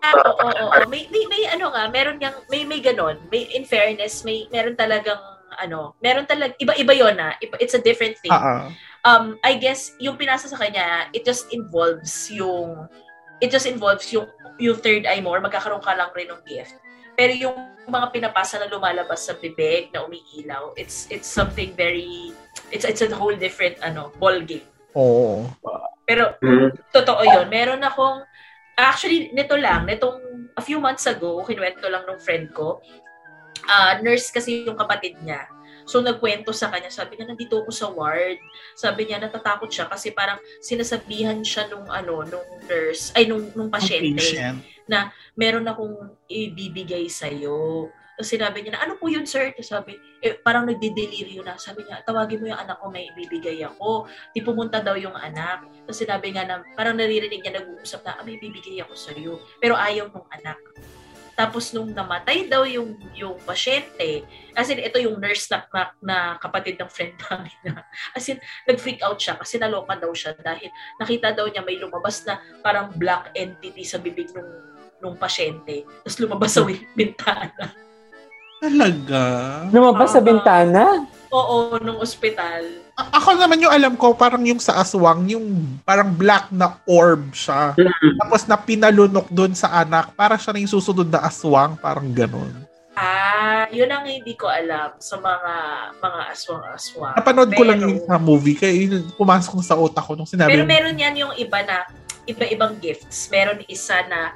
[0.00, 0.88] Ah, oo, oo, oo.
[0.88, 3.20] May, may, may ano nga, meron yang may may ganon.
[3.28, 5.20] May in fairness, may meron talagang
[5.60, 7.36] ano, meron talaga iba-iba 'yon na.
[7.42, 8.32] Iba, it's a different thing.
[8.32, 8.62] Ah, ah.
[9.04, 12.88] Um I guess yung pinasa sa kanya, it just involves yung
[13.44, 16.74] it just involves yung yung third eye more, magkakaroon ka lang rin ng gift.
[17.14, 17.56] Pero yung
[17.88, 22.30] mga pinapasa na lumalabas sa bibig na umiilaw, it's it's something very
[22.70, 24.68] it's it's a whole different ano, ball game.
[24.94, 25.48] Oo.
[26.04, 26.36] Pero
[26.92, 27.48] totoo 'yon.
[27.48, 28.24] Meron akong
[28.78, 32.78] actually nito lang, nitong a few months ago, kinuwento lang nung friend ko.
[33.68, 35.48] Ah, nurse kasi yung kapatid niya.
[35.88, 38.36] So nagkwento sa kanya, sabi niya nandito ako sa ward.
[38.76, 43.72] Sabi niya natatakot siya kasi parang sinasabihan siya nung ano, nung nurse, ay nung nung
[43.72, 44.60] pasyente Patient.
[45.36, 47.88] Meron akong ibibigay sa'yo.
[48.18, 49.54] Tapos sinabi niya na, ano po yun, sir?
[49.54, 51.54] Tapos sabi, eh, parang nagde-deliryo na.
[51.54, 54.10] Sabi niya, tawagin mo yung anak ko, may ibibigay ako.
[54.34, 55.62] Di pumunta daw yung anak.
[55.86, 59.38] Tapos sinabi nga na, parang naririnig niya nag-uusap na, ah, may ibibigay ako sa'yo.
[59.62, 60.58] Pero ayaw nung anak.
[61.38, 64.26] Tapos nung namatay daw yung yung pasyente,
[64.58, 67.86] as in, ito yung nurse na, na, na kapatid ng friend namin na,
[68.18, 70.66] as in, nag-freak out siya kasi naloka daw siya dahil
[70.98, 74.50] nakita daw niya may lumabas na parang black entity sa bibig nung
[74.98, 75.86] nung pasyente.
[76.02, 77.70] Tapos lumabas sa wi- bintana.
[78.58, 79.22] Talaga?
[79.70, 80.24] Lumabas sa Ah.
[80.24, 80.82] bintana.
[81.28, 82.64] Oo, nung ospital.
[82.96, 85.44] A- ako naman yung alam ko, parang yung sa aswang, yung
[85.84, 87.76] parang black na orb siya.
[88.18, 92.50] Tapos na pinalunok doon sa anak, para siya na yung susunod na aswang, parang ganun.
[92.92, 95.54] Ah, yun ang hindi ko alam sa mga
[95.94, 97.14] mga aswang-aswang.
[97.14, 100.50] Napanood ko lang Pero- yung sa movie, kaya yun, pumasok sa utak ko nung sinabi
[100.50, 101.86] Pero meron yan yung iba na,
[102.26, 103.30] iba-ibang gifts.
[103.30, 104.34] Meron isa na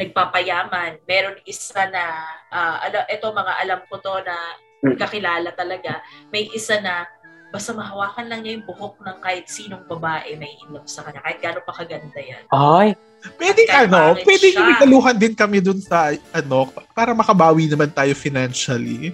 [0.00, 1.04] nagpapayaman.
[1.04, 2.04] Meron isa na,
[2.48, 4.36] ah, ala, ito mga alam ko to na
[4.80, 4.96] Mm.
[4.96, 6.00] kakilala talaga.
[6.32, 7.04] May isa na,
[7.52, 11.20] basta mahawakan lang niya yung buhok ng kahit sinong babae may in love sa kanya.
[11.20, 12.42] Kahit gano'n pa kaganda yan.
[12.48, 12.96] Ay,
[13.36, 14.64] Pwede Kahit ano, pwede siya.
[14.64, 19.12] regaluhan din kami dun sa ano, para makabawi naman tayo financially.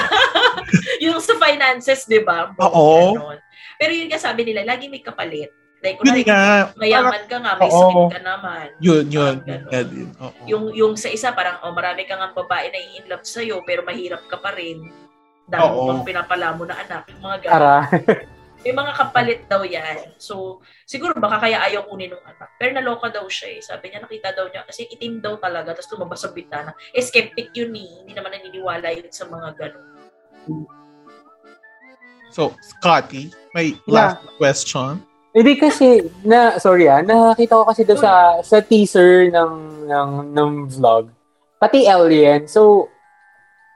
[1.04, 2.56] yung sa finances, di ba?
[2.56, 3.20] Oo.
[3.20, 3.38] Ganon.
[3.76, 5.52] Pero yun nga sabi nila, lagi may kapalit.
[5.78, 6.74] Like, Yun kunwari, nga.
[6.74, 7.78] mayaman ka nga, may Oo.
[7.78, 8.66] sakit ka naman.
[8.82, 9.34] Yun, yun.
[9.46, 10.10] Parang din.
[10.18, 10.34] Oo.
[10.50, 13.86] Yung, yung sa isa, parang, oh, marami ka nga babae na in love sa'yo, pero
[13.86, 14.90] mahirap ka pa rin.
[15.46, 15.86] Dahil Oo.
[15.86, 17.06] pang pinapala mo na anak.
[17.14, 17.54] Yung mga ganon.
[17.54, 17.76] ara.
[18.66, 20.18] May mga kapalit daw yan.
[20.18, 22.58] So, siguro baka kaya ayaw kunin ng anak.
[22.58, 23.60] Pero naloka daw siya eh.
[23.62, 26.74] Sabi niya, nakita daw niya, kasi itim daw talaga, tapos lumabas sa bintana.
[26.90, 28.02] Eh, skeptic yun eh.
[28.02, 29.86] Hindi naman naniniwala yun sa mga ganon.
[32.28, 34.18] So, Scotty, may Yeah.
[34.18, 35.06] last question.
[35.32, 39.52] Hindi kasi na sorry ah, nakita ko kasi doon sa sa teaser ng
[39.86, 41.12] ng ng vlog.
[41.60, 42.48] Pati alien.
[42.48, 42.88] So,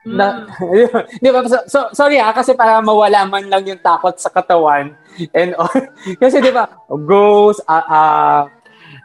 [0.02, 0.18] Mm.
[0.18, 0.50] na,
[1.22, 1.46] di ba?
[1.46, 4.98] So, so, sorry ah, kasi para mawala man lang yung takot sa katawan
[5.30, 5.70] and all.
[6.22, 8.42] kasi di ba, ghosts, ah, ah,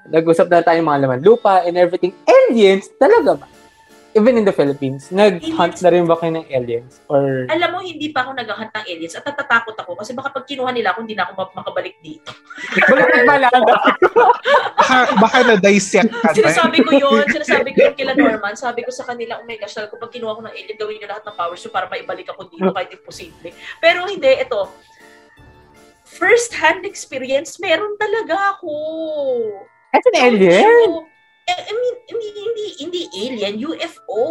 [0.09, 2.17] nag-usap na tayo mga laman lupa and everything.
[2.25, 3.45] Aliens, talaga ba?
[4.17, 7.05] Even in the Philippines, nag-hunt na rin ba kayo ng aliens?
[7.05, 10.49] Or, Alam mo, hindi pa ako naghahunt ng aliens at natatakot ako kasi baka pag
[10.49, 12.33] kinuha nila ako, hindi na ako ma- makabalik dito.
[12.89, 13.61] bakit ba lang?
[14.73, 16.37] Baka, baka na-dissect ka na.
[16.41, 19.77] Sinasabi ko yun, sinasabi ko yun kila Norman, sabi ko sa kanila, oh my gosh,
[19.77, 22.25] sabi ko pag kinuha ko ng alien, gawin niyo lahat ng powers so para maibalik
[22.33, 23.53] ako dito kahit imposible.
[23.77, 24.73] Pero hindi, ito,
[26.09, 28.73] first-hand experience, meron talaga ako.
[29.93, 30.65] As an alien?
[30.65, 31.05] So,
[31.47, 34.23] I mean, hindi, hindi, hindi alien, UFO.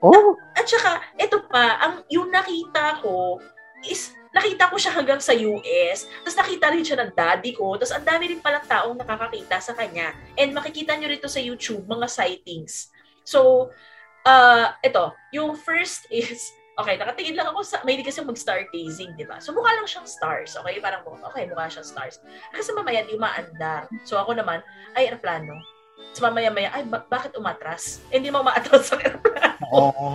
[0.00, 3.40] Oh, At saka, ito pa, ang yung nakita ko
[3.84, 7.92] is, nakita ko siya hanggang sa US, tapos nakita rin siya ng daddy ko, tapos
[7.92, 10.16] ang dami rin palang taong nakakakita sa kanya.
[10.36, 12.88] And makikita nyo rito sa YouTube, mga sightings.
[13.24, 13.72] So,
[14.24, 19.36] uh, ito, yung first is, okay, nakatingin lang ako sa, may kasi mag-stargazing, di ba?
[19.40, 20.80] So, mukha lang siyang stars, okay?
[20.80, 22.24] Parang, okay, mukha siyang stars.
[22.52, 23.84] Kasi mamaya, di umaandar.
[24.08, 24.64] So, ako naman,
[24.96, 25.79] ay, aeroplano.
[26.10, 28.02] So, mamaya-maya, ay, ba- bakit umatras?
[28.10, 29.62] Eh, Hindi mo maatras sa aeroplano.
[29.70, 30.08] Oo.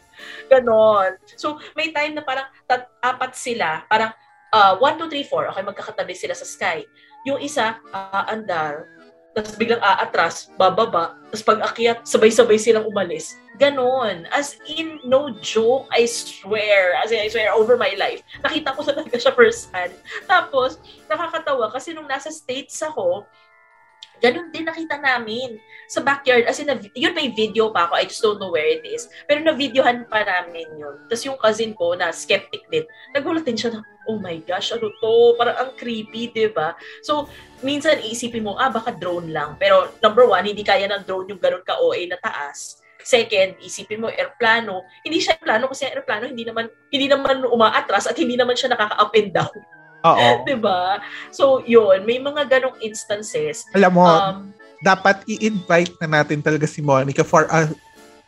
[0.52, 1.16] Ganon.
[1.36, 4.12] So, may time na parang tat, apat sila, parang
[4.52, 6.84] uh, 1, 2, 3, 4, okay, magkakatabi sila sa sky.
[7.24, 8.88] Yung isa, aandar,
[9.34, 13.34] tapos biglang aatras, bababa, tapos pag akyat, sabay-sabay silang umalis.
[13.58, 14.26] Ganon.
[14.30, 16.94] As in, no joke, I swear.
[17.02, 18.22] As in, I swear, over my life.
[18.42, 19.94] Nakita ko talaga siya first hand.
[20.30, 20.78] Tapos,
[21.10, 23.26] nakakatawa kasi nung nasa States ako,
[24.22, 26.46] ganun din nakita namin sa backyard.
[26.48, 27.94] As in, yun may video pa ako.
[27.98, 29.10] I just don't know where it is.
[29.28, 30.96] Pero na-videohan pa namin yun.
[31.08, 34.92] Tapos yung cousin ko na skeptic din, nagulat din siya na, oh my gosh, ano
[35.00, 35.14] to?
[35.36, 36.76] Parang ang creepy, di ba?
[37.04, 37.28] So,
[37.64, 39.56] minsan iisipin mo, ah, baka drone lang.
[39.56, 42.84] Pero number one, hindi kaya ng drone yung ganun ka-OA na taas.
[43.04, 48.16] Second, isipin mo airplano, hindi siya airplano kasi airplano hindi naman hindi naman umaatras at
[48.16, 49.56] hindi naman siya nakaka-up and down.
[50.04, 50.28] Oo.
[50.44, 51.00] 'Di ba?
[51.28, 53.64] So, yun, may mga ganong instances.
[53.72, 57.64] Alam mo, Um, dapat i-invite na natin talaga si Monica for a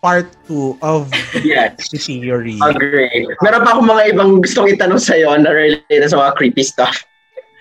[0.01, 1.09] part 2 of
[1.45, 1.77] Yes.
[1.93, 2.57] the theory.
[2.59, 3.29] Agree.
[3.41, 6.97] Meron pa akong mga ibang gustong itanong sa'yo na related sa mga creepy stuff.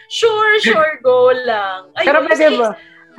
[0.07, 1.91] sure, sure, go lang.
[1.97, 2.69] Ay, Pero pwede ba?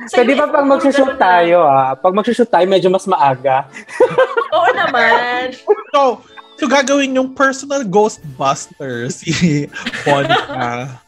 [0.07, 1.93] Pwede ba pag magsushoot tayo ah?
[1.93, 3.65] Pag magsushoot tayo, medyo mas maaga.
[4.55, 5.51] Oo naman.
[5.91, 6.21] So,
[6.57, 9.65] so gagawin yung personal ghostbuster si
[10.05, 10.99] Monica.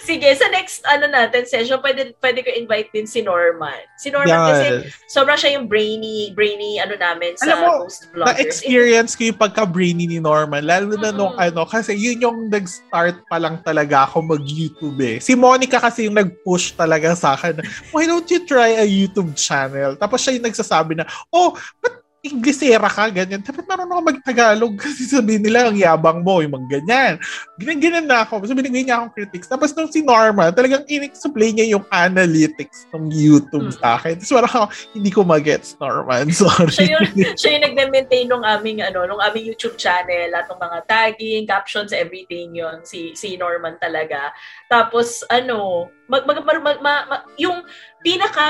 [0.00, 3.76] Sige, sa next ano natin session, pwede pwede ko invite din si Norman.
[4.00, 4.88] Si Norman kasi Yes.
[5.04, 8.40] sobrang siya yung brainy, brainy ano namin sa Alam mo, ghost vloggers.
[8.40, 10.64] Na-experience ko yung pagka-brainy ni Norman.
[10.64, 11.52] Lalo na nung Mm.
[11.52, 15.20] ano, kasi yun yung nag-start pa lang talaga ako mag-YouTube eh.
[15.20, 17.60] Si Monica kasi yung nag-push talaga sa akin.
[17.92, 19.92] Why don't you try a YouTube channel?
[19.92, 21.52] Tapos siya yung nagsasabi na, oh,
[21.84, 23.38] ba't Inglesera ka, ganyan.
[23.38, 27.12] Dapat marunong ako mag-Tagalog kasi sabihin nila, ang yabang mo, yung mga ganyan.
[27.56, 28.42] Ganyan, ganyan na ako.
[28.44, 29.46] So, binigay niya akong critics.
[29.46, 33.78] Tapos nung si Norma, talagang in-explain niya yung analytics ng YouTube Hmm.
[33.78, 34.18] sa akin.
[34.18, 34.66] Tapos parang ako,
[34.98, 36.26] hindi ko magets, Norman.
[36.34, 36.72] Sorry.
[36.74, 37.06] siya yung,
[37.38, 41.94] siya yung nagme-maintain nung aming ano, nung aming YouTube channel, at ng mga tagging, captions,
[41.94, 44.34] everything yon si si Norman talaga.
[44.66, 47.62] Tapos ano, mag, mag, mag, mag- ma- ma- yung
[48.00, 48.48] pinaka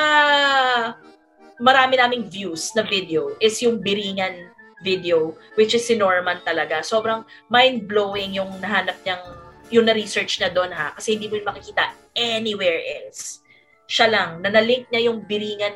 [1.56, 4.52] marami naming views na video is yung biringan
[4.84, 6.84] video which is si Norman talaga.
[6.84, 9.24] Sobrang mind-blowing yung nahanap niyang
[9.72, 13.40] yung na-research niya doon ha kasi hindi mo yun makikita anywhere else.
[13.86, 15.74] Siya lang, na na-link niya yung biringan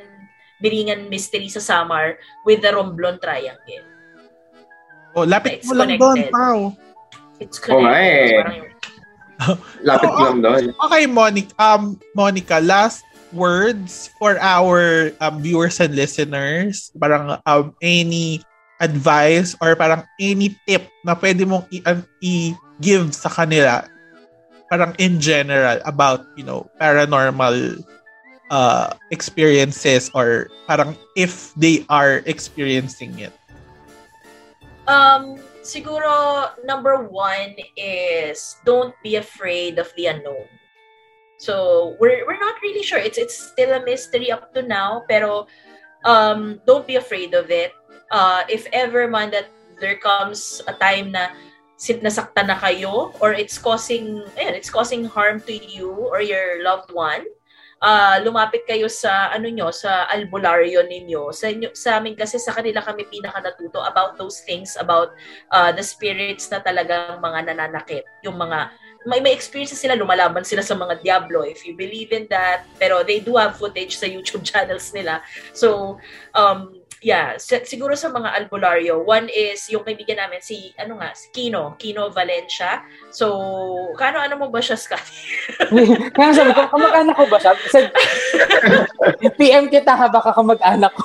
[0.61, 3.87] biringan mystery sa Samar with the Romblon Triangle.
[5.17, 6.19] oh, lapit It's mo lang doon.
[6.29, 6.77] Pao.
[7.41, 8.05] It's nga connected.
[8.05, 8.37] eh.
[8.37, 8.69] Parang yung,
[9.81, 10.21] Lapit Oo.
[10.21, 10.65] lang doon.
[10.77, 16.91] Okay, Monica, um, Monica, last words for our um, viewers and listeners.
[16.99, 18.43] Parang um, any
[18.81, 23.85] advice or parang any tip na pwede mong um, i-give sa kanila
[24.71, 27.83] parang in general about, you know, paranormal
[28.55, 33.35] uh, experiences or parang if they are experiencing it.
[34.87, 40.47] Um, siguro, number one is don't be afraid of the unknown.
[41.41, 43.01] So, we're, we're not really sure.
[43.01, 45.49] It's, it's still a mystery up to now, pero
[46.05, 47.73] um, don't be afraid of it.
[48.13, 49.49] Uh, if ever man that
[49.81, 51.33] there comes a time na
[51.81, 56.61] sin nasaktan na kayo or it's causing ayan, it's causing harm to you or your
[56.61, 57.25] loved one
[57.81, 62.53] uh, lumapit kayo sa ano nyo sa albularyo ninyo sa inyo, sa amin kasi sa
[62.53, 65.17] kanila kami pinaka natuto about those things about
[65.57, 68.69] uh, the spirits na talagang mga nananakit yung mga
[69.09, 73.01] may may experiences sila lumalaban sila sa mga diablo if you believe in that pero
[73.01, 75.25] they do have footage sa YouTube channels nila
[75.57, 75.97] so
[76.37, 81.17] um yeah, si- siguro sa mga albularyo, one is yung kaibigan namin, si, ano nga,
[81.17, 82.85] si Kino, Kino Valencia.
[83.09, 83.33] So,
[83.97, 85.01] kano ano mo ba siya, Scott?
[86.17, 87.53] Kaya sabi ko, kamag-anak ko ba siya?
[87.73, 87.89] Sabi,
[89.41, 91.05] PM kita ha, baka kamag-anak ko.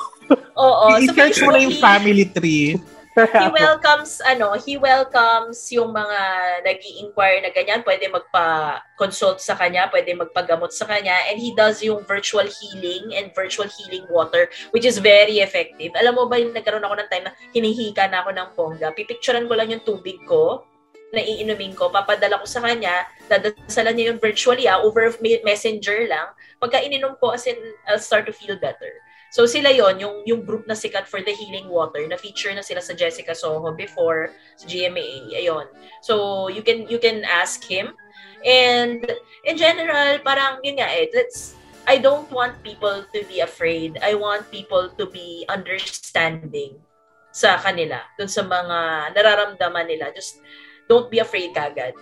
[0.56, 0.84] Oo.
[1.00, 2.76] so I-search mo na yung family tree.
[3.16, 6.20] He welcomes, ano, he welcomes yung mga
[6.64, 11.80] nag inquire na ganyan, pwede magpa-consult sa kanya, pwede magpagamot sa kanya, and he does
[11.80, 15.96] yung virtual healing and virtual healing water, which is very effective.
[15.96, 19.48] Alam mo ba yung nagkaroon ako ng time na hinihika na ako ng pongga, pipicturean
[19.48, 20.68] ko lang yung tubig ko,
[21.14, 25.14] na iinumin ko, papadala ko sa kanya, dadasalan niya yung virtually, ah, over
[25.46, 26.34] messenger lang.
[26.58, 27.56] Pagka ininom ko, as in,
[27.86, 29.05] I'll start to feel better.
[29.36, 32.64] So sila yon yung yung group na sikat for the healing water na feature na
[32.64, 35.68] sila sa Jessica Soho before sa GMA ayon.
[36.00, 37.92] So you can you can ask him
[38.48, 39.04] and
[39.44, 41.52] in general parang yun nga eh let's
[41.84, 44.00] I don't want people to be afraid.
[44.00, 46.80] I want people to be understanding
[47.28, 50.16] sa kanila, dun sa mga nararamdaman nila.
[50.16, 50.40] Just
[50.88, 51.92] don't be afraid kagad.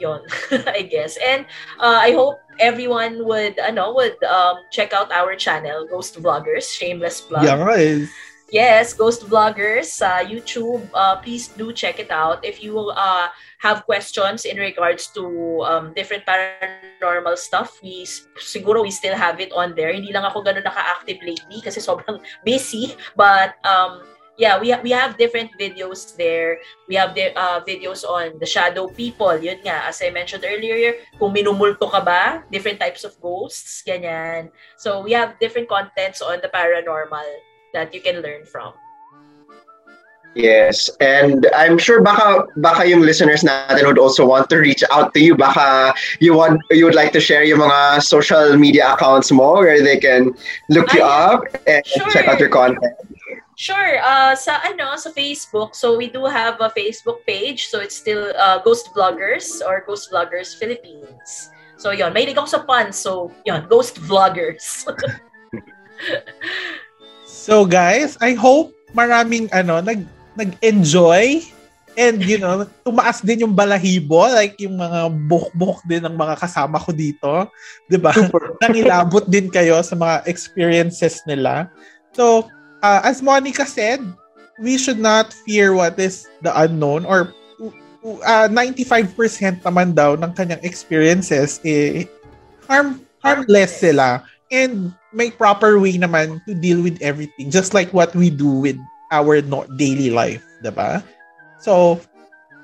[0.00, 0.20] Yon,
[0.66, 1.16] I guess.
[1.20, 1.46] And
[1.78, 7.20] uh, I hope everyone would ano would um, check out our channel Ghost Vloggers Shameless
[7.20, 7.44] Plug.
[7.44, 8.08] Yes.
[8.50, 10.82] Yes, Ghost Vloggers sa YouTube.
[10.90, 12.42] Uh, please do check it out.
[12.42, 13.30] If you uh,
[13.62, 15.22] have questions in regards to
[15.62, 18.02] um, different paranormal stuff, we
[18.42, 19.94] siguro we still have it on there.
[19.94, 22.98] Hindi lang ako ganun naka-active lately kasi sobrang busy.
[23.14, 24.02] But um,
[24.40, 26.58] yeah, we ha- we have different videos there.
[26.88, 29.36] We have the uh, videos on the shadow people.
[29.36, 34.48] Yun nga, as I mentioned earlier, kung minumulto ka ba, different types of ghosts, ganyan.
[34.80, 37.28] So we have different contents on the paranormal
[37.76, 38.72] that you can learn from.
[40.38, 45.10] Yes, and I'm sure baka baka yung listeners natin would also want to reach out
[45.14, 45.34] to you.
[45.34, 45.90] Baka
[46.22, 49.98] you want you would like to share yung mga social media accounts mo where they
[49.98, 50.30] can
[50.70, 52.06] look you Ah, up and Sure.
[52.14, 52.94] check out your content.
[53.60, 54.00] Sure.
[54.00, 55.76] Uh, sa ano, sa Facebook.
[55.76, 57.68] So we do have a Facebook page.
[57.68, 61.52] So it's still uh, Ghost Vloggers or Ghost Vloggers Philippines.
[61.76, 62.96] So yon, may ako sa puns.
[62.96, 64.88] So yon, Ghost Vloggers.
[67.44, 70.08] so guys, I hope maraming ano nag
[70.40, 71.44] nag-enjoy
[72.00, 76.80] and you know, tumaas din yung balahibo like yung mga buhok-buhok din ng mga kasama
[76.80, 77.52] ko dito,
[77.92, 78.16] 'di ba?
[78.64, 81.68] Nangilabot din kayo sa mga experiences nila.
[82.16, 82.48] So,
[82.82, 84.00] uh, as Monica said,
[84.60, 87.32] we should not fear what is the unknown or
[88.04, 92.04] uh, 95% naman daw ng kanyang experiences eh
[92.68, 98.12] harm harmless sila and may proper way naman to deal with everything just like what
[98.12, 98.76] we do with
[99.10, 101.02] our no- daily life, 'di ba?
[101.60, 101.98] So,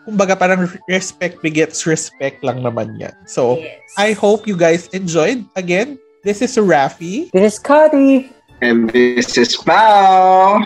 [0.06, 3.14] kumbaga parang respect begets respect lang naman yan.
[3.26, 3.82] So, yes.
[3.98, 5.43] I hope you guys enjoyed.
[5.59, 7.28] Again, this is Rafi.
[7.34, 8.30] This is Cody.
[8.62, 10.65] And this is Pao.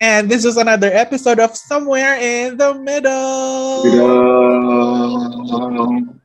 [0.00, 3.84] And this is another episode of Somewhere in the Middle.
[5.44, 6.15] Middle.